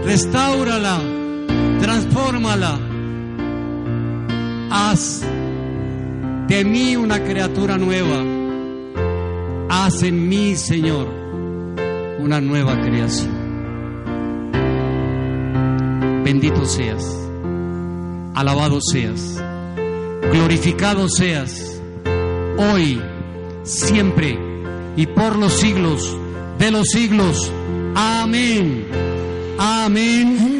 restáurala, 0.03 0.99
transfórmala. 1.83 2.79
Haz 4.71 5.21
de 6.47 6.63
mí 6.63 6.95
una 6.95 7.21
criatura 7.21 7.77
nueva. 7.77 8.23
Haz 9.69 10.01
en 10.03 10.29
mí, 10.29 10.55
Señor, 10.55 11.07
una 12.19 12.39
nueva 12.39 12.79
creación. 12.79 13.33
Bendito 16.23 16.65
seas, 16.65 17.03
alabado 18.33 18.79
seas, 18.79 19.43
glorificado 20.31 21.09
seas, 21.09 21.81
hoy, 22.57 23.01
siempre 23.63 24.39
y 24.95 25.05
por 25.07 25.35
los 25.35 25.51
siglos 25.51 26.15
de 26.59 26.71
los 26.71 26.87
siglos. 26.87 27.51
Amén. 27.93 28.87
Amén. 29.59 30.52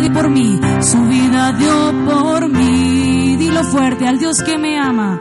Dio 0.00 0.12
por 0.12 0.30
mí, 0.30 0.60
su 0.80 1.02
vida 1.06 1.52
dio 1.52 1.92
por 2.06 2.48
mí, 2.48 3.36
dilo 3.36 3.64
fuerte, 3.64 4.06
al 4.06 4.18
Dios 4.18 4.40
que 4.42 4.56
me 4.56 4.78
ama. 4.78 5.17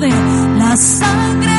La 0.00 0.76
sangre 0.76 1.53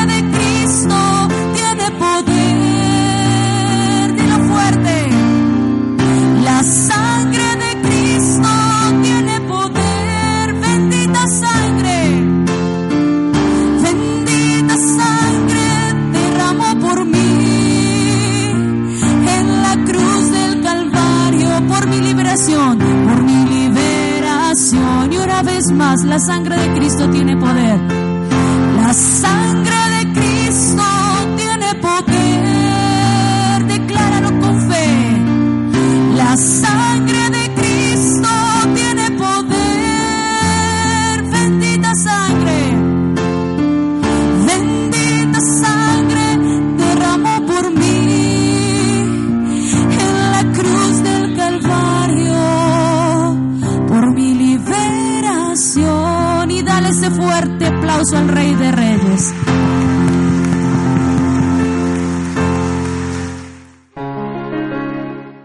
aplauso 58.06 58.18
al 58.18 58.28
Rey 58.28 58.56
de 58.56 58.72
Reyes. 58.72 59.34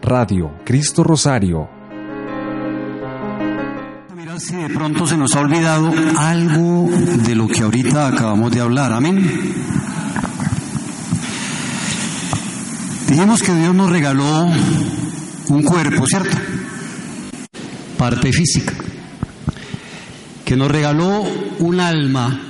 Radio 0.03 0.51
Cristo 0.65 1.05
Rosario. 1.05 1.69
Mira 4.17 4.39
si 4.39 4.57
de 4.57 4.69
pronto 4.69 5.07
se 5.07 5.17
nos 5.17 5.35
ha 5.37 5.41
olvidado 5.41 5.93
algo 6.19 6.89
de 6.91 7.35
lo 7.35 7.47
que 7.47 7.63
ahorita 7.63 8.09
acabamos 8.09 8.51
de 8.53 8.61
hablar. 8.61 8.93
Amén. 8.93 9.19
Dijimos 13.09 13.43
que 13.43 13.55
Dios 13.55 13.75
nos 13.75 13.91
regaló 13.91 14.47
un 15.49 15.63
cuerpo, 15.63 16.07
¿cierto? 16.07 16.37
Parte 17.97 18.33
física. 18.33 18.73
Que 20.45 20.57
nos 20.57 20.71
regaló 20.71 21.23
un 21.61 21.81
alma. 21.81 22.49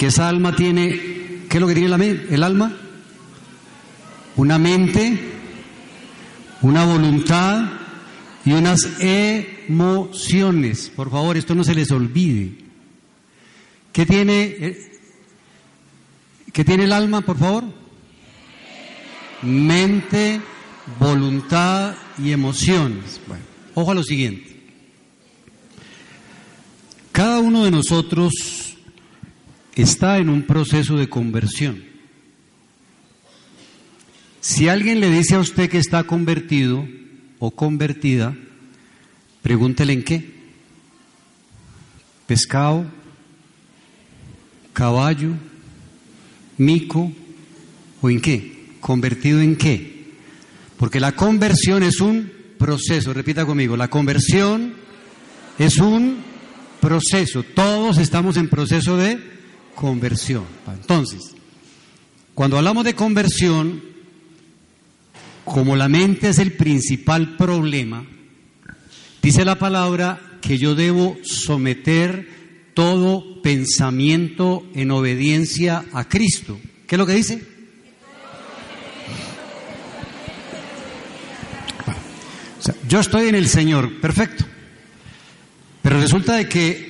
Que 0.00 0.06
esa 0.06 0.30
alma 0.30 0.56
tiene, 0.56 0.98
¿qué 1.46 1.58
es 1.58 1.60
lo 1.60 1.66
que 1.66 1.74
tiene 1.74 1.90
la 1.90 2.02
el 2.02 2.42
alma? 2.42 2.74
Una 4.36 4.58
mente, 4.58 5.20
una 6.62 6.86
voluntad 6.86 7.70
y 8.46 8.52
unas 8.52 8.80
emociones. 8.98 10.90
Por 10.96 11.10
favor, 11.10 11.36
esto 11.36 11.54
no 11.54 11.64
se 11.64 11.74
les 11.74 11.90
olvide. 11.90 12.54
¿Qué 13.92 14.06
tiene, 14.06 14.44
eh, 14.44 14.92
¿qué 16.50 16.64
tiene 16.64 16.84
el 16.84 16.94
alma, 16.94 17.20
por 17.20 17.36
favor? 17.36 17.64
Mente, 19.42 20.40
voluntad 20.98 21.94
y 22.16 22.32
emociones. 22.32 23.20
Bueno, 23.28 23.44
ojo 23.74 23.90
a 23.90 23.96
lo 23.96 24.02
siguiente. 24.02 24.62
Cada 27.12 27.40
uno 27.40 27.64
de 27.64 27.70
nosotros 27.70 28.69
está 29.74 30.18
en 30.18 30.28
un 30.28 30.42
proceso 30.42 30.96
de 30.96 31.08
conversión. 31.08 31.82
Si 34.40 34.68
alguien 34.68 35.00
le 35.00 35.10
dice 35.10 35.34
a 35.34 35.40
usted 35.40 35.68
que 35.68 35.78
está 35.78 36.04
convertido 36.04 36.86
o 37.38 37.50
convertida, 37.50 38.36
pregúntele 39.42 39.92
en 39.92 40.02
qué. 40.02 40.30
Pescado, 42.26 42.86
caballo, 44.72 45.32
mico 46.56 47.12
o 48.00 48.10
en 48.10 48.20
qué. 48.20 48.60
¿Convertido 48.80 49.40
en 49.40 49.56
qué? 49.56 50.14
Porque 50.78 51.00
la 51.00 51.12
conversión 51.12 51.82
es 51.82 52.00
un 52.00 52.32
proceso, 52.58 53.12
repita 53.12 53.44
conmigo, 53.44 53.76
la 53.76 53.88
conversión 53.88 54.74
es 55.58 55.78
un 55.78 56.18
proceso, 56.80 57.42
todos 57.42 57.98
estamos 57.98 58.38
en 58.38 58.48
proceso 58.48 58.96
de 58.96 59.39
conversión. 59.80 60.44
Entonces, 60.66 61.34
cuando 62.34 62.58
hablamos 62.58 62.84
de 62.84 62.94
conversión, 62.94 63.82
como 65.46 65.74
la 65.74 65.88
mente 65.88 66.28
es 66.28 66.38
el 66.38 66.52
principal 66.52 67.38
problema, 67.38 68.04
dice 69.22 69.42
la 69.46 69.58
palabra 69.58 70.20
que 70.42 70.58
yo 70.58 70.74
debo 70.74 71.16
someter 71.22 72.28
todo 72.74 73.40
pensamiento 73.40 74.66
en 74.74 74.90
obediencia 74.90 75.86
a 75.94 76.06
Cristo. 76.06 76.60
¿Qué 76.86 76.96
es 76.96 76.98
lo 76.98 77.06
que 77.06 77.14
dice? 77.14 77.42
Yo 82.86 83.00
estoy 83.00 83.28
en 83.28 83.34
el 83.34 83.48
Señor, 83.48 83.98
perfecto. 84.02 84.44
Pero 85.80 85.98
resulta 85.98 86.34
de 86.34 86.50
que 86.50 86.89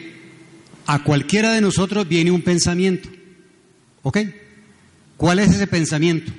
a 0.92 1.04
cualquiera 1.04 1.52
de 1.52 1.60
nosotros 1.60 2.08
viene 2.08 2.32
un 2.32 2.42
pensamiento. 2.42 3.08
¿Ok? 4.02 4.18
¿Cuál 5.16 5.38
es 5.38 5.50
ese 5.50 5.68
pensamiento? 5.68 6.32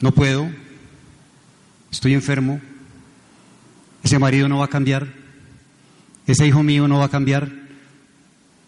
No 0.00 0.12
puedo, 0.12 0.48
estoy 1.92 2.14
enfermo, 2.14 2.62
ese 4.02 4.18
marido 4.18 4.48
no 4.48 4.60
va 4.60 4.64
a 4.64 4.70
cambiar, 4.70 5.06
ese 6.26 6.46
hijo 6.46 6.62
mío 6.62 6.88
no 6.88 6.98
va 6.98 7.06
a 7.06 7.10
cambiar. 7.10 7.52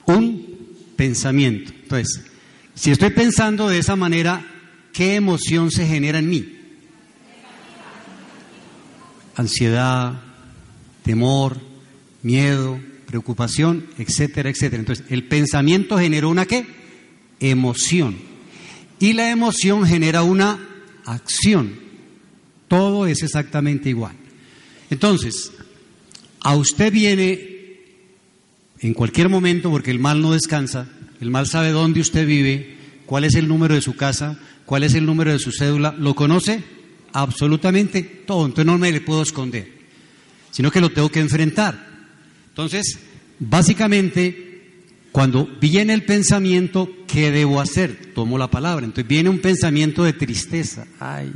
Un 0.05 0.77
pensamiento. 0.97 1.73
Entonces, 1.83 2.23
si 2.75 2.91
estoy 2.91 3.09
pensando 3.09 3.71
de 3.71 3.79
esa 3.79 3.97
manera, 3.97 4.45
¿qué 4.93 5.15
emoción 5.15 5.71
se 5.71 5.87
genera 5.87 6.19
en 6.19 6.29
mí? 6.29 6.59
Ansiedad, 9.35 10.21
temor, 11.05 11.59
miedo, 12.23 12.90
preocupación, 13.11 13.87
etcétera, 13.99 14.51
etcétera. 14.51 14.81
Entonces, 14.81 15.05
el 15.11 15.25
pensamiento 15.25 15.99
generó 15.99 16.31
una 16.31 16.47
qué? 16.47 16.65
Emoción. 17.41 18.17
Y 19.01 19.15
la 19.15 19.31
emoción 19.31 19.85
genera 19.85 20.23
una 20.23 20.59
acción. 21.05 21.75
Todo 22.69 23.07
es 23.07 23.23
exactamente 23.25 23.89
igual. 23.89 24.15
Entonces, 24.91 25.51
a 26.41 26.55
usted 26.55 26.93
viene 26.93 27.81
en 28.79 28.95
cualquier 28.95 29.29
momento, 29.29 29.71
porque 29.71 29.91
el 29.91 29.99
mal 29.99 30.23
no 30.23 30.33
descansa, 30.33 30.89
el 31.21 31.31
mal 31.31 31.49
sabe 31.49 31.71
dónde 31.71 32.01
usted 32.01 32.27
vive, 32.27 32.77
cuál 33.07 33.25
es 33.25 33.35
el 33.35 33.49
número 33.49 33.75
de 33.75 33.83
su 33.83 33.97
casa, 33.97 34.39
cuál 34.65 34.85
es 34.85 34.95
el 34.95 35.05
número 35.05 35.33
de 35.33 35.41
su 35.41 35.51
cédula, 35.51 35.95
lo 35.99 36.15
conoce 36.15 36.63
absolutamente 37.13 38.03
todo, 38.03 38.47
entonces 38.47 38.67
no 38.67 38.79
me 38.79 38.93
le 38.93 39.01
puedo 39.01 39.23
esconder, 39.23 39.69
sino 40.53 40.71
que 40.71 40.81
lo 40.81 40.91
tengo 40.91 41.11
que 41.11 41.19
enfrentar. 41.19 41.90
Entonces, 42.61 42.99
básicamente, 43.39 44.61
cuando 45.13 45.49
viene 45.59 45.95
el 45.95 46.05
pensamiento, 46.05 46.91
¿qué 47.07 47.31
debo 47.31 47.59
hacer? 47.59 48.13
Tomo 48.15 48.37
la 48.37 48.51
palabra. 48.51 48.85
Entonces 48.85 49.09
viene 49.09 49.31
un 49.31 49.39
pensamiento 49.39 50.05
de 50.05 50.13
tristeza. 50.13 50.87
Ay, 50.99 51.33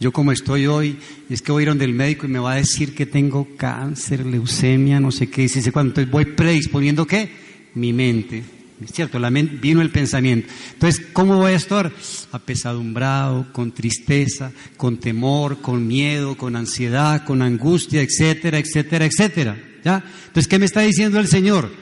yo 0.00 0.10
como 0.12 0.32
estoy 0.32 0.66
hoy, 0.66 0.98
es 1.30 1.42
que 1.42 1.52
voy 1.52 1.60
a 1.60 1.62
ir 1.62 1.68
donde 1.68 1.84
el 1.84 1.92
médico 1.92 2.26
y 2.26 2.30
me 2.30 2.40
va 2.40 2.54
a 2.54 2.56
decir 2.56 2.92
que 2.96 3.06
tengo 3.06 3.46
cáncer, 3.56 4.26
leucemia, 4.26 4.98
no 4.98 5.12
sé 5.12 5.30
qué, 5.30 5.44
y 5.44 5.48
sé 5.48 5.70
cuánto. 5.70 6.00
Entonces 6.00 6.10
voy 6.10 6.24
predisponiendo 6.24 7.06
qué? 7.06 7.30
Mi 7.74 7.92
mente. 7.92 8.42
¿Es 8.82 8.90
cierto? 8.90 9.20
La 9.20 9.30
mente, 9.30 9.58
vino 9.62 9.80
el 9.80 9.90
pensamiento. 9.90 10.52
Entonces, 10.72 11.06
¿cómo 11.12 11.36
voy 11.36 11.52
a 11.52 11.56
estar? 11.56 11.92
Apesadumbrado, 12.32 13.52
con 13.52 13.70
tristeza, 13.70 14.50
con 14.76 14.96
temor, 14.96 15.60
con 15.60 15.86
miedo, 15.86 16.36
con 16.36 16.56
ansiedad, 16.56 17.24
con 17.24 17.42
angustia, 17.42 18.02
etcétera, 18.02 18.58
etcétera, 18.58 19.06
etcétera. 19.06 19.67
¿Ya? 19.84 20.04
Entonces, 20.26 20.48
¿qué 20.48 20.58
me 20.58 20.66
está 20.66 20.80
diciendo 20.80 21.18
el 21.18 21.28
Señor? 21.28 21.72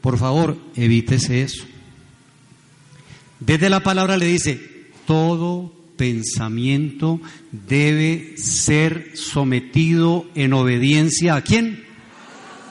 Por 0.00 0.18
favor, 0.18 0.56
evítese 0.76 1.42
eso. 1.42 1.64
Desde 3.40 3.70
la 3.70 3.80
palabra 3.80 4.16
le 4.16 4.26
dice, 4.26 4.88
todo 5.06 5.72
pensamiento 5.96 7.20
debe 7.50 8.34
ser 8.36 9.12
sometido 9.14 10.26
en 10.34 10.52
obediencia 10.52 11.36
a 11.36 11.42
quién? 11.42 11.84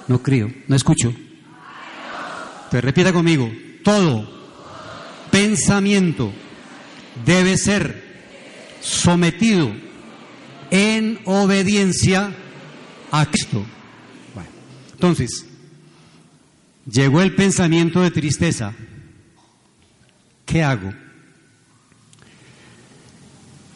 No 0.08 0.22
creo, 0.22 0.52
no 0.68 0.76
escucho. 0.76 1.14
Te 2.70 2.82
repita 2.82 3.14
conmigo, 3.14 3.52
todo 3.84 4.30
pensamiento 5.30 6.32
debe 7.26 7.58
ser 7.58 8.04
sometido 8.82 9.72
en 10.70 11.20
obediencia 11.26 12.36
a 13.12 13.26
Cristo. 13.26 13.66
Entonces, 15.02 15.48
llegó 16.86 17.24
el 17.24 17.34
pensamiento 17.34 18.02
de 18.02 18.12
tristeza. 18.12 18.76
¿Qué 20.46 20.62
hago? 20.62 20.94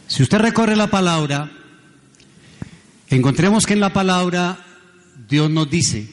Si 0.06 0.22
usted 0.22 0.38
recorre 0.38 0.76
la 0.76 0.86
palabra, 0.86 1.52
encontremos 3.10 3.66
que 3.66 3.74
en 3.74 3.80
la 3.80 3.92
palabra 3.92 4.64
Dios 5.28 5.50
nos 5.50 5.68
dice 5.68 6.08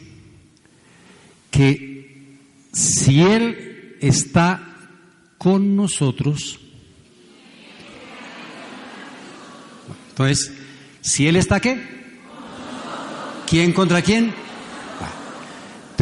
que 1.51 2.39
si 2.73 3.21
Él 3.21 3.99
está 4.01 4.63
con 5.37 5.77
nosotros, 5.77 6.59
entonces, 10.09 10.55
si 11.03 11.29
Él 11.29 11.37
está 11.37 11.61
qué? 11.61 11.83
¿Quién 13.47 13.75
contra 13.75 14.01
quién? 14.01 14.41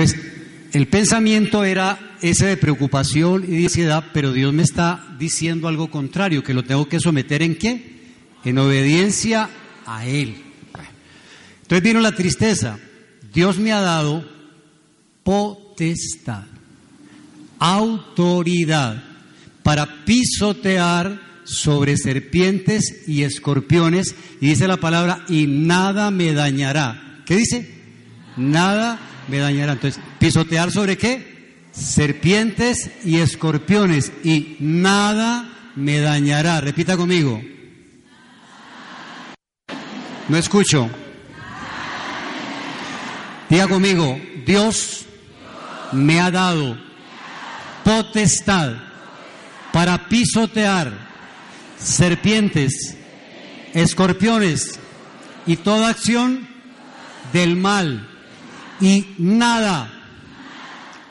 Entonces, 0.00 0.32
el 0.72 0.86
pensamiento 0.86 1.62
era 1.62 2.16
ese 2.22 2.46
de 2.46 2.56
preocupación 2.56 3.44
y 3.44 3.58
de 3.58 3.64
ansiedad, 3.64 4.04
pero 4.14 4.32
Dios 4.32 4.52
me 4.54 4.62
está 4.62 5.14
diciendo 5.18 5.68
algo 5.68 5.90
contrario, 5.90 6.42
que 6.42 6.54
lo 6.54 6.64
tengo 6.64 6.88
que 6.88 7.00
someter 7.00 7.42
en 7.42 7.56
qué? 7.56 8.00
En 8.44 8.56
obediencia 8.56 9.50
a 9.84 10.06
Él. 10.06 10.36
Entonces 11.62 11.82
vino 11.82 12.00
la 12.00 12.12
tristeza. 12.12 12.78
Dios 13.34 13.58
me 13.58 13.72
ha 13.72 13.80
dado 13.80 14.26
potestad, 15.22 16.44
autoridad 17.58 19.04
para 19.62 20.04
pisotear 20.06 21.20
sobre 21.44 21.98
serpientes 21.98 23.06
y 23.06 23.22
escorpiones. 23.22 24.14
Y 24.40 24.48
dice 24.48 24.66
la 24.66 24.78
palabra, 24.78 25.26
y 25.28 25.46
nada 25.46 26.10
me 26.10 26.32
dañará. 26.32 27.22
¿Qué 27.26 27.36
dice? 27.36 27.68
Nada 28.38 29.09
me 29.28 29.38
dañará. 29.38 29.72
Entonces, 29.72 30.02
pisotear 30.18 30.70
sobre 30.70 30.96
qué? 30.96 31.66
Serpientes 31.72 32.90
y 33.04 33.18
escorpiones. 33.18 34.12
Y 34.24 34.56
nada 34.60 35.50
me 35.76 36.00
dañará. 36.00 36.60
Repita 36.60 36.96
conmigo. 36.96 37.40
No 40.28 40.36
escucho. 40.36 40.88
Diga 43.48 43.66
conmigo, 43.66 44.20
Dios 44.46 45.04
me 45.92 46.20
ha 46.20 46.30
dado 46.30 46.78
potestad 47.82 48.74
para 49.72 50.08
pisotear 50.08 50.92
serpientes, 51.78 52.96
escorpiones 53.74 54.78
y 55.46 55.56
toda 55.56 55.88
acción 55.88 56.48
del 57.32 57.56
mal. 57.56 58.09
Y 58.80 59.14
nada, 59.18 59.92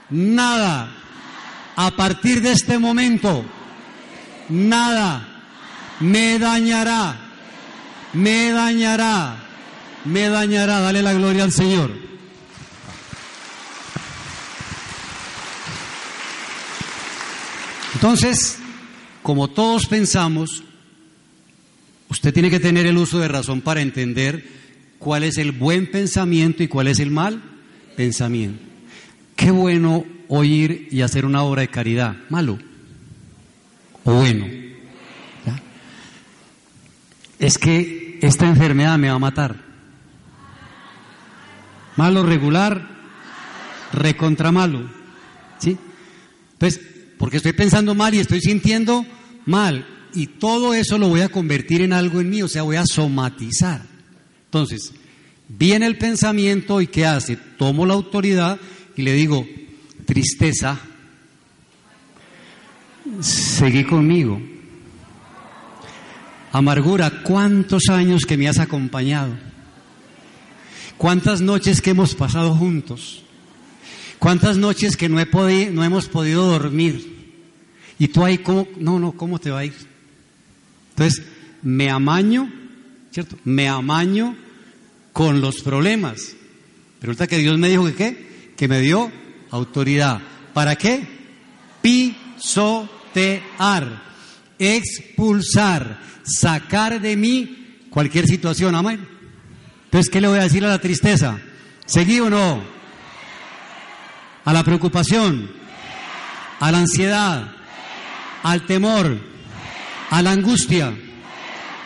nada, 0.09 0.91
a 1.75 1.91
partir 1.91 2.41
de 2.41 2.51
este 2.51 2.79
momento, 2.79 3.45
nada 4.49 5.29
me 5.99 6.39
dañará, 6.39 7.15
me 8.13 8.51
dañará, 8.51 9.37
me 10.05 10.29
dañará. 10.29 10.79
Dale 10.79 11.01
la 11.01 11.13
gloria 11.13 11.43
al 11.43 11.51
Señor. 11.51 11.91
Entonces, 17.93 18.57
como 19.21 19.49
todos 19.49 19.87
pensamos, 19.87 20.63
usted 22.07 22.33
tiene 22.33 22.49
que 22.49 22.59
tener 22.59 22.85
el 22.85 22.97
uso 22.97 23.19
de 23.19 23.27
razón 23.27 23.61
para 23.61 23.81
entender 23.81 24.47
cuál 24.99 25.23
es 25.23 25.37
el 25.37 25.51
buen 25.51 25.91
pensamiento 25.91 26.63
y 26.63 26.67
cuál 26.67 26.87
es 26.87 26.99
el 26.99 27.11
mal 27.11 27.48
pensamiento. 27.99 28.63
Qué 29.35 29.51
bueno 29.51 30.05
oír 30.29 30.87
y 30.89 31.01
hacer 31.01 31.25
una 31.25 31.43
obra 31.43 31.63
de 31.63 31.67
caridad. 31.67 32.15
Malo 32.29 32.57
o 34.05 34.13
bueno. 34.13 34.45
Es 37.39 37.57
que 37.57 38.19
esta 38.21 38.47
enfermedad 38.47 38.97
me 38.97 39.09
va 39.09 39.15
a 39.15 39.19
matar. 39.19 39.57
Malo 41.97 42.23
regular, 42.23 42.87
recontra 43.91 44.53
malo. 44.53 44.89
¿Sí? 45.57 45.77
Entonces, 46.53 46.79
porque 47.17 47.35
estoy 47.35 47.51
pensando 47.51 47.95
mal 47.95 48.15
y 48.15 48.19
estoy 48.19 48.39
sintiendo 48.39 49.05
mal. 49.45 49.85
Y 50.13 50.27
todo 50.27 50.73
eso 50.73 50.97
lo 50.97 51.09
voy 51.09 51.19
a 51.19 51.27
convertir 51.27 51.81
en 51.81 51.91
algo 51.91 52.21
en 52.21 52.29
mí, 52.29 52.41
o 52.43 52.47
sea, 52.47 52.61
voy 52.61 52.77
a 52.77 52.85
somatizar. 52.85 53.81
Entonces, 54.45 54.93
viene 55.49 55.87
el 55.87 55.97
pensamiento 55.97 56.79
y 56.79 56.87
¿qué 56.87 57.05
hace? 57.05 57.35
Tomo 57.35 57.85
la 57.85 57.95
autoridad 57.95 58.59
y 58.95 59.01
le 59.01 59.13
digo, 59.13 59.45
tristeza, 60.05 60.79
seguí 63.19 63.83
conmigo. 63.83 64.39
Amargura, 66.51 67.21
¿cuántos 67.23 67.89
años 67.89 68.25
que 68.25 68.37
me 68.37 68.47
has 68.47 68.59
acompañado? 68.59 69.33
¿Cuántas 70.97 71.41
noches 71.41 71.81
que 71.81 71.91
hemos 71.91 72.15
pasado 72.15 72.55
juntos? 72.55 73.23
¿Cuántas 74.17 74.57
noches 74.57 74.97
que 74.97 75.09
no, 75.09 75.19
he 75.19 75.25
podido, 75.25 75.71
no 75.71 75.83
hemos 75.83 76.07
podido 76.07 76.45
dormir? 76.45 77.17
Y 77.97 78.07
tú 78.09 78.25
ahí, 78.25 78.39
¿cómo? 78.39 78.67
No, 78.77 78.99
no, 78.99 79.11
¿cómo 79.13 79.39
te 79.39 79.51
va 79.51 79.59
a 79.59 79.65
ir? 79.65 79.75
Entonces, 80.91 81.23
me 81.61 81.89
amaño, 81.89 82.51
¿cierto? 83.11 83.37
Me 83.43 83.69
amaño 83.69 84.35
con 85.19 85.41
los 85.41 85.61
problemas. 85.61 86.37
Pero 87.01 87.11
resulta 87.11 87.27
que 87.27 87.39
Dios 87.39 87.57
me 87.57 87.67
dijo 87.67 87.83
que 87.87 87.93
qué? 87.93 88.53
Que 88.55 88.69
me 88.69 88.79
dio 88.79 89.11
autoridad. 89.51 90.21
¿Para 90.53 90.77
qué? 90.77 91.05
Pisotear, 91.81 92.71
expulsar, 94.57 95.99
sacar 96.23 97.01
de 97.01 97.17
mí 97.17 97.79
cualquier 97.89 98.27
situación. 98.27 98.75
Amén. 98.75 99.05
Entonces, 99.83 100.09
¿qué 100.09 100.21
le 100.21 100.29
voy 100.29 100.39
a 100.39 100.43
decir 100.43 100.63
a 100.63 100.69
la 100.69 100.79
tristeza? 100.79 101.37
¿Seguí 101.85 102.21
o 102.21 102.29
no? 102.29 102.63
a 104.45 104.53
la 104.53 104.63
preocupación, 104.63 105.51
a 106.61 106.71
la 106.71 106.77
ansiedad, 106.77 107.51
al 108.41 108.65
temor, 108.65 109.19
a 110.11 110.21
la 110.21 110.31
angustia, 110.31 110.93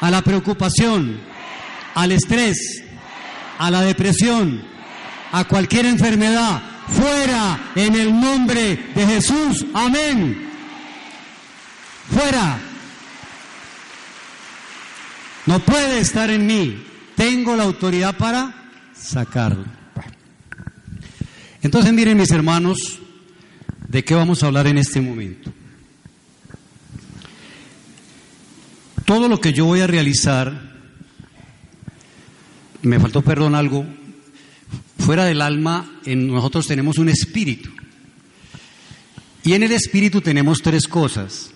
a 0.02 0.12
la 0.12 0.22
preocupación, 0.22 1.20
al 1.96 2.12
estrés, 2.12 2.83
a 3.58 3.72
la 3.72 3.82
depresión, 3.82 4.64
a 5.32 5.46
cualquier 5.46 5.86
enfermedad, 5.86 6.62
fuera 6.88 7.72
en 7.76 7.96
el 7.96 8.20
nombre 8.20 8.92
de 8.96 9.08
Jesús. 9.08 9.66
Amén. 9.74 10.50
Fuera. 12.10 12.60
No 15.46 15.60
puede 15.60 16.00
estar 16.00 16.30
en 16.30 16.46
mí. 16.46 16.84
Tengo 17.16 17.56
la 17.56 17.64
autoridad 17.64 18.16
para 18.18 18.54
sacarlo. 18.94 19.66
Entonces 21.62 21.94
miren 21.94 22.18
mis 22.18 22.32
hermanos, 22.32 23.00
¿de 23.88 24.04
qué 24.04 24.16
vamos 24.16 24.44
a 24.44 24.48
hablar 24.48 24.68
en 24.68 24.78
este 24.78 25.00
momento? 25.00 25.52
Todo 29.06 29.28
lo 29.28 29.40
que 29.40 29.54
yo 29.54 29.66
voy 29.66 29.82
a 29.82 29.88
realizar, 29.88 30.73
me 32.84 33.00
faltó 33.00 33.22
perdón 33.22 33.56
algo, 33.56 33.86
fuera 35.00 35.26
del 35.26 35.42
alma, 35.42 36.00
en 36.06 36.28
nosotros 36.28 36.68
tenemos 36.68 36.98
un 36.98 37.10
espíritu. 37.10 37.70
Y 39.44 39.54
en 39.54 39.64
el 39.64 39.72
espíritu 39.72 40.22
tenemos 40.22 40.62
tres 40.62 40.88
cosas, 40.88 41.52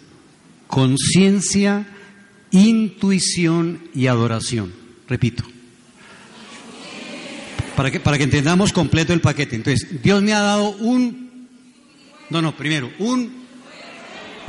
conciencia, 0.68 1.88
intuición 2.52 3.82
y 3.94 4.08
adoración. 4.08 4.74
Repito, 5.08 5.45
para 7.76 7.91
que, 7.91 7.99
para 7.99 8.18
que 8.18 8.24
entendamos 8.24 8.74
completo 8.74 9.14
el 9.14 9.22
paquete. 9.22 9.56
Entonces, 9.56 10.02
Dios 10.02 10.22
me 10.22 10.34
ha 10.34 10.41
dado 10.41 10.72
un... 10.72 11.48
No, 12.30 12.41
no, 12.41 12.58
primero, 12.58 12.91
un... 12.99 13.45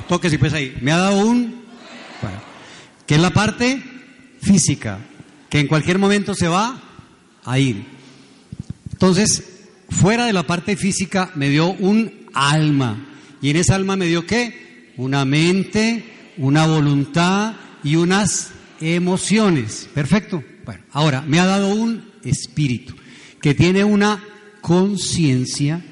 Toque 0.08 0.30
si 0.30 0.38
pues 0.38 0.54
ahí. 0.54 0.76
Me 0.80 0.90
ha 0.90 0.96
dado 0.96 1.18
un... 1.18 1.62
Que 3.06 3.14
es 3.14 3.20
la 3.20 3.30
parte 3.30 3.82
física, 4.42 4.98
que 5.48 5.60
en 5.60 5.66
cualquier 5.66 5.98
momento 5.98 6.34
se 6.34 6.48
va 6.48 6.80
a 7.44 7.58
ir. 7.58 7.84
Entonces, 8.92 9.66
fuera 9.88 10.26
de 10.26 10.32
la 10.32 10.46
parte 10.46 10.76
física 10.76 11.30
me 11.34 11.48
dio 11.48 11.68
un 11.70 12.12
alma. 12.34 13.06
¿Y 13.40 13.50
en 13.50 13.56
esa 13.56 13.74
alma 13.74 13.96
me 13.96 14.06
dio 14.06 14.26
qué? 14.26 14.92
Una 14.96 15.24
mente, 15.24 16.04
una 16.36 16.66
voluntad 16.66 17.54
y 17.84 17.96
unas 17.96 18.50
emociones. 18.80 19.88
Perfecto. 19.94 20.42
Bueno, 20.64 20.82
ahora 20.92 21.22
me 21.22 21.38
ha 21.38 21.46
dado 21.46 21.74
un 21.74 22.04
espíritu 22.24 22.94
que 23.40 23.54
tiene 23.54 23.84
una 23.84 24.22
conciencia, 24.60 25.82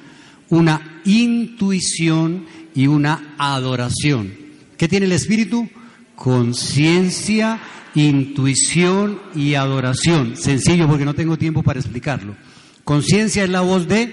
una 0.48 1.00
intuición 1.04 2.46
y 2.74 2.86
una 2.88 3.34
adoración. 3.38 4.34
¿Qué 4.76 4.88
tiene 4.88 5.06
el 5.06 5.12
Espíritu? 5.12 5.68
Conciencia, 6.16 7.60
intuición 7.94 9.20
y 9.34 9.54
adoración. 9.54 10.36
Sencillo 10.36 10.88
porque 10.88 11.04
no 11.04 11.14
tengo 11.14 11.38
tiempo 11.38 11.62
para 11.62 11.78
explicarlo. 11.78 12.34
Conciencia 12.82 13.44
es 13.44 13.50
la 13.50 13.60
voz 13.60 13.86
de 13.86 14.12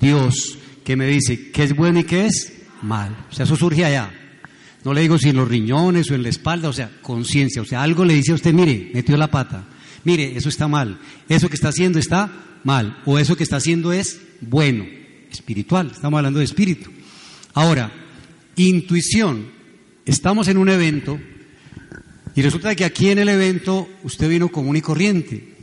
Dios 0.00 0.58
que 0.84 0.96
me 0.96 1.06
dice 1.06 1.50
qué 1.50 1.64
es 1.64 1.74
bueno 1.74 2.00
y 2.00 2.04
qué 2.04 2.26
es 2.26 2.52
mal. 2.82 3.26
O 3.30 3.34
sea, 3.34 3.44
eso 3.44 3.56
surge 3.56 3.84
allá. 3.84 4.12
No 4.84 4.92
le 4.92 5.00
digo 5.00 5.18
si 5.18 5.30
en 5.30 5.36
los 5.36 5.48
riñones 5.48 6.10
o 6.10 6.14
en 6.14 6.22
la 6.22 6.28
espalda, 6.28 6.68
o 6.68 6.72
sea, 6.72 6.90
conciencia. 7.02 7.62
O 7.62 7.64
sea, 7.64 7.82
algo 7.82 8.04
le 8.04 8.14
dice 8.14 8.32
a 8.32 8.36
usted, 8.36 8.52
mire, 8.52 8.90
metió 8.92 9.16
la 9.16 9.30
pata. 9.30 9.64
Mire, 10.04 10.36
eso 10.36 10.48
está 10.48 10.68
mal. 10.68 11.00
Eso 11.28 11.48
que 11.48 11.56
está 11.56 11.68
haciendo 11.68 11.98
está 11.98 12.30
mal, 12.66 12.98
o 13.04 13.18
eso 13.18 13.36
que 13.36 13.44
está 13.44 13.56
haciendo 13.56 13.92
es 13.92 14.20
bueno, 14.40 14.84
espiritual, 15.30 15.92
estamos 15.94 16.18
hablando 16.18 16.40
de 16.40 16.44
espíritu. 16.44 16.90
Ahora, 17.54 17.92
intuición, 18.56 19.46
estamos 20.04 20.48
en 20.48 20.58
un 20.58 20.68
evento 20.68 21.18
y 22.36 22.42
resulta 22.42 22.74
que 22.74 22.84
aquí 22.84 23.08
en 23.08 23.18
el 23.18 23.30
evento 23.30 23.88
usted 24.04 24.28
vino 24.28 24.50
común 24.50 24.76
y 24.76 24.82
corriente, 24.82 25.54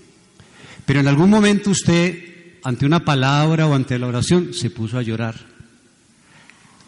pero 0.86 1.00
en 1.00 1.08
algún 1.08 1.30
momento 1.30 1.70
usted 1.70 2.34
ante 2.64 2.86
una 2.86 3.06
palabra 3.06 3.68
o 3.68 3.76
ante 3.76 4.00
la 4.00 4.08
oración, 4.08 4.54
se 4.54 4.70
puso 4.70 4.98
a 4.98 5.04
llorar. 5.04 5.36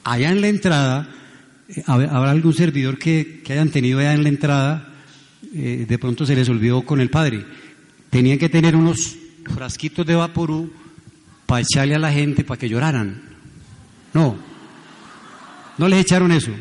Allá 0.03 0.31
en 0.31 0.41
la 0.41 0.47
entrada, 0.47 1.09
eh, 1.67 1.83
habrá 1.85 2.31
algún 2.31 2.53
servidor 2.53 2.97
que, 2.97 3.41
que 3.43 3.53
hayan 3.53 3.69
tenido 3.69 3.99
allá 3.99 4.13
en 4.13 4.23
la 4.23 4.29
entrada, 4.29 4.93
eh, 5.53 5.85
de 5.87 5.99
pronto 5.99 6.25
se 6.25 6.35
les 6.35 6.49
olvidó 6.49 6.83
con 6.83 6.99
el 6.99 7.09
padre. 7.09 7.45
Tenían 8.09 8.37
que 8.37 8.49
tener 8.49 8.75
unos 8.75 9.15
frasquitos 9.53 10.05
de 10.05 10.15
vaporú 10.15 10.71
para 11.45 11.61
echarle 11.61 11.95
a 11.95 11.99
la 11.99 12.11
gente 12.11 12.43
para 12.43 12.57
que 12.59 12.69
lloraran. 12.69 13.21
No, 14.13 14.37
no 15.77 15.87
les 15.87 16.01
echaron 16.01 16.31
eso. 16.31 16.51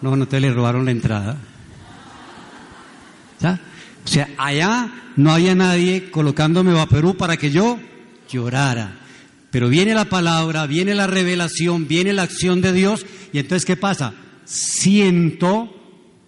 No, 0.00 0.16
no 0.16 0.26
te 0.26 0.40
le 0.40 0.52
robaron 0.52 0.84
la 0.84 0.90
entrada. 0.90 1.38
O 4.04 4.08
sea, 4.08 4.28
allá 4.38 4.90
no 5.16 5.32
había 5.32 5.54
nadie 5.54 6.10
colocándome 6.10 6.72
vaporú 6.72 7.16
para 7.16 7.36
que 7.36 7.50
yo 7.50 7.78
llorara. 8.28 8.98
Pero 9.50 9.68
viene 9.68 9.94
la 9.94 10.06
palabra, 10.06 10.66
viene 10.66 10.94
la 10.94 11.06
revelación, 11.06 11.86
viene 11.86 12.12
la 12.12 12.22
acción 12.22 12.60
de 12.62 12.72
Dios 12.72 13.04
y 13.32 13.38
entonces 13.38 13.64
¿qué 13.66 13.76
pasa? 13.76 14.14
Siento, 14.44 15.74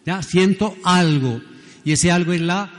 ya, 0.04 0.22
siento 0.22 0.76
algo 0.84 1.40
y 1.84 1.92
ese 1.92 2.12
algo 2.12 2.32
es 2.32 2.40
la 2.42 2.70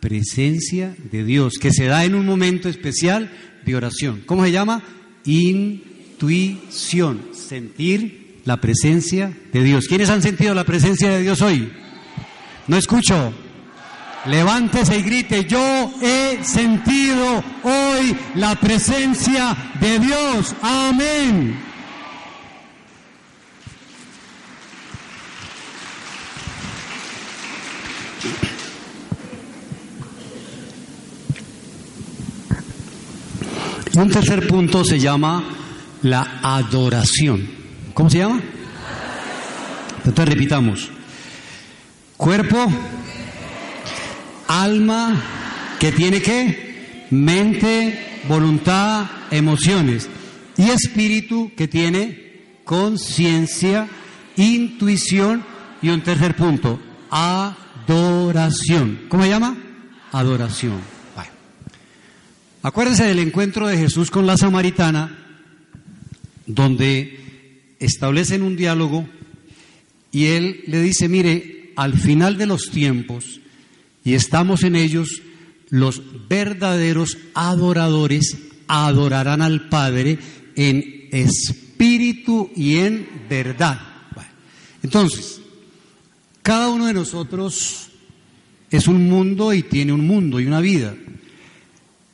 presencia 0.00 0.94
de 1.10 1.24
Dios 1.24 1.54
que 1.60 1.72
se 1.72 1.86
da 1.86 2.04
en 2.04 2.14
un 2.14 2.26
momento 2.26 2.68
especial 2.68 3.30
de 3.64 3.76
oración. 3.76 4.22
¿Cómo 4.26 4.44
se 4.44 4.52
llama? 4.52 4.82
Intuición, 5.24 7.22
sentir 7.32 8.40
la 8.44 8.60
presencia 8.60 9.32
de 9.52 9.62
Dios. 9.62 9.86
¿Quiénes 9.88 10.10
han 10.10 10.20
sentido 10.20 10.54
la 10.54 10.64
presencia 10.64 11.08
de 11.08 11.22
Dios 11.22 11.40
hoy? 11.40 11.72
No 12.68 12.76
escucho. 12.76 13.32
Levántese 14.26 14.98
y 14.98 15.02
grite, 15.02 15.44
yo 15.44 15.92
he 16.00 16.42
sentido 16.42 17.44
hoy 17.62 18.16
la 18.36 18.54
presencia 18.54 19.54
de 19.80 19.98
Dios. 19.98 20.54
Amén. 20.62 21.64
Un 33.94 34.10
tercer 34.10 34.48
punto 34.48 34.84
se 34.84 34.98
llama 34.98 35.44
la 36.02 36.40
adoración. 36.42 37.48
¿Cómo 37.92 38.10
se 38.10 38.18
llama? 38.18 38.40
Entonces 40.04 40.34
repitamos. 40.34 40.90
Cuerpo, 42.16 42.66
alma, 44.48 45.20
que 45.78 45.92
tiene 45.92 46.20
qué? 46.20 47.06
Mente, 47.10 48.22
voluntad, 48.28 49.06
emociones. 49.30 50.08
Y 50.56 50.70
espíritu, 50.70 51.52
que 51.56 51.68
tiene 51.68 52.60
conciencia, 52.64 53.88
intuición 54.36 55.44
y 55.82 55.90
un 55.90 56.02
tercer 56.02 56.36
punto, 56.36 56.80
adoración. 57.10 59.02
¿Cómo 59.08 59.22
se 59.22 59.28
llama? 59.28 59.56
Adoración. 60.12 60.94
Acuérdense 62.62 63.04
del 63.04 63.18
encuentro 63.18 63.66
de 63.66 63.76
Jesús 63.76 64.10
con 64.10 64.26
la 64.26 64.38
samaritana, 64.38 65.18
donde 66.46 67.74
establecen 67.78 68.42
un 68.42 68.56
diálogo 68.56 69.06
y 70.10 70.28
él 70.28 70.62
le 70.66 70.80
dice, 70.80 71.08
mire, 71.10 71.72
al 71.76 71.98
final 71.98 72.38
de 72.38 72.46
los 72.46 72.70
tiempos, 72.70 73.40
y 74.04 74.14
estamos 74.14 74.62
en 74.62 74.76
ellos, 74.76 75.22
los 75.70 76.02
verdaderos 76.28 77.16
adoradores 77.34 78.36
adorarán 78.68 79.42
al 79.42 79.68
Padre 79.68 80.18
en 80.54 81.08
espíritu 81.10 82.50
y 82.54 82.76
en 82.76 83.08
verdad. 83.28 83.80
entonces, 84.82 85.40
cada 86.42 86.68
uno 86.68 86.86
de 86.86 86.92
nosotros 86.92 87.88
es 88.70 88.86
un 88.86 89.08
mundo 89.08 89.54
y 89.54 89.62
tiene 89.62 89.92
un 89.92 90.06
mundo 90.06 90.40
y 90.40 90.46
una 90.46 90.60
vida. 90.60 90.94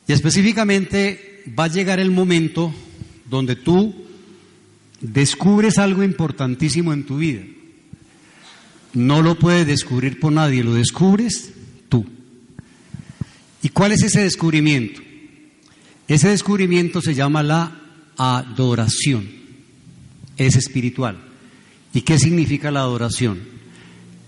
Y 0.07 0.13
específicamente 0.13 1.43
va 1.57 1.65
a 1.65 1.69
llegar 1.69 1.99
el 1.99 2.11
momento 2.11 2.73
donde 3.29 3.55
tú 3.55 3.93
descubres 5.01 5.77
algo 5.77 6.03
importantísimo 6.03 6.93
en 6.93 7.05
tu 7.05 7.17
vida. 7.17 7.41
No 8.93 9.21
lo 9.21 9.37
puedes 9.37 9.67
descubrir 9.67 10.19
por 10.19 10.31
nadie, 10.31 10.63
lo 10.63 10.73
descubres. 10.73 11.51
¿Y 13.63 13.69
cuál 13.69 13.91
es 13.91 14.03
ese 14.03 14.21
descubrimiento? 14.21 15.01
Ese 16.07 16.29
descubrimiento 16.29 17.01
se 17.01 17.13
llama 17.13 17.43
la 17.43 17.79
adoración. 18.17 19.29
Es 20.37 20.55
espiritual. 20.55 21.17
¿Y 21.93 22.01
qué 22.01 22.17
significa 22.17 22.71
la 22.71 22.81
adoración? 22.81 23.39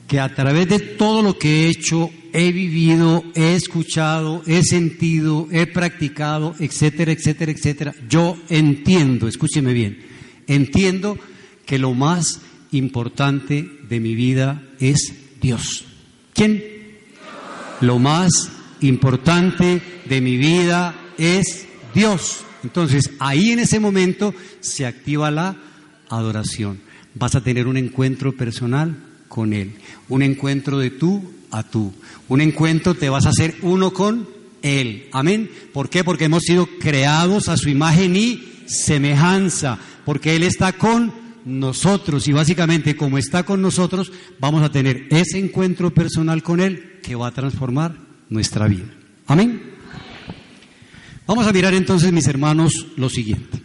Que 0.07 0.19
a 0.19 0.33
través 0.33 0.69
de 0.69 0.79
todo 0.79 1.21
lo 1.21 1.37
que 1.37 1.65
he 1.65 1.69
hecho, 1.69 2.11
he 2.33 2.51
vivido, 2.51 3.23
he 3.35 3.55
escuchado, 3.55 4.43
he 4.45 4.63
sentido, 4.63 5.47
he 5.51 5.65
practicado, 5.65 6.55
etcétera, 6.59 7.11
etcétera, 7.11 7.51
etcétera, 7.51 7.95
yo 8.09 8.37
entiendo, 8.49 9.27
escúcheme 9.27 9.73
bien, 9.73 9.99
entiendo 10.47 11.17
que 11.65 11.79
lo 11.79 11.93
más 11.93 12.41
importante 12.71 13.69
de 13.87 13.99
mi 13.99 14.13
vida 14.15 14.63
es 14.79 15.13
Dios. 15.41 15.85
¿Quién? 16.33 16.63
Lo 17.81 17.99
más 17.99 18.29
importante 18.83 19.81
de 20.05 20.21
mi 20.21 20.37
vida 20.37 20.95
es 21.17 21.65
Dios. 21.93 22.43
Entonces, 22.63 23.11
ahí 23.19 23.51
en 23.51 23.59
ese 23.59 23.79
momento 23.79 24.33
se 24.61 24.85
activa 24.85 25.31
la 25.31 25.55
adoración. 26.09 26.79
Vas 27.15 27.35
a 27.35 27.41
tener 27.41 27.67
un 27.67 27.77
encuentro 27.77 28.35
personal 28.35 28.95
con 29.27 29.53
Él, 29.53 29.73
un 30.09 30.21
encuentro 30.21 30.79
de 30.79 30.91
tú 30.91 31.23
a 31.51 31.63
tú, 31.63 31.93
un 32.29 32.41
encuentro 32.41 32.95
te 32.95 33.09
vas 33.09 33.25
a 33.25 33.29
hacer 33.29 33.55
uno 33.61 33.91
con 33.91 34.27
Él. 34.61 35.07
Amén. 35.11 35.49
¿Por 35.71 35.89
qué? 35.89 36.03
Porque 36.03 36.25
hemos 36.25 36.43
sido 36.43 36.67
creados 36.79 37.49
a 37.49 37.57
su 37.57 37.69
imagen 37.69 38.15
y 38.15 38.43
semejanza, 38.65 39.77
porque 40.05 40.35
Él 40.35 40.43
está 40.43 40.73
con 40.73 41.13
nosotros 41.45 42.27
y 42.27 42.31
básicamente 42.31 42.95
como 42.95 43.17
está 43.17 43.43
con 43.43 43.61
nosotros 43.61 44.13
vamos 44.39 44.63
a 44.63 44.71
tener 44.71 45.07
ese 45.09 45.37
encuentro 45.39 45.93
personal 45.93 46.41
con 46.41 46.61
Él 46.61 46.99
que 47.03 47.15
va 47.15 47.27
a 47.27 47.33
transformar 47.33 48.12
nuestra 48.33 48.67
vida. 48.67 48.85
Amén. 49.27 49.61
Vamos 51.27 51.45
a 51.45 51.53
mirar 51.53 51.73
entonces, 51.75 52.11
mis 52.11 52.27
hermanos, 52.27 52.87
lo 52.97 53.07
siguiente. 53.07 53.61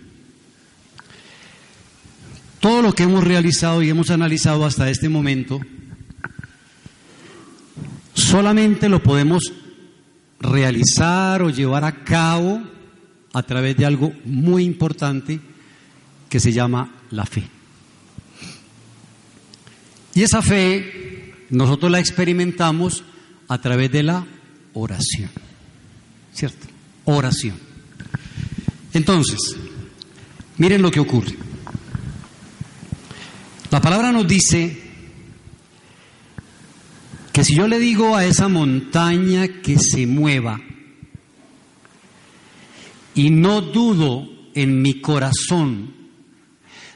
Todo 2.60 2.82
lo 2.82 2.92
que 2.92 3.04
hemos 3.04 3.24
realizado 3.24 3.82
y 3.82 3.88
hemos 3.88 4.10
analizado 4.10 4.66
hasta 4.66 4.90
este 4.90 5.08
momento, 5.08 5.60
solamente 8.12 8.88
lo 8.88 9.02
podemos 9.02 9.52
realizar 10.38 11.42
o 11.42 11.50
llevar 11.50 11.84
a 11.84 12.04
cabo 12.04 12.62
a 13.32 13.42
través 13.42 13.76
de 13.76 13.86
algo 13.86 14.12
muy 14.24 14.64
importante 14.64 15.40
que 16.28 16.40
se 16.40 16.52
llama 16.52 16.92
la 17.10 17.24
fe. 17.24 17.48
Y 20.14 20.22
esa 20.22 20.42
fe 20.42 21.46
nosotros 21.48 21.90
la 21.90 22.00
experimentamos 22.00 23.02
a 23.48 23.58
través 23.60 23.90
de 23.90 24.02
la 24.02 24.26
oración. 24.74 25.30
¿Cierto? 26.32 26.66
Oración. 27.04 27.56
Entonces, 28.92 29.56
miren 30.56 30.82
lo 30.82 30.90
que 30.90 31.00
ocurre. 31.00 31.36
La 33.70 33.80
palabra 33.80 34.12
nos 34.12 34.26
dice 34.26 34.82
que 37.32 37.44
si 37.44 37.54
yo 37.54 37.68
le 37.68 37.78
digo 37.78 38.16
a 38.16 38.24
esa 38.24 38.48
montaña 38.48 39.46
que 39.62 39.78
se 39.78 40.06
mueva 40.06 40.60
y 43.14 43.30
no 43.30 43.60
dudo 43.60 44.28
en 44.54 44.80
mi 44.82 45.00
corazón, 45.00 45.94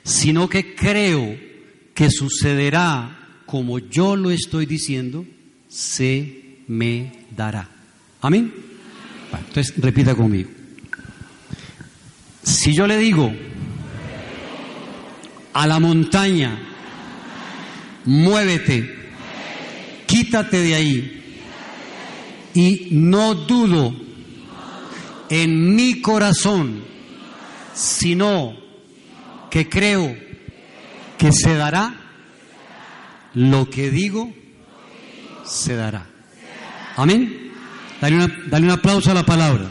sino 0.02 0.48
que 0.48 0.74
creo 0.74 1.38
que 1.94 2.10
sucederá 2.10 3.42
como 3.46 3.78
yo 3.78 4.16
lo 4.16 4.30
estoy 4.30 4.66
diciendo, 4.66 5.26
se 5.68 6.62
me 6.66 7.21
dará. 7.36 7.68
Amén. 8.20 8.52
entonces 9.32 9.74
repita 9.78 10.14
conmigo. 10.14 10.50
Si 12.42 12.74
yo 12.74 12.86
le 12.86 12.98
digo 12.98 13.32
a 15.52 15.66
la 15.66 15.78
montaña, 15.78 16.59
muévete, 18.04 19.10
quítate 20.06 20.59
de 20.59 20.74
ahí 20.74 21.34
y 22.54 22.88
no 22.92 23.34
dudo 23.34 23.94
en 25.28 25.74
mi 25.74 26.00
corazón, 26.00 26.82
sino 27.74 28.56
que 29.50 29.68
creo 29.68 30.16
que 31.18 31.32
se 31.32 31.54
dará 31.54 31.94
lo 33.34 33.70
que 33.70 33.90
digo, 33.90 34.32
se 35.44 35.74
dará. 35.74 36.11
Amén. 36.97 37.52
Dale, 38.01 38.16
una, 38.16 38.28
dale 38.47 38.66
un 38.66 38.73
aplauso 38.73 39.10
a 39.10 39.14
la 39.14 39.24
palabra. 39.24 39.69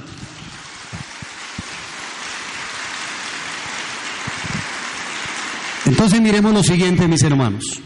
Entonces 5.86 6.22
miremos 6.22 6.54
lo 6.54 6.64
siguiente, 6.64 7.08
mis 7.08 7.22
hermanos. 7.24 7.82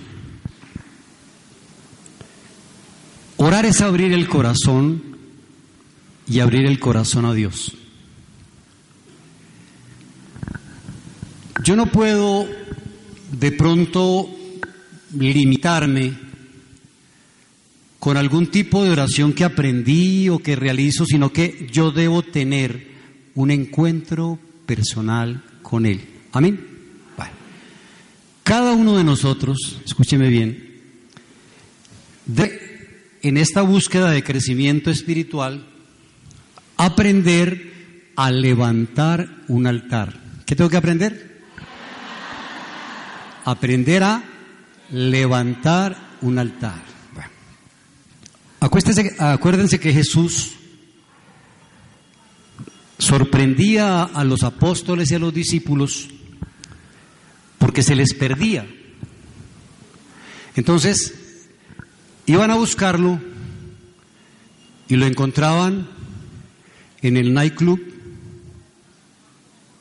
Orar 3.38 3.66
es 3.66 3.82
abrir 3.82 4.14
el 4.14 4.28
corazón 4.28 5.18
y 6.28 6.40
abrir 6.40 6.66
el 6.66 6.80
corazón 6.80 7.26
a 7.26 7.34
Dios. 7.34 7.76
Yo 11.64 11.76
no 11.76 11.88
puedo 11.88 12.48
de 13.32 13.52
pronto 13.52 14.30
limitarme 15.18 16.14
con 18.00 18.18
algún 18.18 18.48
tipo 18.48 18.84
de 18.84 18.92
oración 18.92 19.34
que 19.34 19.44
aprendí 19.44 20.30
o 20.30 20.40
que 20.40 20.56
realizo, 20.56 21.06
sino 21.06 21.32
que 21.32 21.68
yo 21.72 21.92
debo 21.92 22.22
tener 22.22 22.96
un 23.36 23.52
encuentro 23.52 24.40
personal 24.66 25.44
con 25.62 25.86
Él. 25.86 26.02
Amén. 26.32 26.60
Bueno. 27.18 27.32
Cada 28.44 28.74
uno 28.74 28.98
de 28.98 29.04
nosotros, 29.04 29.82
escúcheme 29.86 30.30
bien, 30.30 30.82
de, 32.26 33.18
en 33.22 33.38
esta 33.38 33.62
búsqueda 33.62 34.12
de 34.12 34.24
crecimiento 34.24 34.90
espiritual, 34.90 35.66
aprender 36.78 38.12
a 38.16 38.32
levantar 38.32 39.44
un 39.48 39.68
altar. 39.68 40.14
¿Qué 40.46 40.56
tengo 40.56 40.70
que 40.70 40.78
aprender? 40.78 41.42
Aprender 43.46 44.04
a 44.04 44.24
levantar 44.92 45.98
un 46.22 46.40
altar. 46.40 46.95
Acuérdense, 48.66 49.16
acuérdense 49.20 49.80
que 49.80 49.94
Jesús 49.94 50.54
sorprendía 52.98 54.02
a 54.02 54.24
los 54.24 54.42
apóstoles 54.42 55.12
y 55.12 55.14
a 55.14 55.20
los 55.20 55.32
discípulos 55.32 56.10
porque 57.60 57.84
se 57.84 57.96
les 57.96 58.16
perdía. 58.16 58.68
Entonces, 60.56 61.14
iban 62.26 62.50
a 62.50 62.56
buscarlo 62.56 63.22
y 64.88 64.96
lo 64.96 65.06
encontraban 65.06 65.88
en 67.04 67.18
el 67.18 67.36
nightclub, 67.36 67.80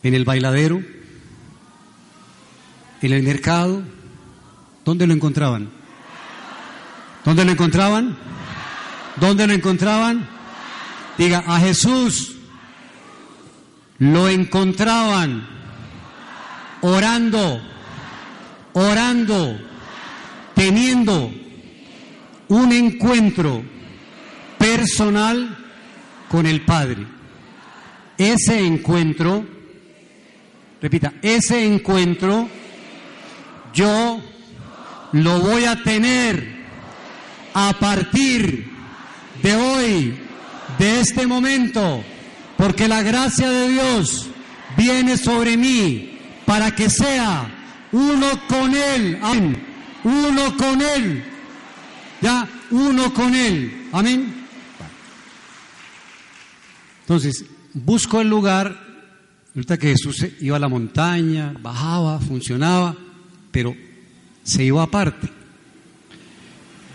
en 0.02 0.12
el 0.12 0.26
bailadero, 0.26 0.82
en 3.00 3.12
el 3.14 3.22
mercado. 3.22 3.82
¿Dónde 4.84 5.06
lo 5.06 5.14
encontraban? 5.14 5.70
¿Dónde 7.24 7.46
lo 7.46 7.52
encontraban? 7.52 8.33
¿Dónde 9.16 9.46
lo 9.46 9.52
encontraban? 9.52 10.28
Diga, 11.16 11.44
a 11.46 11.60
Jesús 11.60 12.36
lo 13.98 14.28
encontraban 14.28 15.46
orando, 16.80 17.62
orando, 18.74 19.58
teniendo 20.54 21.32
un 22.48 22.72
encuentro 22.72 23.62
personal 24.58 25.56
con 26.28 26.46
el 26.46 26.62
Padre. 26.62 27.06
Ese 28.18 28.66
encuentro, 28.66 29.46
repita, 30.82 31.14
ese 31.22 31.64
encuentro 31.64 32.48
yo 33.72 34.20
lo 35.12 35.40
voy 35.40 35.64
a 35.64 35.82
tener 35.82 36.64
a 37.54 37.72
partir 37.78 38.73
de 39.42 39.54
hoy, 39.54 40.18
de 40.78 41.00
este 41.00 41.26
momento 41.26 42.04
porque 42.56 42.88
la 42.88 43.02
gracia 43.02 43.50
de 43.50 43.68
Dios 43.68 44.26
viene 44.76 45.16
sobre 45.16 45.56
mí 45.56 46.18
para 46.46 46.74
que 46.74 46.88
sea 46.88 47.86
uno 47.92 48.26
con 48.48 48.74
Él, 48.74 49.18
amén, 49.22 49.62
uno 50.04 50.56
con 50.56 50.80
Él, 50.80 51.24
ya, 52.20 52.48
uno 52.70 53.12
con 53.12 53.34
Él, 53.34 53.88
amén. 53.92 54.46
Entonces, 57.00 57.44
busco 57.72 58.20
el 58.20 58.28
lugar, 58.28 58.80
ahorita 59.54 59.78
que 59.78 59.88
Jesús 59.88 60.26
iba 60.40 60.56
a 60.56 60.60
la 60.60 60.68
montaña, 60.68 61.54
bajaba, 61.60 62.18
funcionaba, 62.20 62.96
pero 63.50 63.76
se 64.42 64.64
iba 64.64 64.82
aparte. 64.82 65.28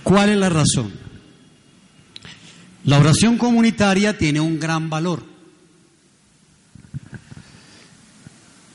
¿Cuál 0.04 0.30
es 0.30 0.38
la 0.38 0.50
razón? 0.50 1.09
La 2.90 2.98
oración 2.98 3.38
comunitaria 3.38 4.18
tiene 4.18 4.40
un 4.40 4.60
gran 4.60 4.90
valor. 4.90 5.24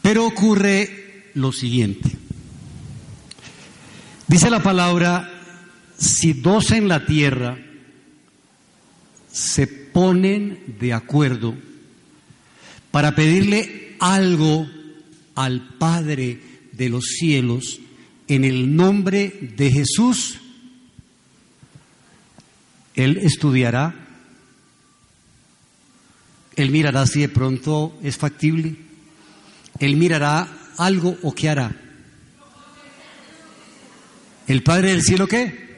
Pero 0.03 0.25
ocurre 0.25 1.33
lo 1.35 1.51
siguiente. 1.51 2.17
Dice 4.29 4.51
la 4.51 4.63
palabra, 4.63 5.29
si 5.99 6.33
dos 6.33 6.71
en 6.71 6.87
la 6.87 7.05
tierra 7.05 7.59
se 9.33 9.67
ponen 9.67 10.77
de 10.79 10.93
acuerdo 10.93 11.57
para 12.93 13.17
pedirle 13.17 13.97
algo 13.99 14.71
al 15.35 15.71
Padre 15.77 16.41
de 16.71 16.89
los 16.89 17.05
cielos 17.19 17.81
en 18.29 18.45
el 18.45 18.77
nombre 18.77 19.55
de 19.57 19.73
Jesús, 19.73 20.39
Él 22.95 23.17
estudiará, 23.17 24.03
Él 26.57 26.71
mirará 26.71 27.07
si 27.07 27.21
de 27.21 27.29
pronto 27.29 27.99
es 28.03 28.17
factible, 28.17 28.77
él 29.81 29.97
mirará 29.97 30.49
algo 30.79 31.17
o 31.23 31.35
qué 31.35 31.49
hará. 31.49 31.75
¿El 34.47 34.63
Padre 34.63 34.91
del 34.91 35.03
Cielo 35.03 35.27
qué? 35.27 35.77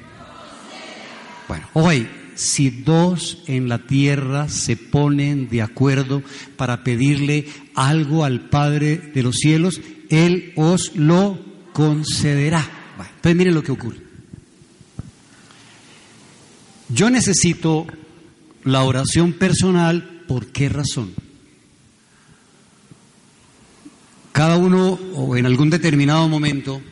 Bueno, 1.49 1.69
hoy, 1.75 2.09
si 2.35 2.71
dos 2.71 3.43
en 3.47 3.69
la 3.69 3.79
tierra 3.79 4.49
se 4.49 4.77
ponen 4.77 5.49
de 5.49 5.63
acuerdo 5.63 6.23
para 6.57 6.83
pedirle 6.83 7.47
algo 7.75 8.25
al 8.25 8.49
Padre 8.49 8.99
de 9.15 9.23
los 9.23 9.37
cielos, 9.37 9.81
Él 10.11 10.53
os 10.57 10.95
lo 10.97 11.39
concederá. 11.73 12.69
Bueno, 12.97 13.13
entonces 13.15 13.37
miren 13.37 13.55
lo 13.55 13.63
que 13.63 13.73
ocurre. 13.73 14.01
Yo 16.89 17.11
necesito 17.11 17.87
la 18.65 18.83
oración 18.83 19.33
personal, 19.33 20.16
¿por 20.27 20.47
qué 20.49 20.69
razón? 20.69 21.15
Cada 24.33 24.57
uno, 24.57 24.99
o 25.15 25.37
en 25.37 25.47
algún 25.47 25.71
determinado 25.71 26.29
momento, 26.29 26.83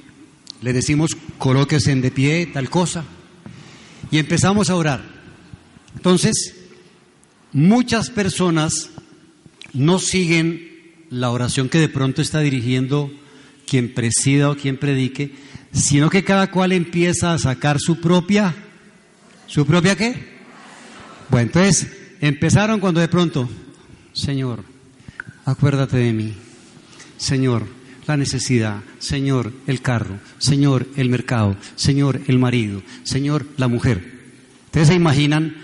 le 0.63 0.73
decimos, 0.73 1.17
colóquese 1.37 1.93
en 1.93 2.01
de 2.01 2.11
pie, 2.11 2.47
tal 2.47 2.71
cosa, 2.71 3.05
y 4.11 4.19
empezamos 4.19 4.71
a 4.71 4.77
orar. 4.77 5.05
Entonces, 5.95 6.55
muchas 7.53 8.09
personas 8.09 8.91
no 9.75 9.99
siguen 9.99 10.95
la 11.11 11.31
oración 11.31 11.69
que 11.69 11.79
de 11.79 11.89
pronto 11.89 12.23
está 12.23 12.41
dirigiendo 12.41 13.13
quien 13.67 13.93
presida 13.93 14.51
o 14.51 14.57
quien 14.57 14.79
predique, 14.79 15.35
sino 15.73 16.09
que 16.09 16.25
cada 16.25 16.51
cual 16.51 16.73
empieza 16.73 17.35
a 17.35 17.39
sacar 17.39 17.79
su 17.79 18.01
propia, 18.01 18.55
¿su 19.47 19.67
propia 19.67 19.97
qué? 19.97 20.15
Bueno, 21.29 21.49
entonces 21.49 22.04
empezaron 22.27 22.81
cuando 22.81 23.01
de 23.01 23.09
pronto, 23.09 23.49
Señor, 24.13 24.65
acuérdate 25.45 25.99
de 25.99 26.13
mí. 26.13 26.35
Señor, 27.17 27.67
la 28.07 28.17
necesidad, 28.17 28.83
Señor, 28.99 29.53
el 29.67 29.81
carro, 29.81 30.19
Señor, 30.39 30.87
el 30.97 31.09
mercado, 31.09 31.57
Señor, 31.77 32.21
el 32.27 32.39
marido, 32.39 32.83
Señor, 33.03 33.47
la 33.57 33.69
mujer. 33.69 34.23
Ustedes 34.67 34.89
se 34.89 34.95
imaginan 34.95 35.57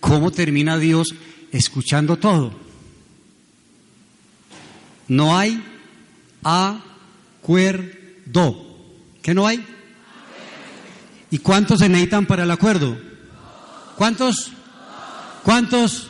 cómo 0.00 0.30
termina 0.30 0.78
Dios 0.78 1.14
escuchando 1.52 2.16
todo. 2.16 2.52
No 5.08 5.36
hay 5.36 5.62
acuerdo. 6.42 7.92
¿Qué 9.22 9.34
no 9.34 9.46
hay? 9.46 9.64
¿Y 11.30 11.38
cuántos 11.38 11.80
se 11.80 11.88
necesitan 11.88 12.26
para 12.26 12.44
el 12.44 12.50
acuerdo? 12.50 12.96
¿Cuántos? 13.96 14.52
¿Cuántos? 15.42 16.05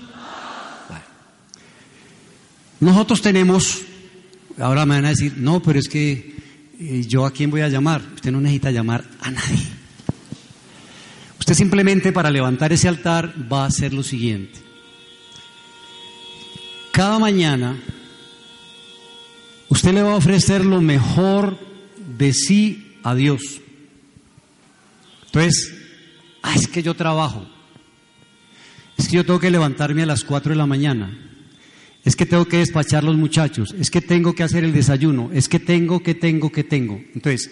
Nosotros 2.80 3.22
tenemos 3.22 3.86
Ahora 4.58 4.86
me 4.86 4.94
van 4.94 5.04
a 5.04 5.10
decir, 5.10 5.34
no, 5.36 5.60
pero 5.60 5.78
es 5.78 5.88
que 5.88 6.34
eh, 6.80 7.04
yo 7.06 7.26
a 7.26 7.30
quién 7.30 7.50
voy 7.50 7.60
a 7.60 7.68
llamar. 7.68 8.00
Usted 8.14 8.32
no 8.32 8.40
necesita 8.40 8.70
llamar 8.70 9.04
a 9.20 9.30
nadie. 9.30 9.66
Usted 11.38 11.54
simplemente 11.54 12.10
para 12.10 12.30
levantar 12.30 12.72
ese 12.72 12.88
altar 12.88 13.34
va 13.52 13.64
a 13.64 13.68
hacer 13.68 13.92
lo 13.92 14.02
siguiente. 14.02 14.60
Cada 16.90 17.18
mañana 17.18 17.78
usted 19.68 19.92
le 19.92 20.02
va 20.02 20.12
a 20.12 20.16
ofrecer 20.16 20.64
lo 20.64 20.80
mejor 20.80 21.58
de 22.16 22.32
sí 22.32 22.98
a 23.02 23.14
Dios. 23.14 23.60
Entonces, 25.26 25.74
ah, 26.42 26.54
es 26.54 26.66
que 26.66 26.82
yo 26.82 26.94
trabajo. 26.94 27.46
Es 28.96 29.08
que 29.08 29.16
yo 29.16 29.26
tengo 29.26 29.38
que 29.38 29.50
levantarme 29.50 30.02
a 30.04 30.06
las 30.06 30.24
4 30.24 30.50
de 30.52 30.56
la 30.56 30.66
mañana. 30.66 31.25
Es 32.06 32.14
que 32.14 32.24
tengo 32.24 32.44
que 32.46 32.58
despachar 32.58 33.02
los 33.02 33.16
muchachos, 33.16 33.74
es 33.76 33.90
que 33.90 34.00
tengo 34.00 34.32
que 34.32 34.44
hacer 34.44 34.62
el 34.62 34.72
desayuno, 34.72 35.28
es 35.34 35.48
que 35.48 35.58
tengo, 35.58 36.04
que 36.04 36.14
tengo, 36.14 36.52
que 36.52 36.62
tengo. 36.62 37.00
Entonces, 37.14 37.50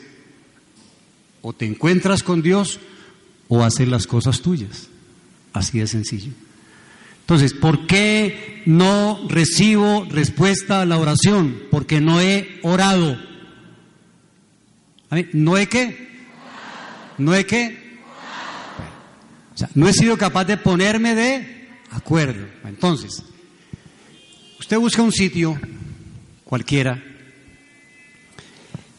o 1.43 1.53
te 1.53 1.67
encuentras 1.67 2.23
con 2.23 2.41
Dios 2.41 2.79
o 3.49 3.65
haces 3.65 3.89
las 3.89 4.07
cosas 4.07 4.43
tuyas. 4.43 4.89
Así 5.53 5.81
de 5.81 5.89
sencillo. 5.89 6.31
Entonces, 7.23 7.53
¿por 7.53 7.89
qué 7.89 8.63
no 8.65 9.27
recibo 9.29 10.07
respuesta 10.09 10.83
a 10.83 10.87
la 10.87 10.99
oración? 10.99 11.61
Porque 11.73 12.01
no 12.01 12.21
he 12.21 12.61
orado. 12.63 13.19
¿No 15.33 15.59
he 15.59 15.67
qué? 15.67 16.11
¿No 17.19 17.35
he 17.35 17.45
qué? 17.45 17.99
O 19.53 19.59
sea, 19.59 19.69
no 19.75 19.89
he 19.89 19.93
sido 19.93 20.17
capaz 20.17 20.45
de 20.45 20.59
ponerme 20.59 21.17
de 21.17 21.69
acuerdo. 21.91 22.47
Entonces, 22.65 23.25
usted 24.65 24.79
busca 24.79 25.03
un 25.03 25.13
sitio 25.13 25.61
cualquiera 26.43 27.05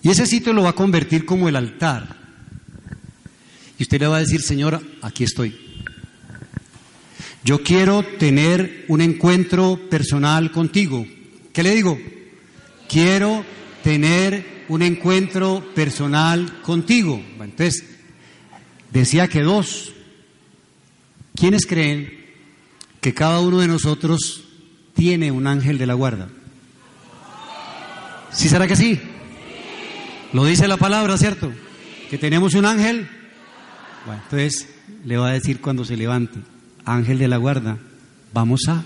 y 0.04 0.12
ese 0.12 0.28
sitio 0.28 0.54
lo 0.54 0.62
va 0.62 0.70
a 0.70 0.74
convertir 0.74 1.26
como 1.26 1.50
el 1.50 1.56
altar. 1.56 2.18
Y 3.80 3.82
usted 3.82 4.00
le 4.00 4.06
va 4.06 4.18
a 4.18 4.20
decir, 4.20 4.44
Señor, 4.44 4.80
aquí 5.02 5.24
estoy. 5.24 5.58
Yo 7.44 7.64
quiero 7.64 8.04
tener 8.04 8.86
un 8.90 9.02
encuentro 9.02 9.80
personal 9.90 10.52
contigo. 10.52 11.04
¿Qué 11.52 11.64
le 11.64 11.74
digo? 11.74 11.98
Quiero 12.88 13.44
tener 13.84 14.66
un 14.68 14.84
encuentro 14.84 15.68
personal 15.74 16.62
contigo. 16.62 17.20
Entonces, 17.42 17.84
decía 18.92 19.28
que 19.28 19.42
dos. 19.42 19.94
¿Quiénes 21.34 21.66
creen 21.66 22.24
que 23.02 23.16
cada 23.16 23.40
uno 23.40 23.62
de 23.62 23.68
nosotros 23.68 24.46
tiene 24.96 25.32
un 25.32 25.46
ángel 25.46 25.78
de 25.78 25.86
la 25.86 25.94
guarda? 25.94 26.28
¿Sí 28.32 28.50
será 28.50 28.68
que 28.68 28.76
sí? 28.76 29.00
Lo 30.34 30.44
dice 30.46 30.68
la 30.68 30.78
palabra, 30.78 31.18
¿cierto? 31.18 31.52
Que 32.10 32.18
tenemos 32.18 32.56
un 32.56 32.66
ángel. 32.66 33.08
Bueno, 34.06 34.22
entonces 34.24 34.68
le 35.04 35.18
va 35.18 35.30
a 35.30 35.34
decir 35.34 35.62
cuando 35.62 35.86
se 35.86 35.96
levante, 35.96 36.40
ángel 36.84 37.18
de 37.18 37.28
la 37.28 37.38
guarda, 37.38 37.78
vamos 38.34 38.68
a 38.68 38.84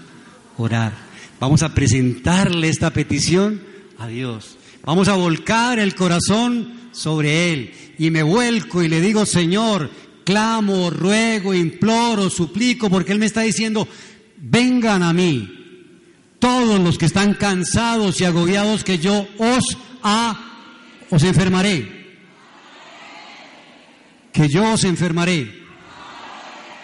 orar. 0.57 0.94
Vamos 1.40 1.64
a 1.64 1.73
presentarle 1.73 2.69
esta 2.69 2.91
petición 2.91 3.61
a 3.98 4.07
Dios. 4.07 4.57
Vamos 4.84 5.07
a 5.07 5.15
volcar 5.15 5.80
el 5.80 5.95
corazón 5.95 6.73
sobre 6.91 7.53
Él. 7.53 7.72
Y 7.98 8.11
me 8.11 8.23
vuelco 8.23 8.84
y 8.84 8.88
le 8.88 9.02
digo, 9.02 9.26
Señor, 9.26 9.90
clamo, 10.23 10.90
ruego, 10.90 11.53
imploro, 11.53 12.30
suplico, 12.30 12.90
porque 12.90 13.11
Él 13.14 13.19
me 13.19 13.26
está 13.26 13.41
diciendo, 13.41 13.88
vengan 14.38 15.03
a 15.03 15.14
mí, 15.14 15.59
todos 16.39 16.79
los 16.79 16.97
que 16.97 17.05
están 17.05 17.33
cansados 17.33 18.19
y 18.21 18.25
agobiados, 18.25 18.83
que 18.83 18.97
yo 18.97 19.27
os, 19.37 19.77
a, 20.03 20.39
os 21.09 21.23
enfermaré. 21.23 21.99
Que 24.31 24.47
yo 24.47 24.73
os 24.73 24.83
enfermaré. 24.83 25.59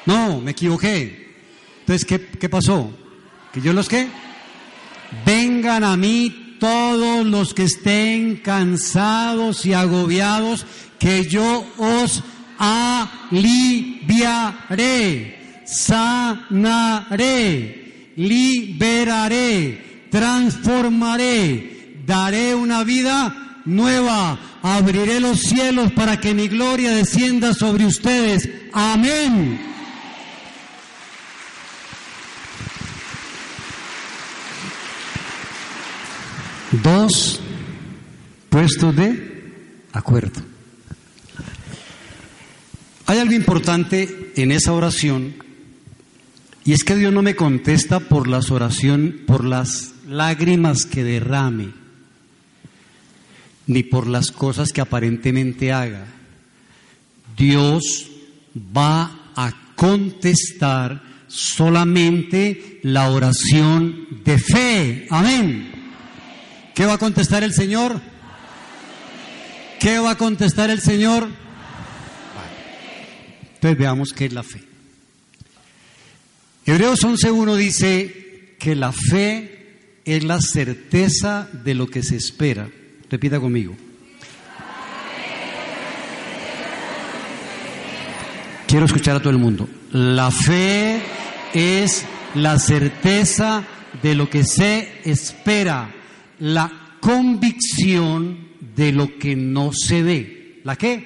No, 0.06 0.42
me 0.42 0.52
equivoqué. 0.52 1.36
Entonces, 1.80 2.06
¿qué, 2.06 2.20
qué 2.20 2.50
pasó? 2.50 2.92
¿Que 3.54 3.62
yo 3.62 3.74
los 3.74 3.88
qué? 3.88 4.08
Vengan 5.26 5.84
a 5.84 5.96
mí 5.96 6.58
todos 6.60 7.26
los 7.26 7.54
que 7.54 7.64
estén 7.64 8.38
cansados 8.38 9.66
y 9.66 9.74
agobiados, 9.74 10.66
que 11.00 11.26
yo 11.26 11.66
os 11.78 12.24
aliviaré, 12.58 14.02
sanaré, 15.66 17.85
liberaré, 18.16 20.08
transformaré, 20.10 22.00
daré 22.06 22.56
una 22.56 22.84
vida 22.84 23.62
nueva, 23.66 24.40
abriré 24.62 25.20
los 25.20 25.40
cielos 25.42 25.92
para 25.92 26.20
que 26.20 26.34
mi 26.34 26.48
gloria 26.48 26.92
descienda 26.92 27.54
sobre 27.54 27.86
ustedes. 27.86 28.50
Amén. 28.74 29.60
Dos, 36.84 37.40
puestos 38.50 38.96
de 38.96 39.52
acuerdo. 39.94 40.42
Hay 43.08 43.20
algo 43.20 43.34
importante 43.34 44.34
en 44.36 44.52
esa 44.52 44.74
oración 44.74 45.45
y 46.66 46.74
es 46.74 46.84
que 46.84 46.96
Dios 46.96 47.14
no 47.14 47.22
me 47.22 47.36
contesta 47.36 48.00
por 48.00 48.28
las 48.28 48.50
oraciones, 48.50 49.22
por 49.28 49.46
las 49.46 49.94
lágrimas 50.08 50.88
que 50.88 51.04
derrame, 51.04 51.70
ni 53.68 53.84
por 53.84 54.08
las 54.08 54.32
cosas 54.32 54.74
que 54.74 54.82
aparentemente 54.82 55.72
haga. 55.72 56.08
Dios 57.38 58.10
va 58.76 59.32
a 59.36 59.54
contestar 59.76 61.04
solamente 61.28 62.80
la 62.82 63.12
oración 63.12 64.08
de 64.26 64.40
fe. 64.40 65.08
Amén. 65.12 65.72
¿Qué 66.74 66.88
va 66.88 66.94
a 66.94 66.98
contestar 66.98 67.44
el 67.44 67.54
Señor? 67.54 68.02
¿Qué 69.80 70.00
va 70.00 70.12
a 70.12 70.18
contestar 70.18 70.72
el 70.72 70.82
Señor? 70.82 71.30
Entonces 73.54 73.78
veamos 73.78 74.14
qué 74.14 74.26
es 74.26 74.34
la 74.34 74.42
fe. 74.42 74.75
Hebreos 76.66 77.00
11.1 77.04 77.56
dice 77.56 78.56
que 78.58 78.76
la 78.76 78.92
fe 78.92 80.02
es 80.04 80.24
la 80.24 80.42
certeza 80.42 81.48
de 81.64 81.76
lo 81.76 81.88
que 81.88 82.02
se 82.02 82.16
espera. 82.16 82.68
Repita 83.10 83.40
conmigo. 83.40 83.76
Quiero 88.68 88.86
escuchar 88.86 89.16
a 89.16 89.20
todo 89.20 89.30
el 89.30 89.38
mundo. 89.38 89.70
La 89.92 90.32
fe 90.32 91.02
es 91.54 92.04
la 92.34 92.58
certeza 92.58 93.64
de 94.02 94.16
lo 94.16 94.30
que 94.30 94.44
se 94.44 94.90
espera 95.06 95.94
la 96.40 96.98
convicción 97.00 98.50
de 98.76 98.92
lo 98.92 99.18
que 99.18 99.36
no 99.36 99.72
se 99.72 100.02
ve. 100.02 100.62
¿La 100.64 100.76
qué? 100.76 101.06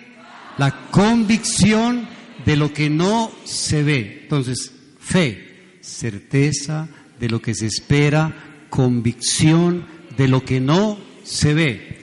La 0.57 0.89
convicción 0.89 2.07
de 2.45 2.55
lo 2.55 2.73
que 2.73 2.89
no 2.89 3.31
se 3.43 3.83
ve. 3.83 4.19
Entonces, 4.23 4.71
fe, 4.99 5.48
certeza 5.89 6.87
de 7.19 7.29
lo 7.29 7.41
que 7.41 7.53
se 7.53 7.65
espera, 7.65 8.65
convicción 8.69 9.85
de 10.17 10.27
lo 10.27 10.43
que 10.45 10.59
no 10.59 10.97
se 11.23 11.53
ve. 11.53 11.99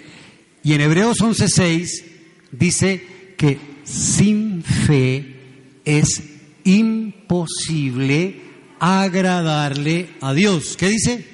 Y 0.63 0.75
en 0.75 0.81
Hebreos 0.81 1.19
11:6 1.21 2.05
dice 2.53 3.35
que 3.37 3.59
sin 3.85 4.63
fe 4.63 5.37
es 5.85 6.23
imposible 6.65 8.41
agradarle 8.81 10.11
a 10.21 10.35
Dios. 10.35 10.77
¿Qué 10.77 10.89
dice? 10.89 11.25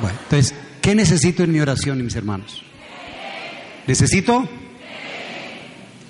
Bueno, 0.00 0.18
entonces, 0.24 0.54
¿qué 0.82 0.94
necesito 0.94 1.44
en 1.44 1.52
mi 1.52 1.60
oración, 1.60 2.02
mis 2.04 2.16
hermanos? 2.16 2.62
Necesito 3.86 4.48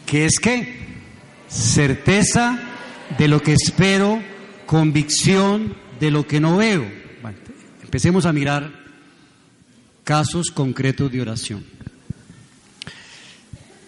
que 0.06 0.24
es 0.24 0.38
que 0.40 0.83
certeza 1.48 2.58
de 3.18 3.28
lo 3.28 3.42
que 3.42 3.52
espero, 3.52 4.22
convicción 4.66 5.74
de 6.00 6.10
lo 6.10 6.26
que 6.26 6.40
no 6.40 6.56
veo. 6.56 6.84
Empecemos 7.82 8.26
a 8.26 8.32
mirar 8.32 8.72
casos 10.02 10.50
concretos 10.50 11.12
de 11.12 11.20
oración. 11.20 11.64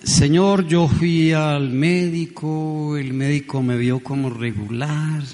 Señor, 0.02 0.68
yo 0.68 0.86
fui 0.86 1.32
al 1.32 1.70
médico, 1.70 2.96
el 2.96 3.12
médico 3.12 3.60
me 3.62 3.76
vio 3.76 3.98
como 3.98 4.30
regular, 4.30 5.24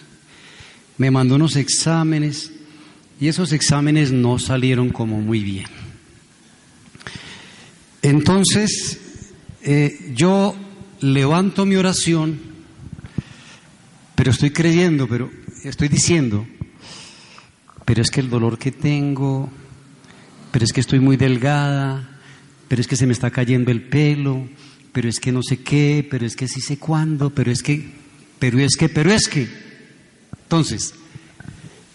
me 0.96 1.10
mandó 1.10 1.34
unos 1.34 1.56
exámenes 1.56 2.52
y 3.20 3.28
esos 3.28 3.52
exámenes 3.52 4.10
no 4.12 4.38
salieron 4.38 4.88
como 4.88 5.20
muy 5.20 5.40
bien. 5.40 5.66
Entonces, 8.00 8.98
eh, 9.62 10.12
yo 10.14 10.56
levanto 11.02 11.66
mi 11.66 11.76
oración, 11.76 12.40
pero 14.14 14.30
estoy 14.30 14.50
creyendo, 14.50 15.08
pero 15.08 15.30
estoy 15.64 15.88
diciendo, 15.88 16.46
pero 17.84 18.02
es 18.02 18.10
que 18.10 18.20
el 18.20 18.30
dolor 18.30 18.58
que 18.58 18.70
tengo, 18.70 19.50
pero 20.52 20.64
es 20.64 20.72
que 20.72 20.80
estoy 20.80 21.00
muy 21.00 21.16
delgada, 21.16 22.08
pero 22.68 22.80
es 22.80 22.86
que 22.86 22.96
se 22.96 23.06
me 23.06 23.12
está 23.12 23.30
cayendo 23.30 23.70
el 23.70 23.82
pelo, 23.82 24.48
pero 24.92 25.08
es 25.08 25.18
que 25.18 25.32
no 25.32 25.42
sé 25.42 25.58
qué, 25.58 26.06
pero 26.08 26.24
es 26.24 26.36
que 26.36 26.46
sí 26.46 26.60
sé 26.60 26.78
cuándo, 26.78 27.30
pero 27.30 27.50
es 27.50 27.62
que, 27.62 27.90
pero 28.38 28.60
es 28.60 28.76
que, 28.76 28.88
pero 28.88 29.12
es 29.12 29.28
que. 29.28 29.48
Entonces, 30.44 30.94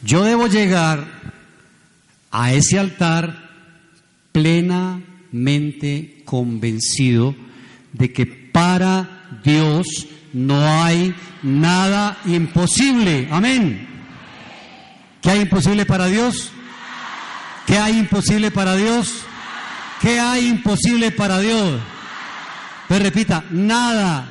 yo 0.03 0.23
debo 0.23 0.47
llegar 0.47 1.07
a 2.31 2.53
ese 2.53 2.77
altar 2.77 3.47
plenamente 4.31 6.21
convencido 6.25 7.35
de 7.93 8.11
que 8.11 8.47
para 8.57 9.07
Dios 9.43 9.85
no 10.34 10.84
hay 10.84 11.13
nada 11.43 12.17
imposible. 12.25 13.27
Amén. 13.29 13.88
¿Qué 15.21 15.29
hay 15.29 15.41
imposible 15.41 15.85
para 15.85 16.07
Dios? 16.07 16.49
¿Qué 17.67 17.77
hay 17.77 17.99
imposible 17.99 18.49
para 18.49 18.75
Dios? 18.75 19.21
¿Qué 20.01 20.19
hay 20.19 20.47
imposible 20.47 21.11
para 21.11 21.39
Dios? 21.39 21.79
Pues 22.88 22.99
repita, 22.99 23.43
nada 23.51 24.27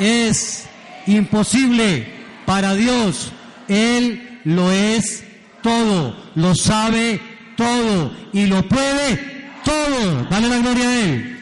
es 0.00 0.66
imposible 1.06 2.12
para 2.46 2.74
Dios. 2.74 3.30
Él 3.68 4.40
lo 4.42 4.72
es 4.72 5.22
todo, 5.62 6.16
lo 6.34 6.56
sabe 6.56 7.20
todo 7.56 8.12
y 8.32 8.46
lo 8.46 8.68
puede 8.68 9.52
todo. 9.64 10.24
Dale 10.28 10.48
la 10.48 10.58
gloria 10.58 10.88
a 10.88 11.00
Él. 11.02 11.40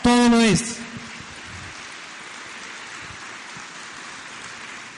Todo 0.00 0.28
lo 0.28 0.40
es. 0.40 0.83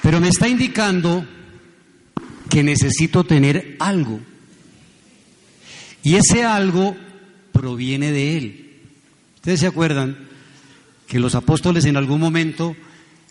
Pero 0.07 0.21
me 0.21 0.29
está 0.29 0.47
indicando 0.47 1.27
que 2.49 2.63
necesito 2.63 3.25
tener 3.25 3.75
algo. 3.81 4.21
Y 6.05 6.15
ese 6.15 6.45
algo 6.45 6.97
proviene 7.51 8.13
de 8.13 8.37
Él. 8.39 8.71
Ustedes 9.35 9.59
se 9.59 9.67
acuerdan 9.67 10.17
que 11.09 11.19
los 11.19 11.35
apóstoles 11.35 11.87
en 11.87 11.97
algún 11.97 12.21
momento 12.21 12.77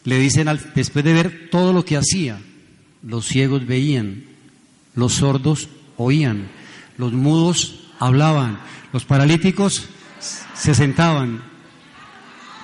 le 0.04 0.20
dicen, 0.20 0.50
al, 0.50 0.74
después 0.76 1.06
de 1.06 1.14
ver 1.14 1.48
todo 1.50 1.72
lo 1.72 1.86
que 1.86 1.96
hacía, 1.96 2.42
los 3.04 3.26
ciegos 3.26 3.66
veían, 3.66 4.26
los 4.96 5.14
sordos 5.14 5.70
oían, 5.96 6.50
los 6.98 7.14
mudos 7.14 7.86
hablaban, 8.00 8.60
los 8.92 9.06
paralíticos 9.06 9.88
se 10.54 10.76
sentaban, 10.76 11.42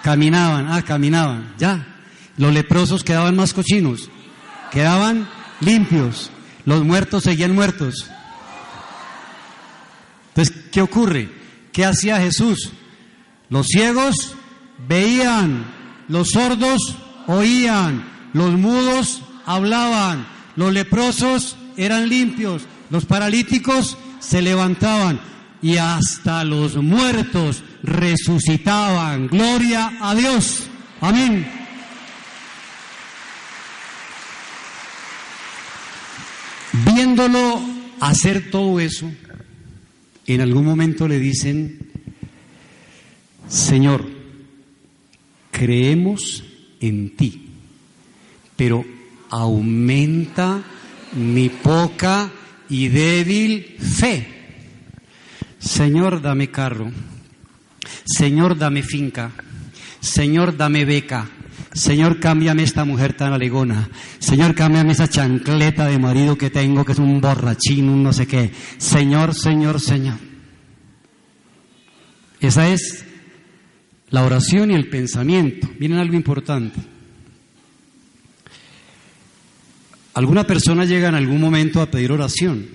caminaban, 0.04 0.68
ah, 0.68 0.82
caminaban, 0.82 1.54
ya. 1.58 1.88
Los 2.38 2.54
leprosos 2.54 3.04
quedaban 3.04 3.36
más 3.36 3.54
cochinos, 3.54 4.10
quedaban 4.72 5.28
limpios, 5.60 6.32
los 6.66 6.84
muertos 6.84 7.24
seguían 7.24 7.54
muertos. 7.54 8.08
Entonces, 10.30 10.56
¿qué 10.72 10.82
ocurre? 10.82 11.30
¿Qué 11.72 11.86
hacía 11.86 12.20
Jesús? 12.20 12.72
Los 13.50 13.68
ciegos 13.68 14.36
veían, 14.88 15.66
los 16.08 16.30
sordos 16.30 16.98
oían, 17.28 18.04
los 18.34 18.52
mudos 18.54 19.22
hablaban, 19.46 20.26
los 20.56 20.72
leprosos 20.74 21.58
eran 21.78 22.10
limpios, 22.10 22.64
los 22.90 23.06
paralíticos 23.06 23.98
se 24.20 24.42
levantaban 24.42 25.20
y 25.62 25.78
hasta 25.78 26.44
los 26.44 26.76
muertos 26.78 27.64
resucitaban. 27.84 29.28
Gloria 29.28 29.94
a 30.00 30.16
Dios. 30.16 30.64
Amén. 31.02 31.61
Viéndolo 36.74 37.62
hacer 38.00 38.50
todo 38.50 38.80
eso, 38.80 39.12
en 40.26 40.42
algún 40.42 40.66
momento 40.66 41.08
le 41.08 41.20
dicen, 41.20 41.80
Señor, 43.48 44.08
creemos 45.52 46.44
en 46.80 47.16
ti, 47.16 47.50
pero 48.56 48.86
aumenta 49.30 50.64
mi 51.14 51.50
poca 51.50 52.32
y 52.70 52.88
débil 52.88 53.76
fe. 53.80 54.28
Señor, 55.60 56.22
dame 56.22 56.50
carro. 56.50 56.92
Señor, 58.06 58.58
dame 58.58 58.82
finca. 58.82 59.32
Señor, 60.00 60.56
dame 60.56 60.86
beca. 60.86 61.30
Señor, 61.74 62.20
cámbiame 62.20 62.64
esta 62.64 62.84
mujer 62.84 63.14
tan 63.14 63.32
alegona. 63.32 63.90
Señor, 64.20 64.56
cámbiame 64.56 64.92
esa 64.92 65.08
chancleta 65.08 65.88
de 65.88 66.00
marido 66.00 66.38
que 66.38 66.50
tengo, 66.50 66.84
que 66.84 66.92
es 66.92 67.00
un 67.00 67.22
borrachín, 67.22 67.88
un 67.88 68.04
no 68.04 68.12
sé 68.12 68.28
qué. 68.28 68.52
Señor, 68.78 69.34
Señor, 69.34 69.80
Señor. 69.80 70.18
Esa 72.42 72.70
es 72.70 73.06
la 74.10 74.26
oración 74.26 74.72
y 74.72 74.76
el 74.76 74.90
pensamiento. 74.90 75.70
Miren 75.80 76.00
algo 76.00 76.16
importante. 76.16 76.80
Alguna 80.14 80.46
persona 80.46 80.84
llega 80.84 81.08
en 81.08 81.16
algún 81.16 81.40
momento 81.40 81.82
a 81.82 81.90
pedir 81.90 82.12
oración. 82.12 82.68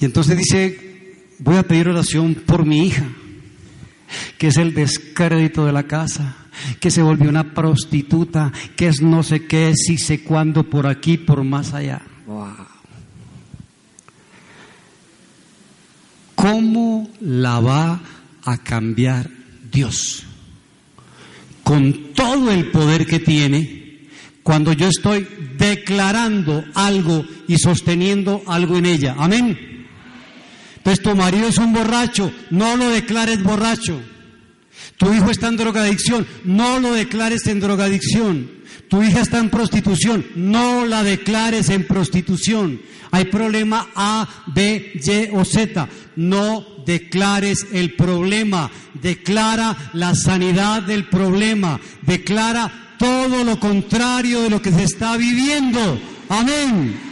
Y 0.00 0.06
entonces 0.06 0.38
dice, 0.38 1.16
voy 1.40 1.56
a 1.56 1.62
pedir 1.62 1.88
oración 1.88 2.34
por 2.34 2.64
mi 2.64 2.86
hija, 2.86 3.04
que 4.38 4.48
es 4.48 4.56
el 4.56 4.74
descrédito 4.74 5.64
de 5.66 5.72
la 5.72 5.84
casa, 5.84 6.36
que 6.80 6.90
se 6.90 7.02
volvió 7.02 7.28
una 7.28 7.54
prostituta, 7.54 8.52
que 8.76 8.88
es 8.88 9.00
no 9.00 9.22
sé 9.22 9.46
qué, 9.46 9.72
si 9.74 9.98
sé 9.98 10.22
cuándo, 10.22 10.64
por 10.64 10.86
aquí, 10.86 11.16
por 11.16 11.44
más 11.44 11.74
allá. 11.74 12.02
¿Cómo 16.34 17.10
la 17.20 17.60
va 17.60 18.00
a 18.44 18.58
cambiar 18.58 19.28
Dios? 19.70 20.24
Con 21.62 22.14
todo 22.14 22.50
el 22.50 22.70
poder 22.70 23.06
que 23.06 23.20
tiene, 23.20 24.08
cuando 24.42 24.72
yo 24.72 24.88
estoy 24.88 25.26
declarando 25.58 26.64
algo 26.74 27.24
y 27.46 27.58
sosteniendo 27.58 28.42
algo 28.46 28.78
en 28.78 28.86
ella. 28.86 29.14
Amén. 29.18 29.69
Entonces 30.80 31.02
tu 31.02 31.14
marido 31.14 31.46
es 31.46 31.58
un 31.58 31.74
borracho, 31.74 32.32
no 32.48 32.74
lo 32.76 32.88
declares 32.88 33.42
borracho. 33.42 34.00
Tu 34.96 35.12
hijo 35.12 35.30
está 35.30 35.48
en 35.48 35.58
drogadicción, 35.58 36.26
no 36.44 36.78
lo 36.78 36.94
declares 36.94 37.46
en 37.46 37.60
drogadicción. 37.60 38.50
Tu 38.88 39.02
hija 39.02 39.20
está 39.20 39.38
en 39.38 39.50
prostitución, 39.50 40.26
no 40.36 40.86
la 40.86 41.02
declares 41.02 41.68
en 41.68 41.86
prostitución. 41.86 42.80
Hay 43.10 43.26
problema 43.26 43.88
A, 43.94 44.26
B, 44.54 44.92
Y 44.94 45.36
o 45.36 45.44
Z. 45.44 45.86
No 46.16 46.64
declares 46.86 47.66
el 47.72 47.94
problema, 47.94 48.70
declara 48.94 49.90
la 49.92 50.14
sanidad 50.14 50.82
del 50.82 51.08
problema, 51.08 51.78
declara 52.02 52.94
todo 52.98 53.44
lo 53.44 53.60
contrario 53.60 54.40
de 54.42 54.50
lo 54.50 54.62
que 54.62 54.72
se 54.72 54.84
está 54.84 55.16
viviendo. 55.18 56.00
Amén. 56.28 57.09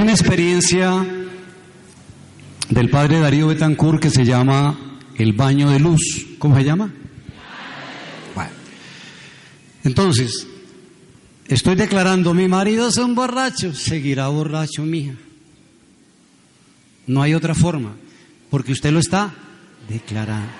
Una 0.00 0.12
experiencia 0.12 1.04
del 2.68 2.88
padre 2.88 3.18
Darío 3.18 3.48
Betancourt 3.48 4.00
que 4.00 4.10
se 4.10 4.24
llama 4.24 4.78
el 5.16 5.32
baño 5.32 5.70
de 5.70 5.80
luz. 5.80 6.24
¿Cómo 6.38 6.54
se 6.54 6.62
llama? 6.62 6.94
Bueno. 8.32 8.50
Entonces, 9.82 10.46
estoy 11.48 11.74
declarando, 11.74 12.32
mi 12.32 12.46
marido 12.46 12.86
es 12.86 12.96
un 12.96 13.16
borracho, 13.16 13.74
seguirá 13.74 14.28
borracho 14.28 14.82
mía. 14.84 15.16
No 17.08 17.20
hay 17.20 17.34
otra 17.34 17.56
forma, 17.56 17.96
porque 18.50 18.72
usted 18.72 18.92
lo 18.92 19.00
está 19.00 19.34
declarando. 19.88 20.52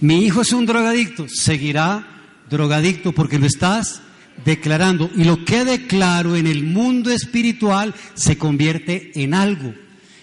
Mi 0.00 0.24
hijo 0.24 0.40
es 0.40 0.52
un 0.52 0.66
drogadicto, 0.66 1.26
seguirá 1.28 2.04
drogadicto 2.50 3.12
porque 3.12 3.38
lo 3.38 3.46
estás 3.46 4.02
declarando. 4.44 5.10
Y 5.16 5.24
lo 5.24 5.44
que 5.44 5.64
declaro 5.64 6.36
en 6.36 6.46
el 6.46 6.62
mundo 6.64 7.10
espiritual 7.10 7.94
se 8.14 8.38
convierte 8.38 9.12
en 9.14 9.34
algo. 9.34 9.74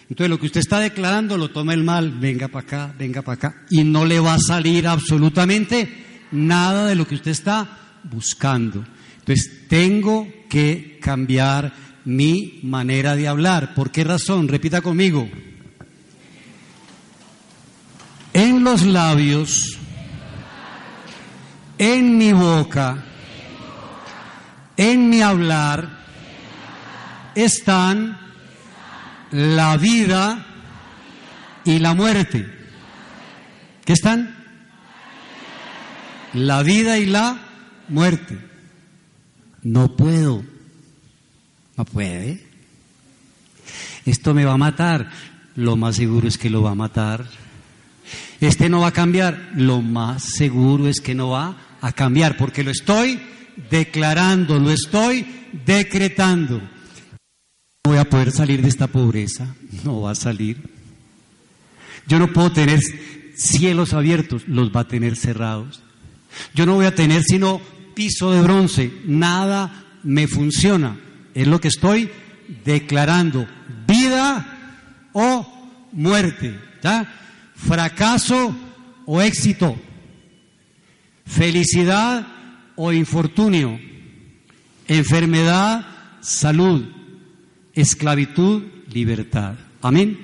Entonces 0.10 0.30
lo 0.30 0.40
que 0.40 0.46
usted 0.46 0.62
está 0.62 0.80
declarando 0.80 1.38
lo 1.38 1.50
toma 1.50 1.74
el 1.74 1.84
mal, 1.84 2.12
venga 2.12 2.48
para 2.48 2.66
acá, 2.66 2.96
venga 2.98 3.22
para 3.22 3.36
acá, 3.36 3.66
y 3.70 3.84
no 3.84 4.06
le 4.06 4.20
va 4.20 4.36
a 4.36 4.40
salir 4.40 4.88
absolutamente 4.88 6.06
nada 6.32 6.88
de 6.88 6.96
lo 6.96 7.06
que 7.06 7.16
usted 7.16 7.32
está 7.32 7.78
buscando. 8.04 8.86
Entonces 9.20 9.68
tengo 9.68 10.28
que 10.50 10.98
cambiar 11.02 11.74
mi 12.06 12.62
manera 12.64 13.18
de 13.18 13.28
hablar. 13.28 13.74
¿Por 13.74 13.92
qué 13.92 14.06
razón? 14.06 14.48
Repita 14.48 14.82
conmigo. 14.82 15.30
En 18.32 18.64
los 18.64 18.84
labios, 18.84 19.78
en 21.78 22.18
mi 22.18 22.32
boca, 22.32 23.04
en 24.78 25.10
mi 25.10 25.22
hablar, 25.22 25.90
están 27.36 28.18
la 29.32 29.76
vida 29.78 30.46
y 31.66 31.80
la 31.80 31.94
muerte. 31.94 32.48
¿Qué 33.84 33.94
están? 33.94 34.36
La 36.34 36.62
vida 36.64 36.98
y 37.00 37.06
la 37.08 37.40
muerte. 37.90 38.38
No 39.64 39.96
puedo. 39.96 40.44
No 41.76 41.86
puede. 41.86 42.46
Esto 44.06 44.34
me 44.34 44.46
va 44.46 44.54
a 44.54 44.58
matar. 44.58 45.10
Lo 45.56 45.76
más 45.76 45.96
seguro 45.96 46.28
es 46.28 46.38
que 46.38 46.50
lo 46.50 46.62
va 46.62 46.72
a 46.72 46.76
matar. 46.76 47.26
Este 48.40 48.70
no 48.70 48.82
va 48.82 48.88
a 48.88 48.94
cambiar. 48.94 49.52
Lo 49.56 49.82
más 49.82 50.24
seguro 50.24 50.88
es 50.88 51.02
que 51.02 51.16
no 51.16 51.30
va 51.30 51.58
a 51.82 51.92
cambiar 51.92 52.38
porque 52.38 52.64
lo 52.64 52.72
estoy 52.72 53.20
declarando, 53.70 54.60
lo 54.60 54.72
estoy 54.72 55.26
decretando 55.66 56.62
voy 57.88 57.98
a 57.98 58.10
poder 58.10 58.32
salir 58.32 58.62
de 58.62 58.68
esta 58.68 58.88
pobreza. 58.88 59.56
No 59.84 60.02
va 60.02 60.12
a 60.12 60.16
salir. 60.16 60.58
Yo 62.08 62.20
no 62.20 62.32
puedo 62.32 62.52
tener 62.52 62.80
cielos 63.36 63.94
abiertos, 63.94 64.44
los 64.48 64.72
va 64.72 64.82
a 64.82 64.88
tener 64.88 65.16
cerrados. 65.16 65.82
Yo 66.54 66.66
no 66.66 66.76
voy 66.76 66.86
a 66.86 66.96
tener 66.96 67.24
sino 67.24 67.62
piso 67.96 68.32
de 68.32 68.42
bronce, 68.42 68.92
nada 69.06 69.86
me 70.04 70.28
funciona. 70.28 71.00
Es 71.34 71.48
lo 71.48 71.60
que 71.60 71.70
estoy 71.70 72.10
declarando, 72.64 73.48
vida 73.88 75.10
o 75.14 75.90
muerte, 75.94 76.60
fracaso 77.56 78.56
o 79.06 79.22
éxito, 79.22 79.76
felicidad 81.26 82.28
o 82.78 82.94
infortunio, 82.94 83.78
enfermedad, 84.88 85.86
salud, 86.22 86.86
esclavitud, 87.74 88.64
libertad. 88.94 89.56
Amén. 89.82 90.18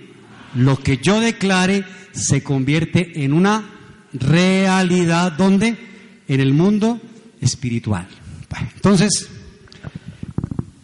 Lo 0.56 0.80
que 0.80 0.98
yo 0.98 1.20
declare 1.20 1.84
se 2.14 2.42
convierte 2.44 3.24
en 3.26 3.34
una 3.34 3.70
realidad 4.14 5.34
donde 5.34 5.76
en 6.28 6.40
el 6.40 6.54
mundo 6.54 7.02
espiritual. 7.42 8.08
Entonces, 8.76 9.30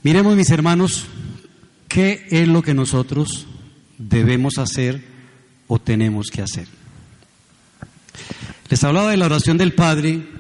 miremos 0.04 0.36
mis 0.36 0.50
hermanos, 0.50 1.06
qué 1.88 2.28
es 2.32 2.48
lo 2.48 2.62
que 2.62 2.74
nosotros 2.74 3.46
debemos 3.98 4.58
hacer 4.58 5.04
o 5.68 5.80
tenemos 5.80 6.30
que 6.32 6.42
hacer. 6.42 6.68
Les 8.70 8.84
hablaba 8.84 9.12
de 9.12 9.18
la 9.18 9.26
oración 9.26 9.58
del 9.58 9.74
Padre, 9.74 10.39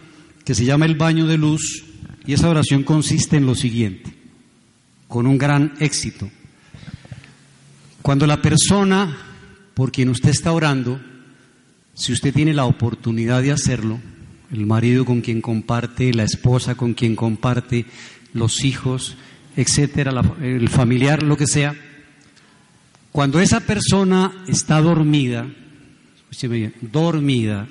que 0.49 0.55
se 0.55 0.65
llama 0.65 0.87
el 0.87 0.95
baño 0.95 1.27
de 1.27 1.37
luz, 1.37 1.83
y 2.25 2.33
esa 2.33 2.49
oración 2.49 2.81
consiste 2.81 3.37
en 3.37 3.45
lo 3.45 3.53
siguiente, 3.53 4.11
con 5.07 5.27
un 5.27 5.37
gran 5.37 5.75
éxito. 5.79 6.27
Cuando 8.01 8.25
la 8.25 8.41
persona 8.41 9.15
por 9.75 9.91
quien 9.91 10.09
usted 10.09 10.29
está 10.29 10.51
orando, 10.51 10.99
si 11.93 12.13
usted 12.13 12.33
tiene 12.33 12.55
la 12.55 12.65
oportunidad 12.65 13.43
de 13.43 13.51
hacerlo, 13.51 13.99
el 14.51 14.65
marido 14.65 15.05
con 15.05 15.21
quien 15.21 15.39
comparte, 15.39 16.15
la 16.15 16.23
esposa 16.23 16.73
con 16.73 16.95
quien 16.95 17.15
comparte, 17.15 17.85
los 18.33 18.65
hijos, 18.65 19.17
etcétera, 19.55 20.19
el 20.41 20.67
familiar, 20.67 21.21
lo 21.21 21.37
que 21.37 21.45
sea, 21.45 21.75
cuando 23.11 23.39
esa 23.39 23.59
persona 23.59 24.45
está 24.47 24.81
dormida, 24.81 25.47
escúcheme 26.17 26.57
bien, 26.57 26.73
dormida, 26.81 27.67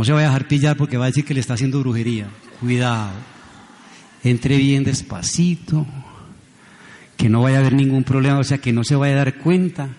no 0.00 0.04
se 0.06 0.12
vaya 0.12 0.28
a 0.28 0.30
dejar 0.30 0.48
pillar 0.48 0.76
porque 0.78 0.96
va 0.96 1.04
a 1.04 1.08
decir 1.08 1.26
que 1.26 1.34
le 1.34 1.40
está 1.40 1.52
haciendo 1.52 1.78
brujería. 1.80 2.26
Cuidado. 2.58 3.10
Entre 4.24 4.56
bien 4.56 4.82
despacito, 4.82 5.86
que 7.18 7.28
no 7.28 7.42
vaya 7.42 7.58
a 7.58 7.60
haber 7.60 7.74
ningún 7.74 8.02
problema, 8.02 8.38
o 8.38 8.44
sea, 8.44 8.56
que 8.56 8.72
no 8.72 8.82
se 8.82 8.96
vaya 8.96 9.12
a 9.12 9.24
dar 9.24 9.36
cuenta. 9.36 9.90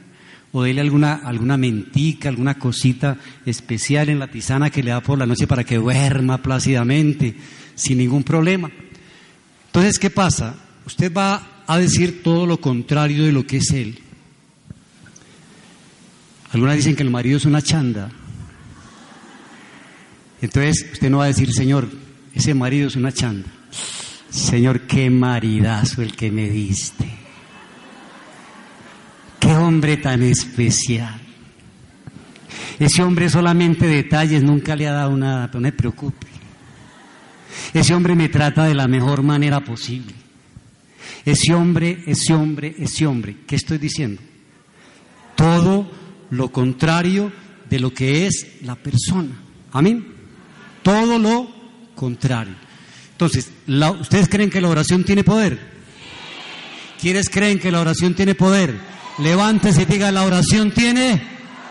O 0.54 0.64
dele 0.64 0.82
alguna, 0.82 1.22
alguna 1.24 1.56
mentica, 1.56 2.30
alguna 2.30 2.58
cosita 2.58 3.16
especial 3.46 4.10
en 4.10 4.18
la 4.18 4.28
tisana 4.28 4.72
que 4.72 4.82
le 4.82 4.90
da 4.90 5.02
por 5.02 5.20
la 5.20 5.28
noche 5.28 5.46
para 5.46 5.64
que 5.64 5.78
duerma 5.78 6.42
plácidamente, 6.42 7.36
sin 7.76 8.00
ningún 8.00 8.24
problema. 8.24 8.72
Entonces, 9.68 10.00
¿qué 10.00 10.10
pasa? 10.10 10.56
Usted 10.84 11.14
va 11.14 11.64
a 11.68 11.78
decir 11.78 12.24
todo 12.24 12.48
lo 12.48 12.60
contrario 12.60 13.24
de 13.24 13.34
lo 13.34 13.46
que 13.46 13.58
es 13.58 13.70
él. 13.70 14.00
Algunas 16.54 16.78
dicen 16.78 16.96
que 16.96 17.04
el 17.04 17.12
marido 17.12 17.38
es 17.38 17.46
una 17.46 17.62
chanda. 17.62 18.10
Entonces, 20.42 20.88
usted 20.94 21.10
no 21.10 21.20
va 21.20 21.26
a 21.26 21.28
decir, 21.28 21.54
Señor, 21.54 21.88
ese 22.34 22.54
marido 22.54 22.88
es 22.88 22.96
una 22.96 23.12
chanda. 23.12 23.48
Señor, 24.30 24.82
qué 24.82 25.10
maridazo 25.10 26.02
el 26.02 26.16
que 26.16 26.32
me 26.32 26.50
diste. 26.50 27.06
Qué 29.40 29.56
hombre 29.56 29.98
tan 29.98 30.24
especial. 30.24 31.20
Ese 32.80 33.04
hombre 33.04 33.30
solamente 33.30 33.86
detalles, 33.86 34.42
nunca 34.42 34.76
le 34.76 34.88
ha 34.88 34.94
dado 34.94 35.16
nada, 35.16 35.48
pero 35.48 35.60
no 35.60 35.68
me 35.68 35.72
preocupe. 35.72 36.28
Ese 37.74 37.94
hombre 37.94 38.16
me 38.16 38.30
trata 38.30 38.66
de 38.66 38.74
la 38.74 38.88
mejor 38.88 39.22
manera 39.22 39.64
posible. 39.64 40.14
Ese 41.26 41.54
hombre, 41.54 42.04
ese 42.08 42.34
hombre, 42.34 42.76
ese 42.80 43.06
hombre. 43.06 43.38
¿Qué 43.46 43.56
estoy 43.56 43.78
diciendo? 43.78 44.22
Todo 45.36 45.92
lo 46.32 46.52
contrario 46.52 47.32
de 47.70 47.80
lo 47.80 47.94
que 47.94 48.26
es 48.26 48.48
la 48.64 48.76
persona. 48.76 49.36
Amén. 49.72 50.11
Todo 50.84 51.20
lo 51.20 51.50
contrario. 51.96 52.56
Entonces, 53.12 53.52
¿ustedes 54.00 54.28
creen 54.28 54.50
que 54.50 54.62
la 54.62 54.70
oración 54.70 55.04
tiene 55.04 55.24
poder? 55.24 55.60
¿Quiénes 57.00 57.30
creen 57.30 57.60
que 57.60 57.72
la 57.72 57.82
oración 57.82 58.14
tiene 58.14 58.36
poder? 58.36 58.76
Levántese 59.20 59.84
y 59.84 59.86
diga, 59.86 60.12
la 60.12 60.24
oración 60.24 60.72
tiene 60.72 61.22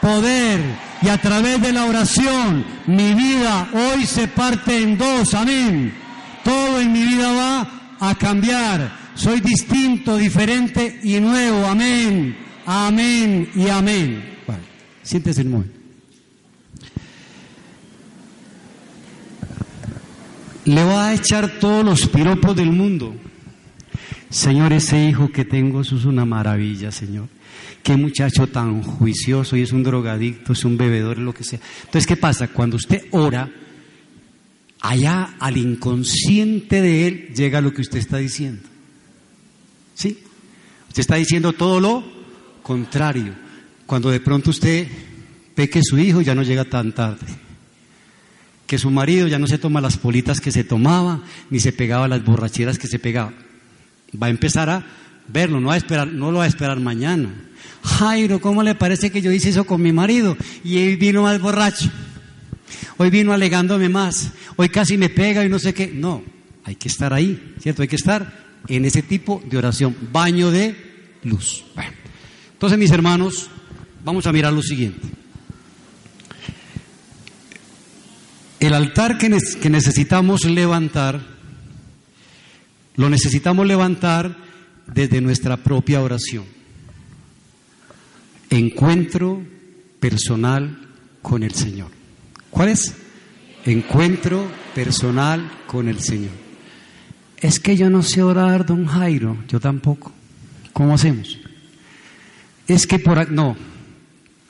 poder. 0.01 0.61
Y 1.03 1.09
a 1.09 1.19
través 1.19 1.61
de 1.61 1.73
la 1.73 1.87
oración, 1.87 2.65
mi 2.87 3.15
vida 3.15 3.69
hoy 3.73 4.07
se 4.07 4.29
parte 4.29 4.81
en 4.81 4.99
dos. 4.99 5.35
Amén. 5.35 5.93
Todo 6.45 6.81
en 6.81 6.93
mi 6.93 7.03
vida 7.03 7.33
va 7.33 7.97
a 8.01 8.15
cambiar. 8.17 9.11
Soy 9.15 9.41
distinto, 9.41 10.17
diferente 10.17 11.01
y 11.03 11.19
nuevo. 11.21 11.67
Amén. 11.67 12.37
Amén 12.67 13.51
y 13.55 13.69
amén. 13.69 14.39
Bueno, 14.47 14.63
siéntese 15.03 15.43
un 15.43 15.51
momento. 15.51 15.80
Le 20.65 20.85
va 20.85 21.09
a 21.09 21.15
echar 21.15 21.59
todos 21.59 21.85
los 21.85 22.07
piropos 22.09 22.55
del 22.55 22.71
mundo. 22.71 23.15
Señor, 24.29 24.73
ese 24.73 25.09
hijo 25.09 25.31
que 25.31 25.45
tengo, 25.45 25.81
eso 25.81 25.97
es 25.97 26.05
una 26.05 26.25
maravilla, 26.25 26.93
Señor. 26.93 27.29
Qué 27.83 27.97
muchacho 27.97 28.47
tan 28.47 28.83
juicioso 28.83 29.57
y 29.57 29.63
es 29.63 29.73
un 29.73 29.83
drogadicto, 29.83 30.53
es 30.53 30.65
un 30.65 30.77
bebedor, 30.77 31.19
lo 31.19 31.33
que 31.33 31.45
sea. 31.45 31.59
Entonces, 31.81 32.07
¿qué 32.07 32.17
pasa? 32.17 32.49
Cuando 32.49 32.77
usted 32.77 33.07
ora, 33.11 33.51
allá 34.81 35.35
al 35.39 35.57
inconsciente 35.57 36.81
de 36.81 37.07
él 37.07 37.29
llega 37.35 37.61
lo 37.61 37.73
que 37.73 37.81
usted 37.81 37.99
está 37.99 38.19
diciendo. 38.19 38.63
¿Sí? 39.95 40.19
Usted 40.89 41.01
está 41.01 41.17
diciendo 41.17 41.53
todo 41.53 41.81
lo 41.81 42.05
contrario. 42.63 43.35
Cuando 43.87 44.11
de 44.11 44.21
pronto 44.21 44.51
usted 44.51 44.87
ve 45.57 45.69
que 45.69 45.81
su 45.83 45.99
hijo 45.99 46.21
ya 46.21 46.35
no 46.35 46.43
llega 46.43 46.65
tan 46.65 46.93
tarde, 46.93 47.27
que 48.71 48.79
su 48.79 48.89
marido 48.93 49.27
ya 49.27 49.41
no 49.41 49.49
se 49.49 49.59
toma 49.59 49.81
las 49.81 49.97
politas 49.97 50.41
que 50.41 50.53
se 50.53 50.63
tomaba, 50.63 51.25
ni 51.51 51.59
se 51.59 51.73
pegaba 51.73 52.07
las 52.07 52.25
borracheras 52.25 52.79
que 52.79 52.87
se 52.87 53.01
pegaba. 53.01 53.33
Va 54.15 54.29
a 54.29 54.31
empezar 54.31 54.71
a 54.71 54.87
verlo, 55.27 55.61
no, 55.61 55.71
va 55.71 55.75
a 55.75 55.77
esperar, 55.77 56.07
no 56.07 56.31
lo 56.31 56.39
va 56.39 56.45
a 56.45 56.47
esperar 56.47 56.79
mañana. 56.79 57.35
Jairo, 57.83 58.41
¿cómo 58.41 58.63
le 58.63 58.77
parece 58.77 59.11
que 59.11 59.23
yo 59.23 59.33
hice 59.33 59.49
eso 59.49 59.65
con 59.65 59.83
mi 59.83 59.91
marido? 59.91 60.37
Y 60.63 60.77
hoy 60.77 60.95
vino 60.95 61.25
más 61.25 61.41
borracho. 61.41 61.91
Hoy 62.97 63.11
vino 63.11 63.33
alegándome 63.33 63.89
más. 63.89 64.31
Hoy 64.55 64.69
casi 64.69 64.97
me 64.97 65.09
pega 65.09 65.45
y 65.45 65.49
no 65.49 65.59
sé 65.59 65.75
qué. 65.75 65.91
No, 65.93 66.23
hay 66.63 66.77
que 66.77 66.87
estar 66.87 67.13
ahí, 67.13 67.57
¿cierto? 67.61 67.83
Hay 67.83 67.89
que 67.89 67.97
estar 67.97 68.33
en 68.69 68.85
ese 68.85 69.03
tipo 69.03 69.43
de 69.51 69.59
oración, 69.59 69.97
baño 70.13 70.53
de 70.53 70.77
luz. 71.25 71.65
entonces 72.53 72.79
mis 72.79 72.93
hermanos, 72.93 73.51
vamos 74.05 74.29
a 74.29 74.33
mirar 74.33 74.53
lo 74.53 74.63
siguiente. 74.63 75.20
El 78.61 78.75
altar 78.75 79.17
que, 79.17 79.31
necesitamos 79.71 80.45
levantar, 80.45 81.19
lo 82.97 83.09
necesitamos 83.09 83.67
levantar 83.67 84.37
desde 84.87 85.23
nuestra 85.23 85.57
propia 85.57 86.03
oración. 86.03 86.45
Encuentro 88.51 89.43
personal 89.99 90.79
con 91.23 91.43
el 91.43 91.55
Señor. 91.55 91.91
¿Cuál 92.51 92.69
es? 92.69 92.95
Encuentro 93.65 94.47
personal 94.75 95.51
con 95.67 95.89
el 95.89 96.01
Señor. 96.01 96.33
Es 97.39 97.61
que 97.61 97.79
yo 97.79 97.89
no 97.89 98.03
sé 98.03 98.23
orar, 98.23 98.67
don 98.67 98.85
Jairo, 98.85 99.39
yo 99.49 99.59
tampoco. 99.59 100.13
¿Cómo 100.75 100.95
hacemos? 100.95 101.39
Es 102.69 102.87
que 102.87 102.99
por... 102.99 103.31
No, 103.33 103.57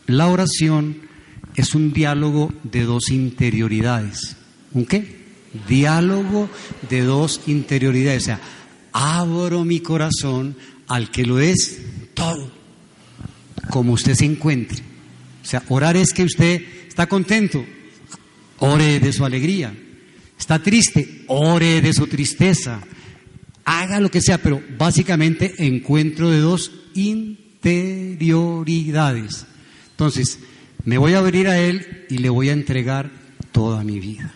la 0.07 0.27
oración 0.27 1.10
es 1.61 1.74
un 1.74 1.93
diálogo 1.93 2.53
de 2.62 2.85
dos 2.85 3.11
interioridades. 3.11 4.37
¿Un 4.73 4.87
qué? 4.87 5.20
Diálogo 5.69 6.49
de 6.89 7.03
dos 7.03 7.43
interioridades. 7.47 8.23
O 8.23 8.27
sea, 8.27 8.41
abro 8.93 9.65
mi 9.65 9.81
corazón 9.81 10.57
al 10.87 11.11
que 11.11 11.27
lo 11.27 11.39
es 11.39 11.78
todo, 12.15 12.51
como 13.70 13.93
usted 13.93 14.15
se 14.15 14.24
encuentre. 14.24 14.78
O 15.43 15.47
sea, 15.47 15.62
orar 15.69 15.97
es 15.97 16.12
que 16.12 16.24
usted 16.24 16.62
está 16.89 17.07
contento, 17.07 17.65
ore 18.59 18.99
de 19.01 19.12
su 19.12 19.24
alegría. 19.24 19.74
Está 20.39 20.62
triste, 20.62 21.24
ore 21.27 21.81
de 21.81 21.93
su 21.93 22.07
tristeza. 22.07 22.81
Haga 23.65 23.99
lo 24.01 24.11
que 24.11 24.23
sea, 24.23 24.39
pero 24.39 24.62
básicamente 24.78 25.55
encuentro 25.59 26.31
de 26.31 26.41
dos 26.41 26.70
interioridades. 26.95 29.47
Entonces, 29.91 30.39
me 30.85 30.98
voy 30.98 31.15
a 31.15 31.19
abrir 31.19 31.48
a 31.48 31.59
Él 31.59 32.07
y 32.09 32.19
le 32.19 32.28
voy 32.28 32.48
a 32.48 32.52
entregar 32.52 33.11
toda 33.52 33.85
mi 33.85 34.01
vida. 34.01 34.32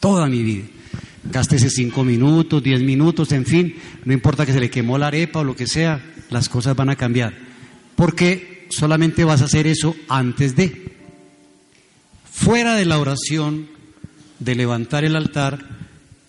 Toda 0.00 0.26
mi 0.26 0.42
vida. 0.42 0.66
Gástese 1.24 1.70
cinco 1.70 2.04
minutos, 2.04 2.62
diez 2.62 2.80
minutos, 2.82 3.32
en 3.32 3.44
fin, 3.44 3.74
no 4.04 4.12
importa 4.12 4.46
que 4.46 4.52
se 4.52 4.60
le 4.60 4.70
quemó 4.70 4.98
la 4.98 5.08
arepa 5.08 5.40
o 5.40 5.44
lo 5.44 5.56
que 5.56 5.66
sea, 5.66 6.00
las 6.30 6.48
cosas 6.48 6.76
van 6.76 6.90
a 6.90 6.96
cambiar. 6.96 7.34
Porque 7.94 8.66
solamente 8.70 9.24
vas 9.24 9.42
a 9.42 9.46
hacer 9.46 9.66
eso 9.66 9.96
antes 10.08 10.54
de. 10.56 10.92
fuera 12.30 12.74
de 12.74 12.84
la 12.84 12.98
oración, 12.98 13.68
de 14.38 14.54
levantar 14.54 15.04
el 15.04 15.16
altar, 15.16 15.66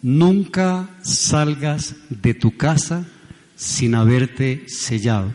nunca 0.02 0.89
salgas 1.02 1.95
de 2.10 2.34
tu 2.34 2.56
casa 2.56 3.06
sin 3.56 3.95
haberte 3.95 4.64
sellado. 4.68 5.34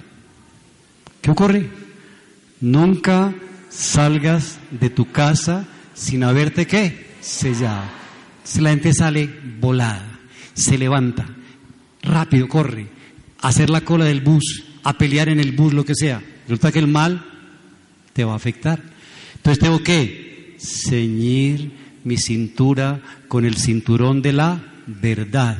¿Qué 1.20 1.30
ocurre? 1.30 1.68
Nunca 2.60 3.34
salgas 3.72 4.58
de 4.70 4.90
tu 4.90 5.10
casa 5.10 5.66
sin 5.94 6.24
haberte 6.24 6.66
qué? 6.66 7.06
Sellado. 7.20 8.02
La 8.58 8.70
gente 8.70 8.92
sale 8.92 9.30
volada, 9.60 10.20
se 10.54 10.76
levanta, 10.76 11.26
rápido, 12.02 12.48
corre, 12.48 12.88
a 13.40 13.48
hacer 13.48 13.70
la 13.70 13.82
cola 13.82 14.04
del 14.04 14.20
bus, 14.20 14.64
a 14.82 14.98
pelear 14.98 15.28
en 15.28 15.40
el 15.40 15.52
bus, 15.52 15.72
lo 15.72 15.84
que 15.84 15.94
sea. 15.94 16.22
Resulta 16.48 16.72
que 16.72 16.80
el 16.80 16.88
mal 16.88 17.24
te 18.12 18.24
va 18.24 18.32
a 18.32 18.36
afectar. 18.36 18.82
Entonces 19.36 19.60
tengo 19.60 19.82
que 19.82 20.56
ceñir 20.58 21.72
mi 22.04 22.16
cintura 22.16 23.00
con 23.28 23.44
el 23.44 23.56
cinturón 23.56 24.22
de 24.22 24.32
la 24.32 24.60
verdad. 24.86 25.58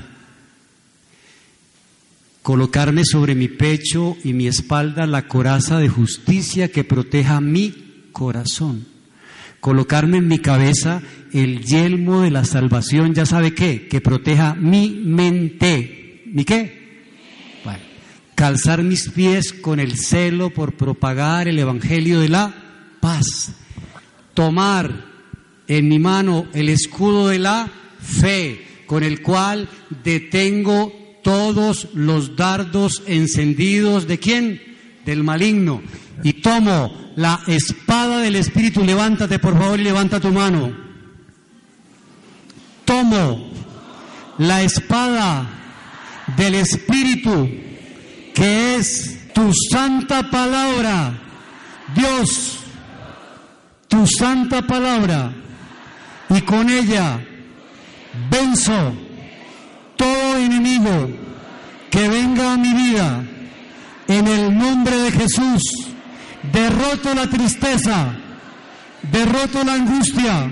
Colocarme 2.43 3.05
sobre 3.05 3.36
mi 3.36 3.47
pecho 3.47 4.16
y 4.24 4.32
mi 4.32 4.48
espalda 4.48 5.06
la 5.06 5.28
coraza 5.28 5.78
de 5.78 5.89
justicia 5.89 6.68
que 6.68 6.82
proteja 6.82 7.40
mi 7.40 7.81
corazón. 8.12 8.86
Colocarme 9.60 10.18
en 10.18 10.28
mi 10.28 10.39
cabeza 10.39 11.02
el 11.32 11.64
yelmo 11.64 12.22
de 12.22 12.30
la 12.30 12.44
salvación, 12.44 13.14
ya 13.14 13.26
sabe 13.26 13.55
qué, 13.55 13.89
que 13.89 14.01
proteja 14.01 14.55
mi 14.55 14.90
mente. 14.90 16.22
¿Mi 16.26 16.44
qué? 16.44 16.82
calzar 18.43 18.82
mis 18.82 19.09
pies 19.10 19.52
con 19.52 19.78
el 19.78 19.97
celo 19.97 20.51
por 20.51 20.72
propagar 20.72 21.47
el 21.47 21.60
Evangelio 21.60 22.18
de 22.18 22.28
la 22.28 22.52
paz. 22.98 23.52
Tomar 24.34 25.05
en 25.68 25.89
mi 25.89 26.01
mano 26.01 26.48
el 26.52 26.68
escudo 26.68 27.28
de 27.28 27.39
la 27.39 27.70
fe, 28.01 28.82
con 28.86 29.05
el 29.05 29.22
cual 29.22 29.68
detengo 30.02 30.93
todos 31.22 31.86
los 31.94 32.34
dardos 32.34 33.05
encendidos 33.06 34.09
de 34.09 34.18
quién? 34.18 34.60
Del 35.06 35.22
maligno. 35.22 35.80
Y 36.22 36.34
tomo 36.34 36.93
la 37.16 37.40
espada 37.47 38.18
del 38.18 38.36
Espíritu. 38.36 38.84
Levántate, 38.84 39.39
por 39.39 39.59
favor, 39.59 39.80
y 39.80 39.84
levanta 39.84 40.20
tu 40.20 40.30
mano. 40.30 40.72
Tomo 42.84 43.51
la 44.39 44.62
espada 44.62 45.47
del 46.36 46.55
Espíritu, 46.55 47.48
que 48.34 48.76
es 48.76 49.32
tu 49.32 49.52
santa 49.70 50.30
palabra. 50.30 51.18
Dios, 51.94 52.59
tu 53.89 54.06
santa 54.06 54.62
palabra. 54.62 55.32
Y 56.30 56.40
con 56.43 56.68
ella 56.70 57.20
venzo 58.30 58.94
todo 59.97 60.36
enemigo 60.36 61.10
que 61.90 62.09
venga 62.09 62.55
a 62.55 62.56
mi 62.56 62.72
vida. 62.72 63.24
En 64.09 64.26
el 64.26 64.56
nombre 64.56 64.97
de 64.97 65.12
Jesús, 65.12 65.62
derroto 66.51 67.14
la 67.14 67.28
tristeza, 67.28 68.14
derroto 69.10 69.62
la 69.64 69.74
angustia, 69.74 70.51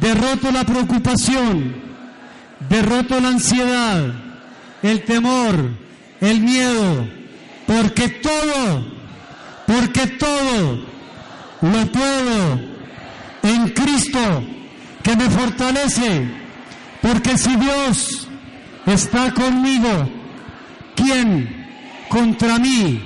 derroto 0.00 0.50
la 0.52 0.64
preocupación, 0.64 1.74
derroto 2.68 3.20
la 3.20 3.28
ansiedad, 3.28 4.14
el 4.82 5.02
temor, 5.04 5.70
el 6.20 6.40
miedo, 6.40 7.08
porque 7.66 8.08
todo, 8.08 8.86
porque 9.66 10.06
todo 10.06 10.84
lo 11.62 11.92
puedo 11.92 12.60
en 13.42 13.68
Cristo 13.70 14.44
que 15.02 15.16
me 15.16 15.28
fortalece, 15.30 16.28
porque 17.02 17.36
si 17.36 17.56
Dios 17.56 18.28
está 18.86 19.32
conmigo, 19.32 20.08
¿quién 20.94 21.66
contra 22.08 22.58
mí? 22.58 23.00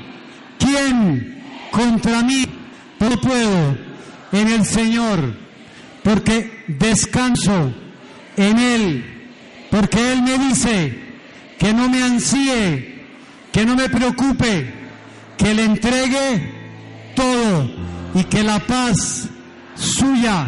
¿Quién 0.58 1.33
contra 1.74 2.22
mí? 2.22 2.46
No 3.00 3.20
puedo 3.20 3.76
en 4.32 4.48
el 4.48 4.64
Señor, 4.64 5.34
porque 6.02 6.64
descanso 6.68 7.72
en 8.36 8.58
Él, 8.58 9.28
porque 9.70 10.12
Él 10.12 10.22
me 10.22 10.38
dice 10.38 10.98
que 11.58 11.74
no 11.74 11.88
me 11.88 12.02
ansíe, 12.02 13.04
que 13.52 13.66
no 13.66 13.74
me 13.74 13.88
preocupe, 13.88 14.72
que 15.36 15.54
le 15.54 15.64
entregue 15.64 16.52
todo 17.14 17.70
y 18.14 18.24
que 18.24 18.42
la 18.42 18.60
paz 18.60 19.28
suya 19.74 20.46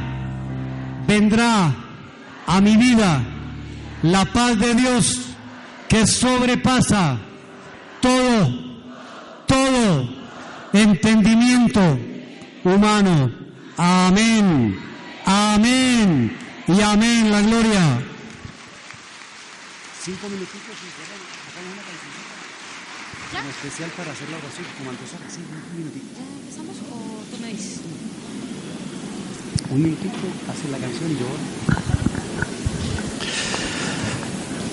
vendrá 1.07 1.75
a 2.47 2.61
mi 2.61 2.77
vida 2.77 3.23
la 4.03 4.25
paz 4.27 4.59
de 4.59 4.75
Dios 4.75 5.21
que 5.89 6.07
sobrepasa 6.07 7.19
todo, 8.01 8.55
todo 9.47 10.16
entendimiento 10.73 11.99
humano. 12.65 13.33
Amén, 13.77 14.79
amén 15.25 16.37
y 16.67 16.81
amén, 16.81 17.31
la 17.31 17.41
gloria. 17.43 18.03
Cinco 20.03 20.29
minutitos 20.29 20.61
y 20.63 20.97
una 21.73 21.83
canción 21.83 22.17
en 23.43 23.51
especial 23.51 23.91
para 23.91 24.13
hacer 24.13 24.29
la 24.31 24.37
oración, 24.39 24.67
como 24.79 24.91
antes, 24.91 25.11
sí, 25.29 25.41
un 25.41 25.79
minutito. 25.79 26.07
¿Ya 26.15 26.25
empezamos 26.41 26.77
o 26.91 27.25
tú 27.31 27.43
me 27.43 27.49
dices? 27.49 27.81
Un 29.69 29.83
minutito, 29.83 30.15
hace 30.49 30.69
la 30.71 30.79
canción 30.79 31.11
y 31.11 31.15
yo 31.19 31.27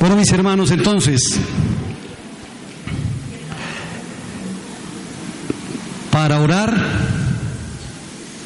bueno, 0.04 0.18
mis 0.18 0.34
hermanos, 0.34 0.70
entonces, 0.72 1.40
para 6.24 6.40
orar 6.40 6.74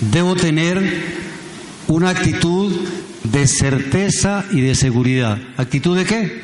debo 0.01 0.35
tener 0.35 0.81
una 1.87 2.09
actitud 2.09 2.73
de 3.23 3.45
certeza 3.45 4.43
y 4.49 4.61
de 4.61 4.73
seguridad. 4.73 5.37
¿Actitud 5.57 5.95
de 5.95 6.03
qué? 6.03 6.41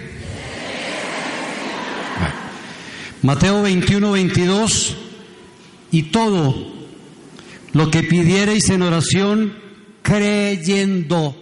Mateo 3.23 3.63
21, 3.63 4.11
22, 4.11 4.95
y 5.89 6.03
todo 6.03 6.71
lo 7.71 7.89
que 7.89 8.03
pidiereis 8.03 8.69
en 8.69 8.83
oración, 8.83 9.55
creyendo, 10.03 11.35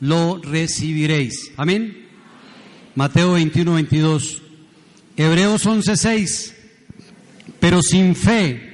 lo 0.00 0.38
recibiréis. 0.42 1.50
Amén. 1.56 2.08
Mateo 2.94 3.32
21, 3.32 3.72
22. 3.72 4.42
Hebreos 5.16 5.64
11, 5.64 5.96
6. 5.96 6.54
Pero 7.58 7.80
sin 7.80 8.14
fe 8.14 8.73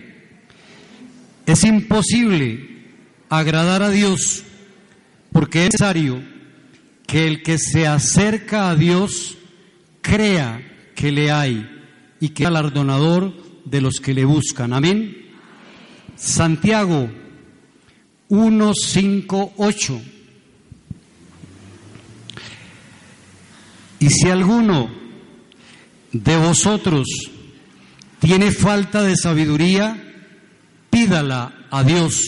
es 1.53 1.65
imposible 1.65 2.69
agradar 3.29 3.83
a 3.83 3.91
Dios 3.91 4.45
porque 5.33 5.61
es 5.61 5.71
necesario 5.73 6.23
que 7.07 7.27
el 7.27 7.43
que 7.43 7.59
se 7.59 7.87
acerca 7.87 8.71
a 8.71 8.77
Dios 8.77 9.37
crea 10.01 10.93
que 10.95 11.13
le 11.13 11.31
hay 11.31 11.69
y 12.21 12.31
que 12.31 12.45
es 12.45 12.51
galardonador 12.51 13.35
de 13.65 13.81
los 13.81 14.01
que 14.01 14.15
le 14.15 14.25
buscan. 14.25 14.73
Amén. 14.73 15.17
Santiago 16.17 17.11
1, 18.29 18.73
5, 18.75 19.55
8. 19.57 20.03
Y 24.01 24.11
si 24.11 24.29
alguno 24.29 24.91
de 26.13 26.37
vosotros 26.37 27.07
tiene 28.19 28.51
falta 28.51 29.03
de 29.03 29.17
sabiduría, 29.17 30.10
pídala 30.91 31.67
a 31.71 31.85
Dios, 31.85 32.23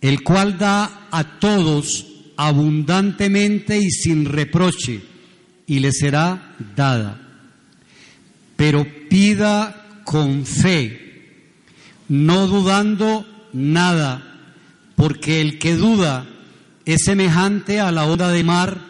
el 0.00 0.22
cual 0.22 0.58
da 0.58 1.08
a 1.10 1.38
todos 1.38 2.06
abundantemente 2.36 3.78
y 3.78 3.90
sin 3.90 4.24
reproche, 4.24 5.02
y 5.66 5.78
le 5.80 5.92
será 5.92 6.56
dada. 6.74 7.20
Pero 8.56 8.86
pida 9.08 10.00
con 10.04 10.46
fe, 10.46 11.50
no 12.08 12.46
dudando 12.46 13.26
nada, 13.52 14.22
porque 14.94 15.40
el 15.40 15.58
que 15.58 15.74
duda 15.74 16.26
es 16.84 17.02
semejante 17.04 17.80
a 17.80 17.90
la 17.90 18.06
onda 18.06 18.30
de 18.30 18.44
mar, 18.44 18.80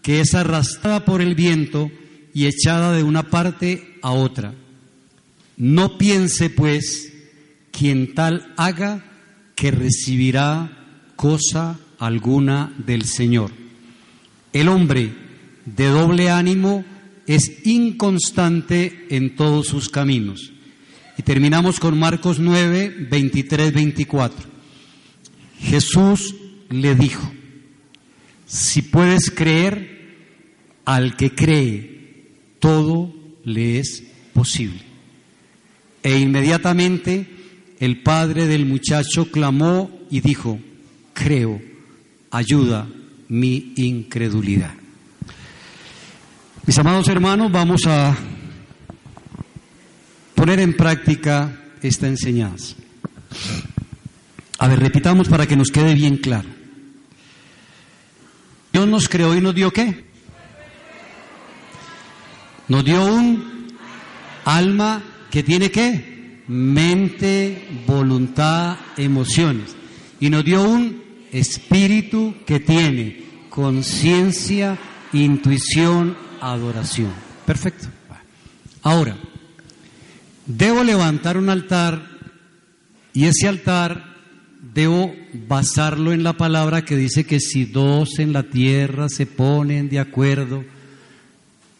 que 0.00 0.20
es 0.20 0.34
arrastrada 0.34 1.04
por 1.04 1.20
el 1.20 1.34
viento 1.34 1.90
y 2.32 2.46
echada 2.46 2.92
de 2.92 3.02
una 3.02 3.24
parte 3.24 3.98
a 4.02 4.12
otra. 4.12 4.54
No 5.56 5.98
piense, 5.98 6.50
pues, 6.50 7.11
quien 7.72 8.14
tal 8.14 8.52
haga, 8.56 9.04
que 9.56 9.70
recibirá 9.70 10.70
cosa 11.16 11.78
alguna 11.98 12.72
del 12.78 13.04
Señor. 13.04 13.50
El 14.52 14.68
hombre 14.68 15.12
de 15.64 15.86
doble 15.86 16.30
ánimo 16.30 16.84
es 17.26 17.66
inconstante 17.66 19.06
en 19.10 19.34
todos 19.34 19.66
sus 19.66 19.88
caminos. 19.88 20.52
Y 21.16 21.22
terminamos 21.22 21.78
con 21.80 21.98
Marcos 21.98 22.38
9, 22.38 23.08
23, 23.10 23.72
24. 23.72 24.48
Jesús 25.60 26.34
le 26.70 26.94
dijo, 26.94 27.32
si 28.46 28.82
puedes 28.82 29.30
creer, 29.30 29.92
al 30.84 31.16
que 31.16 31.34
cree, 31.34 32.32
todo 32.58 33.14
le 33.44 33.78
es 33.78 34.02
posible. 34.32 34.80
E 36.02 36.18
inmediatamente 36.18 37.41
el 37.82 38.00
padre 38.00 38.46
del 38.46 38.64
muchacho 38.64 39.28
clamó 39.32 39.90
y 40.08 40.20
dijo, 40.20 40.60
creo, 41.12 41.60
ayuda 42.30 42.86
mi 43.26 43.72
incredulidad. 43.74 44.72
Mis 46.64 46.78
amados 46.78 47.08
hermanos, 47.08 47.50
vamos 47.50 47.80
a 47.88 48.16
poner 50.36 50.60
en 50.60 50.76
práctica 50.76 51.60
esta 51.82 52.06
enseñanza. 52.06 52.76
A 54.60 54.68
ver, 54.68 54.78
repitamos 54.78 55.28
para 55.28 55.48
que 55.48 55.56
nos 55.56 55.72
quede 55.72 55.96
bien 55.96 56.18
claro. 56.18 56.50
Dios 58.72 58.86
nos 58.86 59.08
creó 59.08 59.34
y 59.34 59.40
nos 59.40 59.56
dio 59.56 59.72
qué? 59.72 60.04
Nos 62.68 62.84
dio 62.84 63.04
un 63.04 63.74
alma 64.44 65.02
que 65.32 65.42
tiene 65.42 65.72
qué? 65.72 66.11
Mente, 66.48 67.68
voluntad, 67.86 68.76
emociones. 68.96 69.76
Y 70.20 70.30
nos 70.30 70.44
dio 70.44 70.62
un 70.62 71.02
espíritu 71.32 72.34
que 72.46 72.60
tiene 72.60 73.24
conciencia, 73.48 74.78
intuición, 75.12 76.16
adoración. 76.40 77.12
Perfecto. 77.46 77.88
Ahora, 78.82 79.16
debo 80.46 80.82
levantar 80.82 81.36
un 81.36 81.48
altar 81.48 82.02
y 83.12 83.24
ese 83.24 83.48
altar 83.48 84.12
debo 84.74 85.14
basarlo 85.48 86.12
en 86.12 86.22
la 86.22 86.32
palabra 86.34 86.84
que 86.84 86.96
dice 86.96 87.24
que 87.24 87.40
si 87.40 87.64
dos 87.64 88.18
en 88.18 88.32
la 88.32 88.44
tierra 88.44 89.08
se 89.08 89.26
ponen 89.26 89.88
de 89.88 89.98
acuerdo 89.98 90.64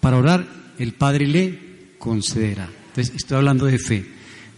para 0.00 0.18
orar, 0.18 0.46
el 0.78 0.92
Padre 0.92 1.26
le 1.26 1.94
concederá. 1.98 2.68
Entonces, 2.88 3.14
estoy 3.14 3.38
hablando 3.38 3.66
de 3.66 3.78
fe. 3.78 4.04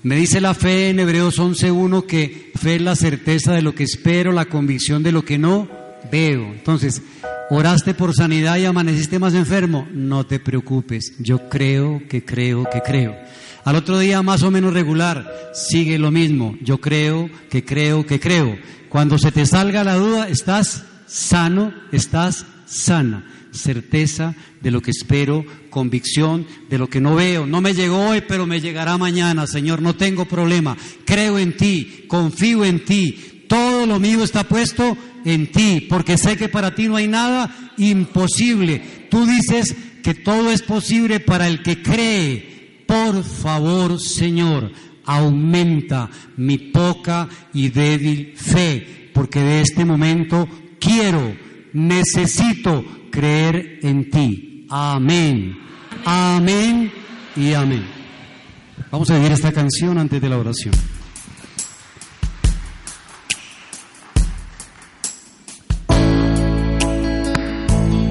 Me 0.04 0.16
dice 0.16 0.42
la 0.42 0.52
fe 0.52 0.90
en 0.90 1.00
Hebreos 1.00 1.38
11.1 1.38 2.04
que 2.04 2.52
fe 2.54 2.74
es 2.76 2.82
la 2.82 2.94
certeza 2.94 3.54
de 3.54 3.62
lo 3.62 3.74
que 3.74 3.84
espero, 3.84 4.32
la 4.32 4.44
convicción 4.44 5.02
de 5.02 5.12
lo 5.12 5.24
que 5.24 5.38
no 5.38 5.66
veo. 6.12 6.44
Entonces, 6.44 7.00
oraste 7.48 7.94
por 7.94 8.14
sanidad 8.14 8.58
y 8.58 8.66
amaneciste 8.66 9.18
más 9.18 9.32
enfermo. 9.32 9.88
No 9.92 10.26
te 10.26 10.40
preocupes, 10.40 11.14
yo 11.20 11.48
creo 11.48 12.02
que 12.06 12.22
creo 12.22 12.68
que 12.70 12.82
creo. 12.82 13.16
Al 13.64 13.76
otro 13.76 13.98
día 13.98 14.20
más 14.20 14.42
o 14.42 14.50
menos 14.50 14.74
regular, 14.74 15.50
sigue 15.54 15.98
lo 15.98 16.10
mismo. 16.10 16.54
Yo 16.60 16.82
creo 16.82 17.30
que 17.48 17.64
creo 17.64 18.04
que 18.04 18.20
creo. 18.20 18.58
Cuando 18.90 19.16
se 19.16 19.32
te 19.32 19.46
salga 19.46 19.84
la 19.84 19.94
duda, 19.94 20.28
estás 20.28 20.84
sano, 21.06 21.72
estás 21.92 22.44
sana. 22.66 23.24
Certeza 23.54 24.34
de 24.60 24.70
lo 24.70 24.82
que 24.82 24.90
espero, 24.90 25.44
convicción 25.70 26.46
de 26.68 26.78
lo 26.78 26.88
que 26.88 27.00
no 27.00 27.14
veo. 27.14 27.46
No 27.46 27.60
me 27.60 27.74
llegó 27.74 28.08
hoy, 28.08 28.22
pero 28.26 28.46
me 28.46 28.60
llegará 28.60 28.98
mañana, 28.98 29.46
Señor. 29.46 29.80
No 29.80 29.94
tengo 29.94 30.24
problema. 30.24 30.76
Creo 31.04 31.38
en 31.38 31.56
ti, 31.56 32.04
confío 32.08 32.64
en 32.64 32.84
ti. 32.84 33.44
Todo 33.48 33.86
lo 33.86 34.00
mío 34.00 34.24
está 34.24 34.44
puesto 34.44 34.96
en 35.24 35.50
ti, 35.50 35.86
porque 35.88 36.18
sé 36.18 36.36
que 36.36 36.48
para 36.48 36.74
ti 36.74 36.88
no 36.88 36.96
hay 36.96 37.08
nada 37.08 37.72
imposible. 37.78 39.06
Tú 39.10 39.26
dices 39.26 39.74
que 40.02 40.14
todo 40.14 40.50
es 40.50 40.62
posible 40.62 41.20
para 41.20 41.48
el 41.48 41.62
que 41.62 41.82
cree. 41.82 42.82
Por 42.86 43.24
favor, 43.24 44.00
Señor, 44.00 44.70
aumenta 45.04 46.10
mi 46.36 46.58
poca 46.58 47.28
y 47.52 47.68
débil 47.68 48.34
fe, 48.36 49.10
porque 49.12 49.40
de 49.40 49.60
este 49.60 49.84
momento 49.84 50.48
quiero, 50.78 51.36
necesito 51.72 52.84
creer 53.14 53.78
en 53.82 54.10
ti. 54.10 54.66
Amén. 54.68 55.56
Amén 56.04 56.92
y 57.36 57.54
amén. 57.54 57.86
Vamos 58.90 59.08
a 59.10 59.14
vivir 59.14 59.32
esta 59.32 59.52
canción 59.52 59.98
antes 59.98 60.20
de 60.20 60.28
la 60.28 60.36
oración. 60.36 60.74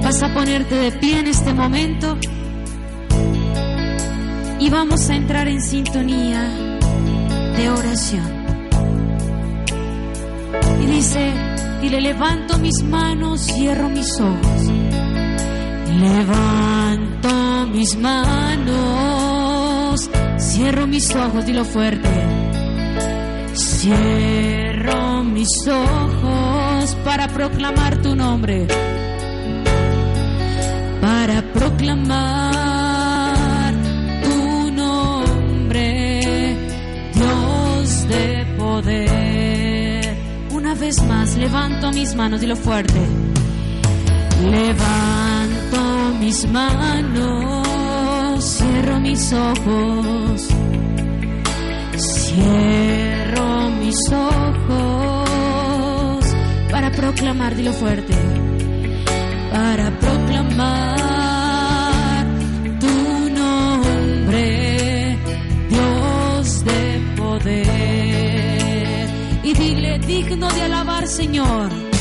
Vas 0.02 0.24
a 0.24 0.34
ponerte 0.34 0.76
de 0.76 0.92
pie 0.94 1.20
en 1.20 1.28
este 1.28 1.54
momento 1.54 2.18
y 4.60 4.70
vamos 4.70 5.10
a 5.10 5.16
entrar 5.16 5.50
en 5.50 5.62
sintonía 5.62 6.70
de 7.58 7.70
oración. 7.70 8.44
Y 10.82 10.86
dice, 10.86 11.34
y 11.82 11.90
le 11.90 12.00
levanto 12.00 12.58
mis 12.58 12.82
manos, 12.84 13.42
cierro 13.42 13.90
mis 13.90 14.20
ojos. 14.20 14.83
Levanto 16.04 17.68
mis 17.72 17.96
manos, 17.98 18.70
cierro 20.38 20.86
mis 20.86 21.16
ojos, 21.16 21.46
dilo 21.46 21.64
fuerte. 21.64 22.10
Cierro 23.54 25.24
mis 25.24 25.48
ojos 25.66 26.98
para 27.06 27.30
proclamar 27.30 28.02
tu 28.02 28.18
nombre. 28.18 28.68
Para 31.00 31.42
proclamar 31.54 32.54
tu 34.24 34.72
nombre, 34.72 36.58
Dios 37.14 38.08
de 38.10 38.46
poder. 38.58 40.18
Una 40.52 40.76
vez 40.76 41.02
más, 41.04 41.38
levanto 41.38 41.94
mis 41.94 42.14
manos, 42.14 42.42
dilo 42.42 42.58
fuerte. 42.58 43.00
Levanto 44.52 45.23
mis 46.24 46.48
manos, 46.48 47.66
cierro 48.44 49.00
mis 49.02 49.34
ojos, 49.34 50.48
cierro 51.98 53.70
mis 53.82 53.98
ojos 54.12 55.44
para 56.72 56.92
proclamar, 56.92 57.56
dilo 57.56 57.74
fuerte, 57.74 58.14
para 59.52 59.92
proclamar 60.00 60.66
tu 62.80 63.30
nombre, 63.42 65.18
Dios 65.70 66.64
de 66.64 67.02
poder. 67.18 69.10
Y 69.44 69.54
dile, 69.54 70.00
digno 70.00 70.48
de 70.54 70.62
alabar, 70.62 71.06
Señor. 71.06 71.93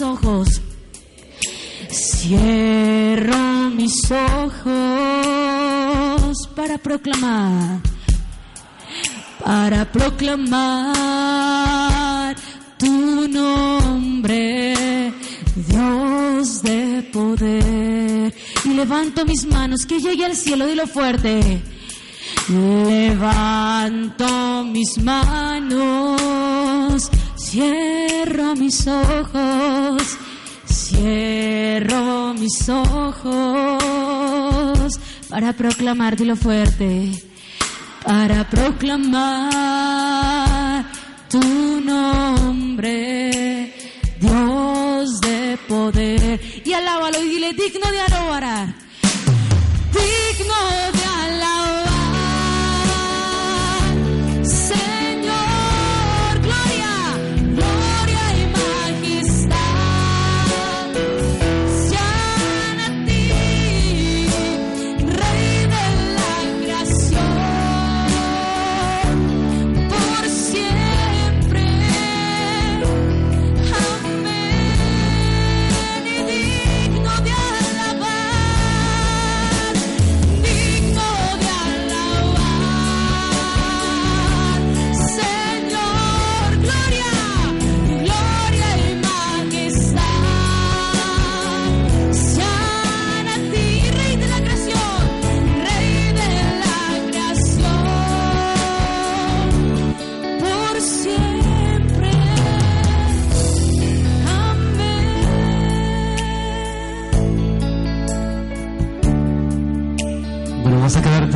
Ojos. 0.00 0.60
Cierro 1.90 3.70
mis 3.70 3.94
ojos 4.10 4.68
para 6.54 6.76
proclamar, 6.78 7.80
para 9.44 9.90
proclamar 9.90 10.98
tu 12.78 13.26
nombre, 13.28 15.12
Dios 15.56 16.62
de 16.62 17.08
poder. 17.12 18.34
Y 18.64 18.68
levanto 18.74 19.24
mis 19.24 19.46
manos, 19.46 19.86
que 19.86 19.98
llegue 19.98 20.24
al 20.26 20.36
cielo, 20.36 20.66
dilo 20.66 20.86
fuerte. 20.86 21.62
Levanto 22.48 24.28
mis 24.64 24.98
manos, 25.02 26.20
cierro 27.50 28.54
mis 28.56 28.86
ojos, 28.86 30.18
cierro 30.66 32.34
mis 32.34 32.68
ojos 32.68 33.72
para 35.30 35.54
proclamar, 35.54 36.14
dilo 36.16 36.36
fuerte, 36.36 37.10
para 38.04 38.46
proclamar 38.50 39.24
tu 41.30 41.40
nombre, 41.80 43.74
Dios 44.20 45.20
de 45.22 45.58
poder. 45.66 46.62
Y 46.66 46.72
alábalo 46.74 47.18
y 47.22 47.28
dile, 47.30 47.54
digno 47.54 47.90
de 47.90 48.00
alabar, 48.00 48.74
digno 49.94 50.54
de 50.92 50.97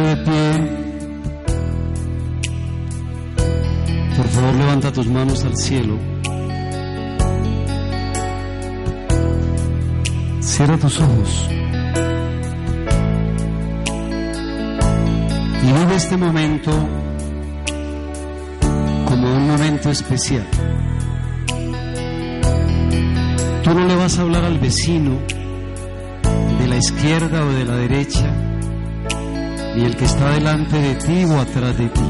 de 0.03 0.16
pie. 0.16 0.83
Por 4.16 4.27
favor, 4.29 4.55
levanta 4.55 4.93
tus 4.93 5.07
manos 5.07 5.45
al 5.45 5.57
cielo. 5.57 5.99
Cierra 10.41 10.77
tus 10.79 11.01
ojos. 11.01 11.49
Y 15.62 15.73
vive 15.73 15.95
este 15.97 16.16
momento 16.16 16.70
como 19.07 19.37
un 19.37 19.47
momento 19.47 19.91
especial. 19.91 20.47
Tú 23.62 23.74
no 23.74 23.87
le 23.87 23.97
vas 23.97 24.19
a 24.19 24.23
hablar 24.23 24.45
al 24.45 24.59
vecino 24.59 25.19
de 26.59 26.66
la 26.66 26.77
izquierda 26.77 27.45
o 27.45 27.53
de 27.53 27.65
la 27.65 27.77
derecha 27.77 28.52
ni 29.77 29.85
el 29.85 29.97
que 29.97 30.05
está 30.05 30.31
delante 30.31 30.78
de 30.78 30.94
ti 30.97 31.24
o 31.24 31.40
atrás 31.40 31.77
de 31.78 31.89
ti. 31.89 32.01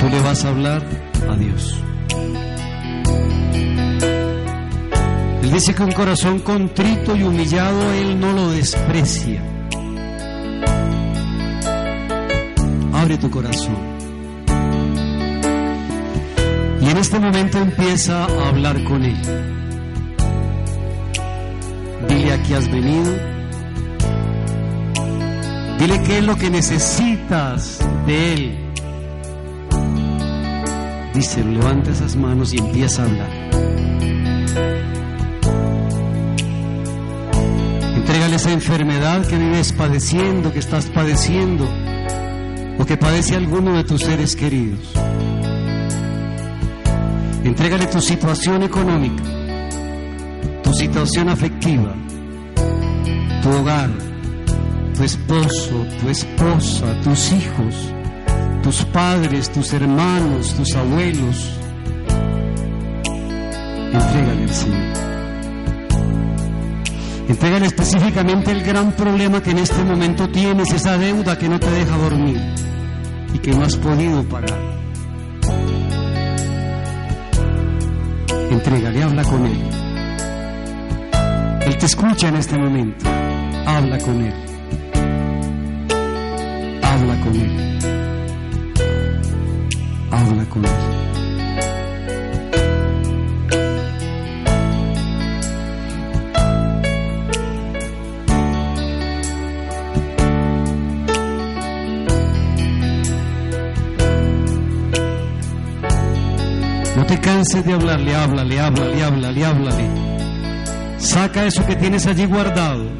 Tú 0.00 0.08
le 0.08 0.20
vas 0.22 0.44
a 0.44 0.48
hablar 0.48 0.82
a 1.28 1.36
Dios. 1.36 1.76
Él 5.42 5.50
dice 5.52 5.74
que 5.74 5.82
un 5.82 5.92
corazón 5.92 6.38
contrito 6.40 7.16
y 7.16 7.22
humillado 7.22 7.92
Él 7.92 8.20
no 8.20 8.32
lo 8.32 8.50
desprecia. 8.52 9.42
Abre 12.92 13.18
tu 13.18 13.30
corazón. 13.30 13.76
Y 16.80 16.88
en 16.88 16.96
este 16.96 17.18
momento 17.18 17.58
empieza 17.58 18.24
a 18.24 18.48
hablar 18.48 18.82
con 18.84 19.02
Él. 19.02 19.16
Dile 22.08 22.32
a 22.32 22.42
qué 22.42 22.56
has 22.56 22.70
venido. 22.70 23.39
Dile 25.80 26.02
qué 26.02 26.18
es 26.18 26.24
lo 26.24 26.36
que 26.36 26.50
necesitas 26.50 27.78
de 28.06 28.34
Él. 28.34 28.58
Dice, 31.14 31.42
levanta 31.42 31.90
esas 31.90 32.16
manos 32.16 32.52
y 32.52 32.58
empieza 32.58 33.02
a 33.02 33.06
hablar. 33.06 33.30
Entrégale 37.96 38.36
esa 38.36 38.52
enfermedad 38.52 39.26
que 39.26 39.38
vives 39.38 39.72
padeciendo, 39.72 40.52
que 40.52 40.58
estás 40.58 40.84
padeciendo, 40.84 41.66
o 42.78 42.84
que 42.84 42.98
padece 42.98 43.36
alguno 43.36 43.74
de 43.78 43.84
tus 43.84 44.02
seres 44.02 44.36
queridos. 44.36 44.92
Entrégale 47.42 47.86
tu 47.86 48.02
situación 48.02 48.64
económica, 48.64 49.22
tu 50.62 50.74
situación 50.74 51.30
afectiva, 51.30 51.94
tu 53.42 53.48
hogar, 53.48 54.09
tu 55.00 55.06
esposo, 55.06 55.86
tu 55.98 56.08
esposa, 56.10 57.00
tus 57.02 57.32
hijos, 57.32 57.74
tus 58.62 58.84
padres, 58.84 59.50
tus 59.50 59.72
hermanos, 59.72 60.54
tus 60.54 60.76
abuelos. 60.76 61.58
Entrégale 63.94 64.42
al 64.42 64.50
Señor. 64.50 64.92
Entrégale 67.28 67.66
específicamente 67.66 68.52
el 68.52 68.62
gran 68.62 68.92
problema 68.92 69.42
que 69.42 69.52
en 69.52 69.60
este 69.60 69.82
momento 69.84 70.28
tienes, 70.28 70.70
esa 70.70 70.98
deuda 70.98 71.38
que 71.38 71.48
no 71.48 71.58
te 71.58 71.70
deja 71.70 71.96
dormir 71.96 72.38
y 73.32 73.38
que 73.38 73.52
no 73.52 73.64
has 73.64 73.76
podido 73.76 74.22
pagar. 74.24 74.60
Entrégale, 78.50 79.02
habla 79.02 79.24
con 79.24 79.46
Él. 79.46 79.62
Él 81.62 81.78
te 81.78 81.86
escucha 81.86 82.28
en 82.28 82.36
este 82.36 82.58
momento. 82.58 83.06
Habla 83.64 83.96
con 83.96 84.20
Él. 84.20 84.49
No 90.56 90.66
te 107.06 107.20
canses 107.20 107.64
de 107.64 107.72
hablarle, 107.72 108.16
háblale, 108.16 108.60
háblale, 108.60 109.04
háblale, 109.04 109.44
háblale. 109.44 109.88
Saca 110.98 111.46
eso 111.46 111.64
que 111.64 111.76
tienes 111.76 112.06
allí 112.06 112.26
guardado. 112.26 112.90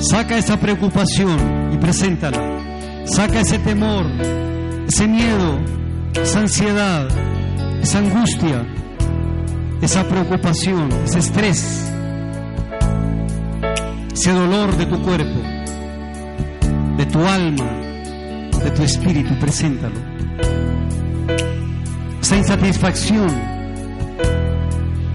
Saca 0.00 0.38
esa 0.38 0.60
preocupación 0.60 1.72
y 1.72 1.78
preséntala. 1.78 2.40
Saca 3.04 3.40
ese 3.40 3.58
temor, 3.58 4.06
ese 4.86 5.08
miedo, 5.08 5.58
esa 6.22 6.40
ansiedad, 6.40 7.08
esa 7.82 7.98
angustia, 7.98 8.66
esa 9.80 10.04
preocupación, 10.04 10.88
ese 11.04 11.18
estrés, 11.18 11.90
ese 14.12 14.32
dolor 14.32 14.76
de 14.76 14.86
tu 14.86 15.02
cuerpo, 15.02 15.40
de 16.96 17.06
tu 17.06 17.24
alma, 17.26 17.70
de 18.62 18.70
tu 18.70 18.82
espíritu. 18.82 19.38
Preséntalo 19.38 20.16
esa 22.26 22.36
insatisfacción, 22.38 23.30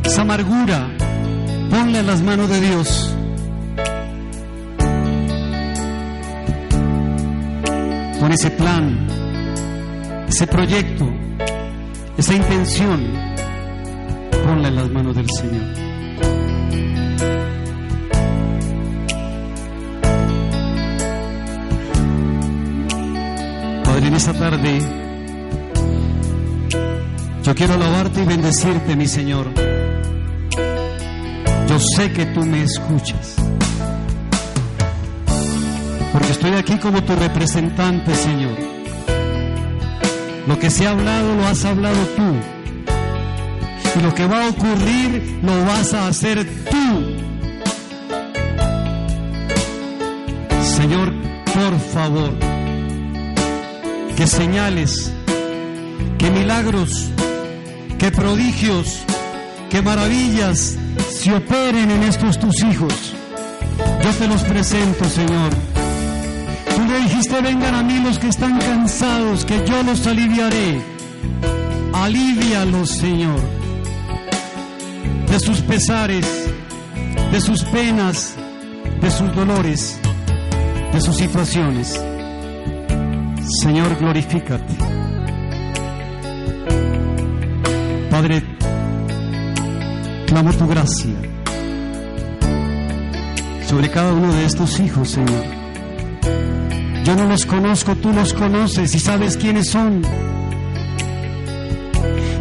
esa 0.01 0.21
amargura, 0.21 0.87
ponla 1.69 1.99
en 1.99 2.07
las 2.07 2.21
manos 2.21 2.47
de 2.47 2.61
Dios. 2.61 3.13
Con 8.17 8.31
ese 8.31 8.49
plan, 8.51 9.10
ese 10.41 10.51
proyecto, 10.51 11.07
esa 12.17 12.33
intención, 12.33 12.99
ponla 14.43 14.69
en 14.69 14.75
las 14.75 14.89
manos 14.89 15.15
del 15.15 15.27
Señor. 15.29 15.61
Padre, 23.83 24.07
en 24.07 24.13
esta 24.15 24.33
tarde 24.33 24.81
yo 27.43 27.53
quiero 27.53 27.75
alabarte 27.75 28.23
y 28.23 28.25
bendecirte, 28.25 28.95
mi 28.95 29.07
Señor. 29.07 29.45
Yo 31.67 31.79
sé 31.95 32.11
que 32.13 32.25
tú 32.25 32.43
me 32.47 32.63
escuchas. 32.63 33.35
Porque 36.11 36.31
estoy 36.31 36.53
aquí 36.53 36.77
como 36.79 37.03
tu 37.03 37.15
representante, 37.15 38.15
Señor. 38.15 38.70
Lo 40.47 40.57
que 40.57 40.69
se 40.69 40.87
ha 40.87 40.91
hablado, 40.91 41.35
lo 41.35 41.45
has 41.45 41.65
hablado 41.65 41.99
tú. 42.15 42.35
Y 43.95 44.01
lo 44.01 44.13
que 44.15 44.25
va 44.25 44.45
a 44.45 44.49
ocurrir, 44.49 45.39
lo 45.43 45.65
vas 45.65 45.93
a 45.93 46.07
hacer 46.07 46.45
tú. 46.69 47.15
Señor, 50.63 51.13
por 51.45 51.79
favor, 51.93 52.31
que 54.15 54.25
señales, 54.25 55.11
que 56.17 56.31
milagros, 56.31 57.09
que 57.99 58.11
prodigios, 58.11 59.03
que 59.69 59.81
maravillas 59.81 60.77
se 61.09 61.33
operen 61.33 61.91
en 61.91 62.03
estos 62.03 62.39
tus 62.39 62.63
hijos. 62.63 63.13
Yo 64.03 64.09
te 64.11 64.27
los 64.27 64.41
presento, 64.43 65.05
Señor. 65.05 65.70
Tú 66.75 66.85
le 66.85 66.99
dijiste, 67.01 67.41
vengan 67.41 67.75
a 67.75 67.83
mí 67.83 67.99
los 67.99 68.17
que 68.19 68.27
están 68.27 68.59
cansados, 68.59 69.45
que 69.45 69.65
yo 69.65 69.83
los 69.83 70.05
aliviaré. 70.07 70.81
Alivialos, 71.93 72.89
Señor, 72.89 73.39
de 75.29 75.39
sus 75.39 75.59
pesares, 75.61 76.25
de 77.31 77.41
sus 77.41 77.63
penas, 77.65 78.35
de 79.01 79.11
sus 79.11 79.35
dolores, 79.35 79.99
de 80.93 81.01
sus 81.01 81.15
situaciones. 81.15 81.99
Señor, 83.61 83.97
glorifícate. 83.97 84.75
Padre, 88.09 88.43
clamo 90.27 90.53
tu 90.53 90.67
gracia 90.67 91.15
sobre 93.67 93.89
cada 93.89 94.13
uno 94.13 94.33
de 94.33 94.45
estos 94.45 94.79
hijos, 94.81 95.09
Señor. 95.11 95.60
Yo 97.03 97.15
no 97.15 97.25
los 97.25 97.45
conozco, 97.45 97.95
tú 97.95 98.13
los 98.13 98.33
conoces 98.33 98.93
y 98.93 98.99
sabes 98.99 99.37
quiénes 99.37 99.69
son. 99.69 100.01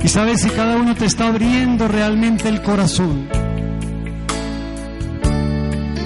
Y 0.03 0.09
sabes 0.09 0.43
si 0.43 0.51
cada 0.51 0.77
uno 0.77 0.95
te 0.95 1.07
está 1.07 1.29
abriendo 1.29 1.89
realmente 1.89 2.49
el 2.49 2.63
corazón. 2.63 3.29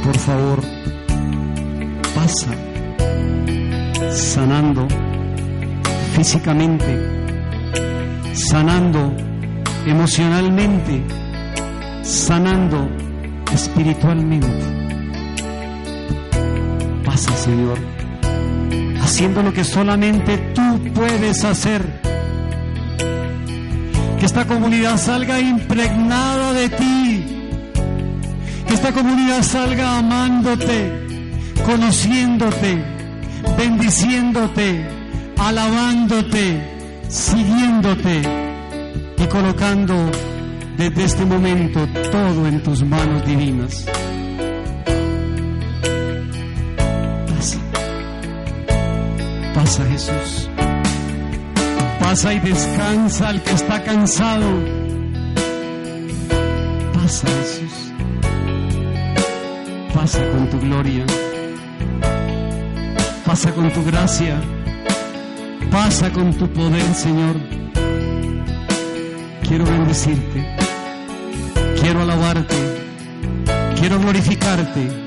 Por 0.04 0.18
favor, 0.18 0.60
pasa 2.14 2.50
sanando 4.10 4.86
físicamente, 6.14 7.24
sanando 8.34 9.12
emocionalmente, 9.86 11.02
sanando 12.02 12.88
espiritualmente. 13.52 14.48
Pasa, 17.04 17.32
Señor, 17.36 17.78
haciendo 19.04 19.42
lo 19.42 19.52
que 19.52 19.64
solamente 19.64 20.38
tú 20.54 20.80
puedes 20.94 21.44
hacer. 21.44 21.82
Que 24.18 24.26
esta 24.26 24.46
comunidad 24.46 24.96
salga 24.96 25.38
impregnada 25.40 26.52
de 26.54 26.68
ti. 26.70 27.24
Que 28.66 28.74
esta 28.74 28.92
comunidad 28.92 29.42
salga 29.42 29.98
amándote, 29.98 31.52
conociéndote, 31.66 32.82
bendiciéndote, 33.58 34.88
alabándote, 35.36 36.46
siguiéndote 37.08 38.22
y 39.18 39.26
colocando 39.26 39.94
desde 40.78 41.04
este 41.04 41.24
momento 41.26 41.86
todo 42.10 42.48
en 42.48 42.62
tus 42.62 42.82
manos 42.82 43.24
divinas. 43.26 43.86
Pasa 49.64 49.84
Jesús. 49.86 50.50
Pasa 51.98 52.34
y 52.34 52.38
descansa 52.40 53.28
al 53.30 53.42
que 53.42 53.52
está 53.52 53.82
cansado. 53.82 54.50
Pasa 56.92 57.26
Jesús. 57.38 57.74
Pasa 59.94 60.20
con 60.32 60.50
tu 60.50 60.60
gloria. 60.60 61.06
Pasa 63.24 63.52
con 63.52 63.72
tu 63.72 63.82
gracia. 63.84 64.38
Pasa 65.70 66.10
con 66.12 66.34
tu 66.34 66.46
poder, 66.48 66.94
Señor. 66.94 67.36
Quiero 69.48 69.64
bendecirte. 69.64 70.40
Quiero 71.80 72.02
alabarte. 72.02 72.56
Quiero 73.78 73.98
glorificarte. 73.98 75.04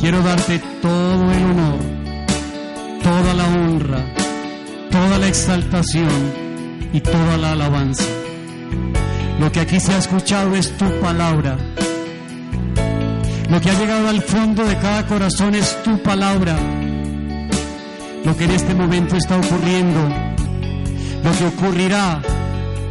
Quiero 0.00 0.22
darte 0.22 0.58
todo 0.80 1.30
el 1.30 1.44
honor, 1.44 1.99
toda 3.10 3.34
la 3.34 3.46
honra, 3.48 4.04
toda 4.88 5.18
la 5.18 5.26
exaltación 5.26 6.32
y 6.92 7.00
toda 7.00 7.36
la 7.38 7.52
alabanza. 7.52 8.04
Lo 9.40 9.50
que 9.50 9.60
aquí 9.60 9.80
se 9.80 9.92
ha 9.92 9.98
escuchado 9.98 10.54
es 10.54 10.70
tu 10.76 10.88
palabra. 11.00 11.56
Lo 13.50 13.60
que 13.60 13.68
ha 13.68 13.78
llegado 13.80 14.08
al 14.08 14.22
fondo 14.22 14.64
de 14.64 14.76
cada 14.76 15.06
corazón 15.08 15.56
es 15.56 15.82
tu 15.82 16.00
palabra. 16.00 16.56
Lo 18.24 18.36
que 18.36 18.44
en 18.44 18.52
este 18.52 18.74
momento 18.74 19.16
está 19.16 19.38
ocurriendo, 19.38 20.00
lo 21.24 21.32
que 21.36 21.46
ocurrirá, 21.46 22.22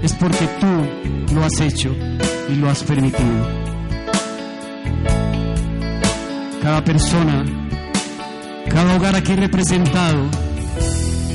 es 0.03 0.13
porque 0.15 0.49
tú 0.59 1.33
lo 1.33 1.45
has 1.45 1.61
hecho 1.61 1.95
y 2.49 2.55
lo 2.55 2.69
has 2.69 2.83
permitido. 2.83 3.47
Cada 6.61 6.83
persona, 6.83 7.58
cada 8.69 8.95
hogar 8.95 9.15
aquí 9.15 9.35
representado, 9.35 10.29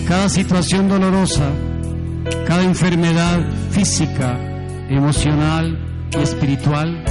cada 0.07 0.29
situación 0.29 0.89
dolorosa, 0.89 1.51
cada 2.47 2.63
enfermedad 2.63 3.41
física, 3.71 4.39
emocional 4.89 5.79
y 6.13 6.23
espiritual, 6.23 7.05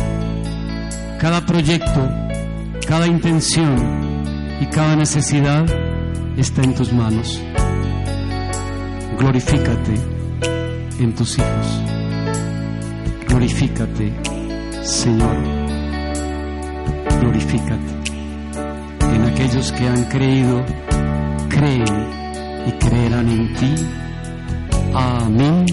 cada 1.20 1.46
proyecto, 1.46 2.10
cada 2.88 3.08
intención 3.08 3.76
y 4.62 4.66
cada 4.68 4.96
necesidad 4.96 5.66
está 6.38 6.64
en 6.64 6.74
tus 6.74 6.94
manos. 6.94 7.42
Glorifícate 9.20 9.94
en 11.00 11.14
tus 11.16 11.38
hijos. 11.38 11.82
Glorifícate, 13.28 14.14
Señor. 14.84 15.38
Glorifícate 17.20 17.93
aquellos 19.34 19.72
que 19.72 19.88
han 19.88 20.04
creído, 20.06 20.64
creen 21.50 22.08
y 22.68 22.72
creerán 22.74 23.30
en 23.30 23.54
ti. 23.56 23.76
Amén, 24.94 25.66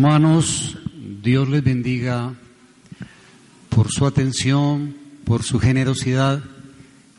hermanos, 0.00 0.78
Dios 1.22 1.46
les 1.50 1.62
bendiga 1.62 2.32
por 3.68 3.88
su 3.90 4.06
atención, 4.06 4.96
por 5.26 5.42
su 5.42 5.60
generosidad, 5.60 6.42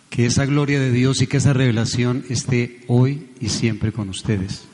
que 0.10 0.26
esa 0.26 0.48
gloria 0.48 0.80
de 0.80 0.92
Dios 0.92 1.22
y 1.22 1.28
que 1.28 1.38
esa 1.38 1.54
revelación 1.54 2.26
esté 2.28 2.82
hoy 2.88 3.30
y 3.40 3.50
siempre 3.50 3.92
con 3.92 4.10
ustedes. 4.10 4.66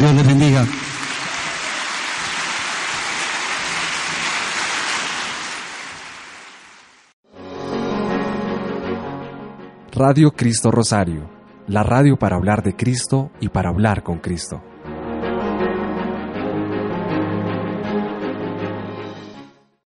Dios 0.00 0.14
les 0.16 0.26
bendiga. 0.26 0.66
Radio 9.92 10.32
Cristo 10.32 10.72
Rosario, 10.72 11.30
la 11.68 11.84
radio 11.84 12.16
para 12.16 12.34
hablar 12.34 12.64
de 12.64 12.74
Cristo 12.74 13.30
y 13.40 13.48
para 13.48 13.68
hablar 13.68 14.02
con 14.02 14.18
Cristo. 14.18 14.60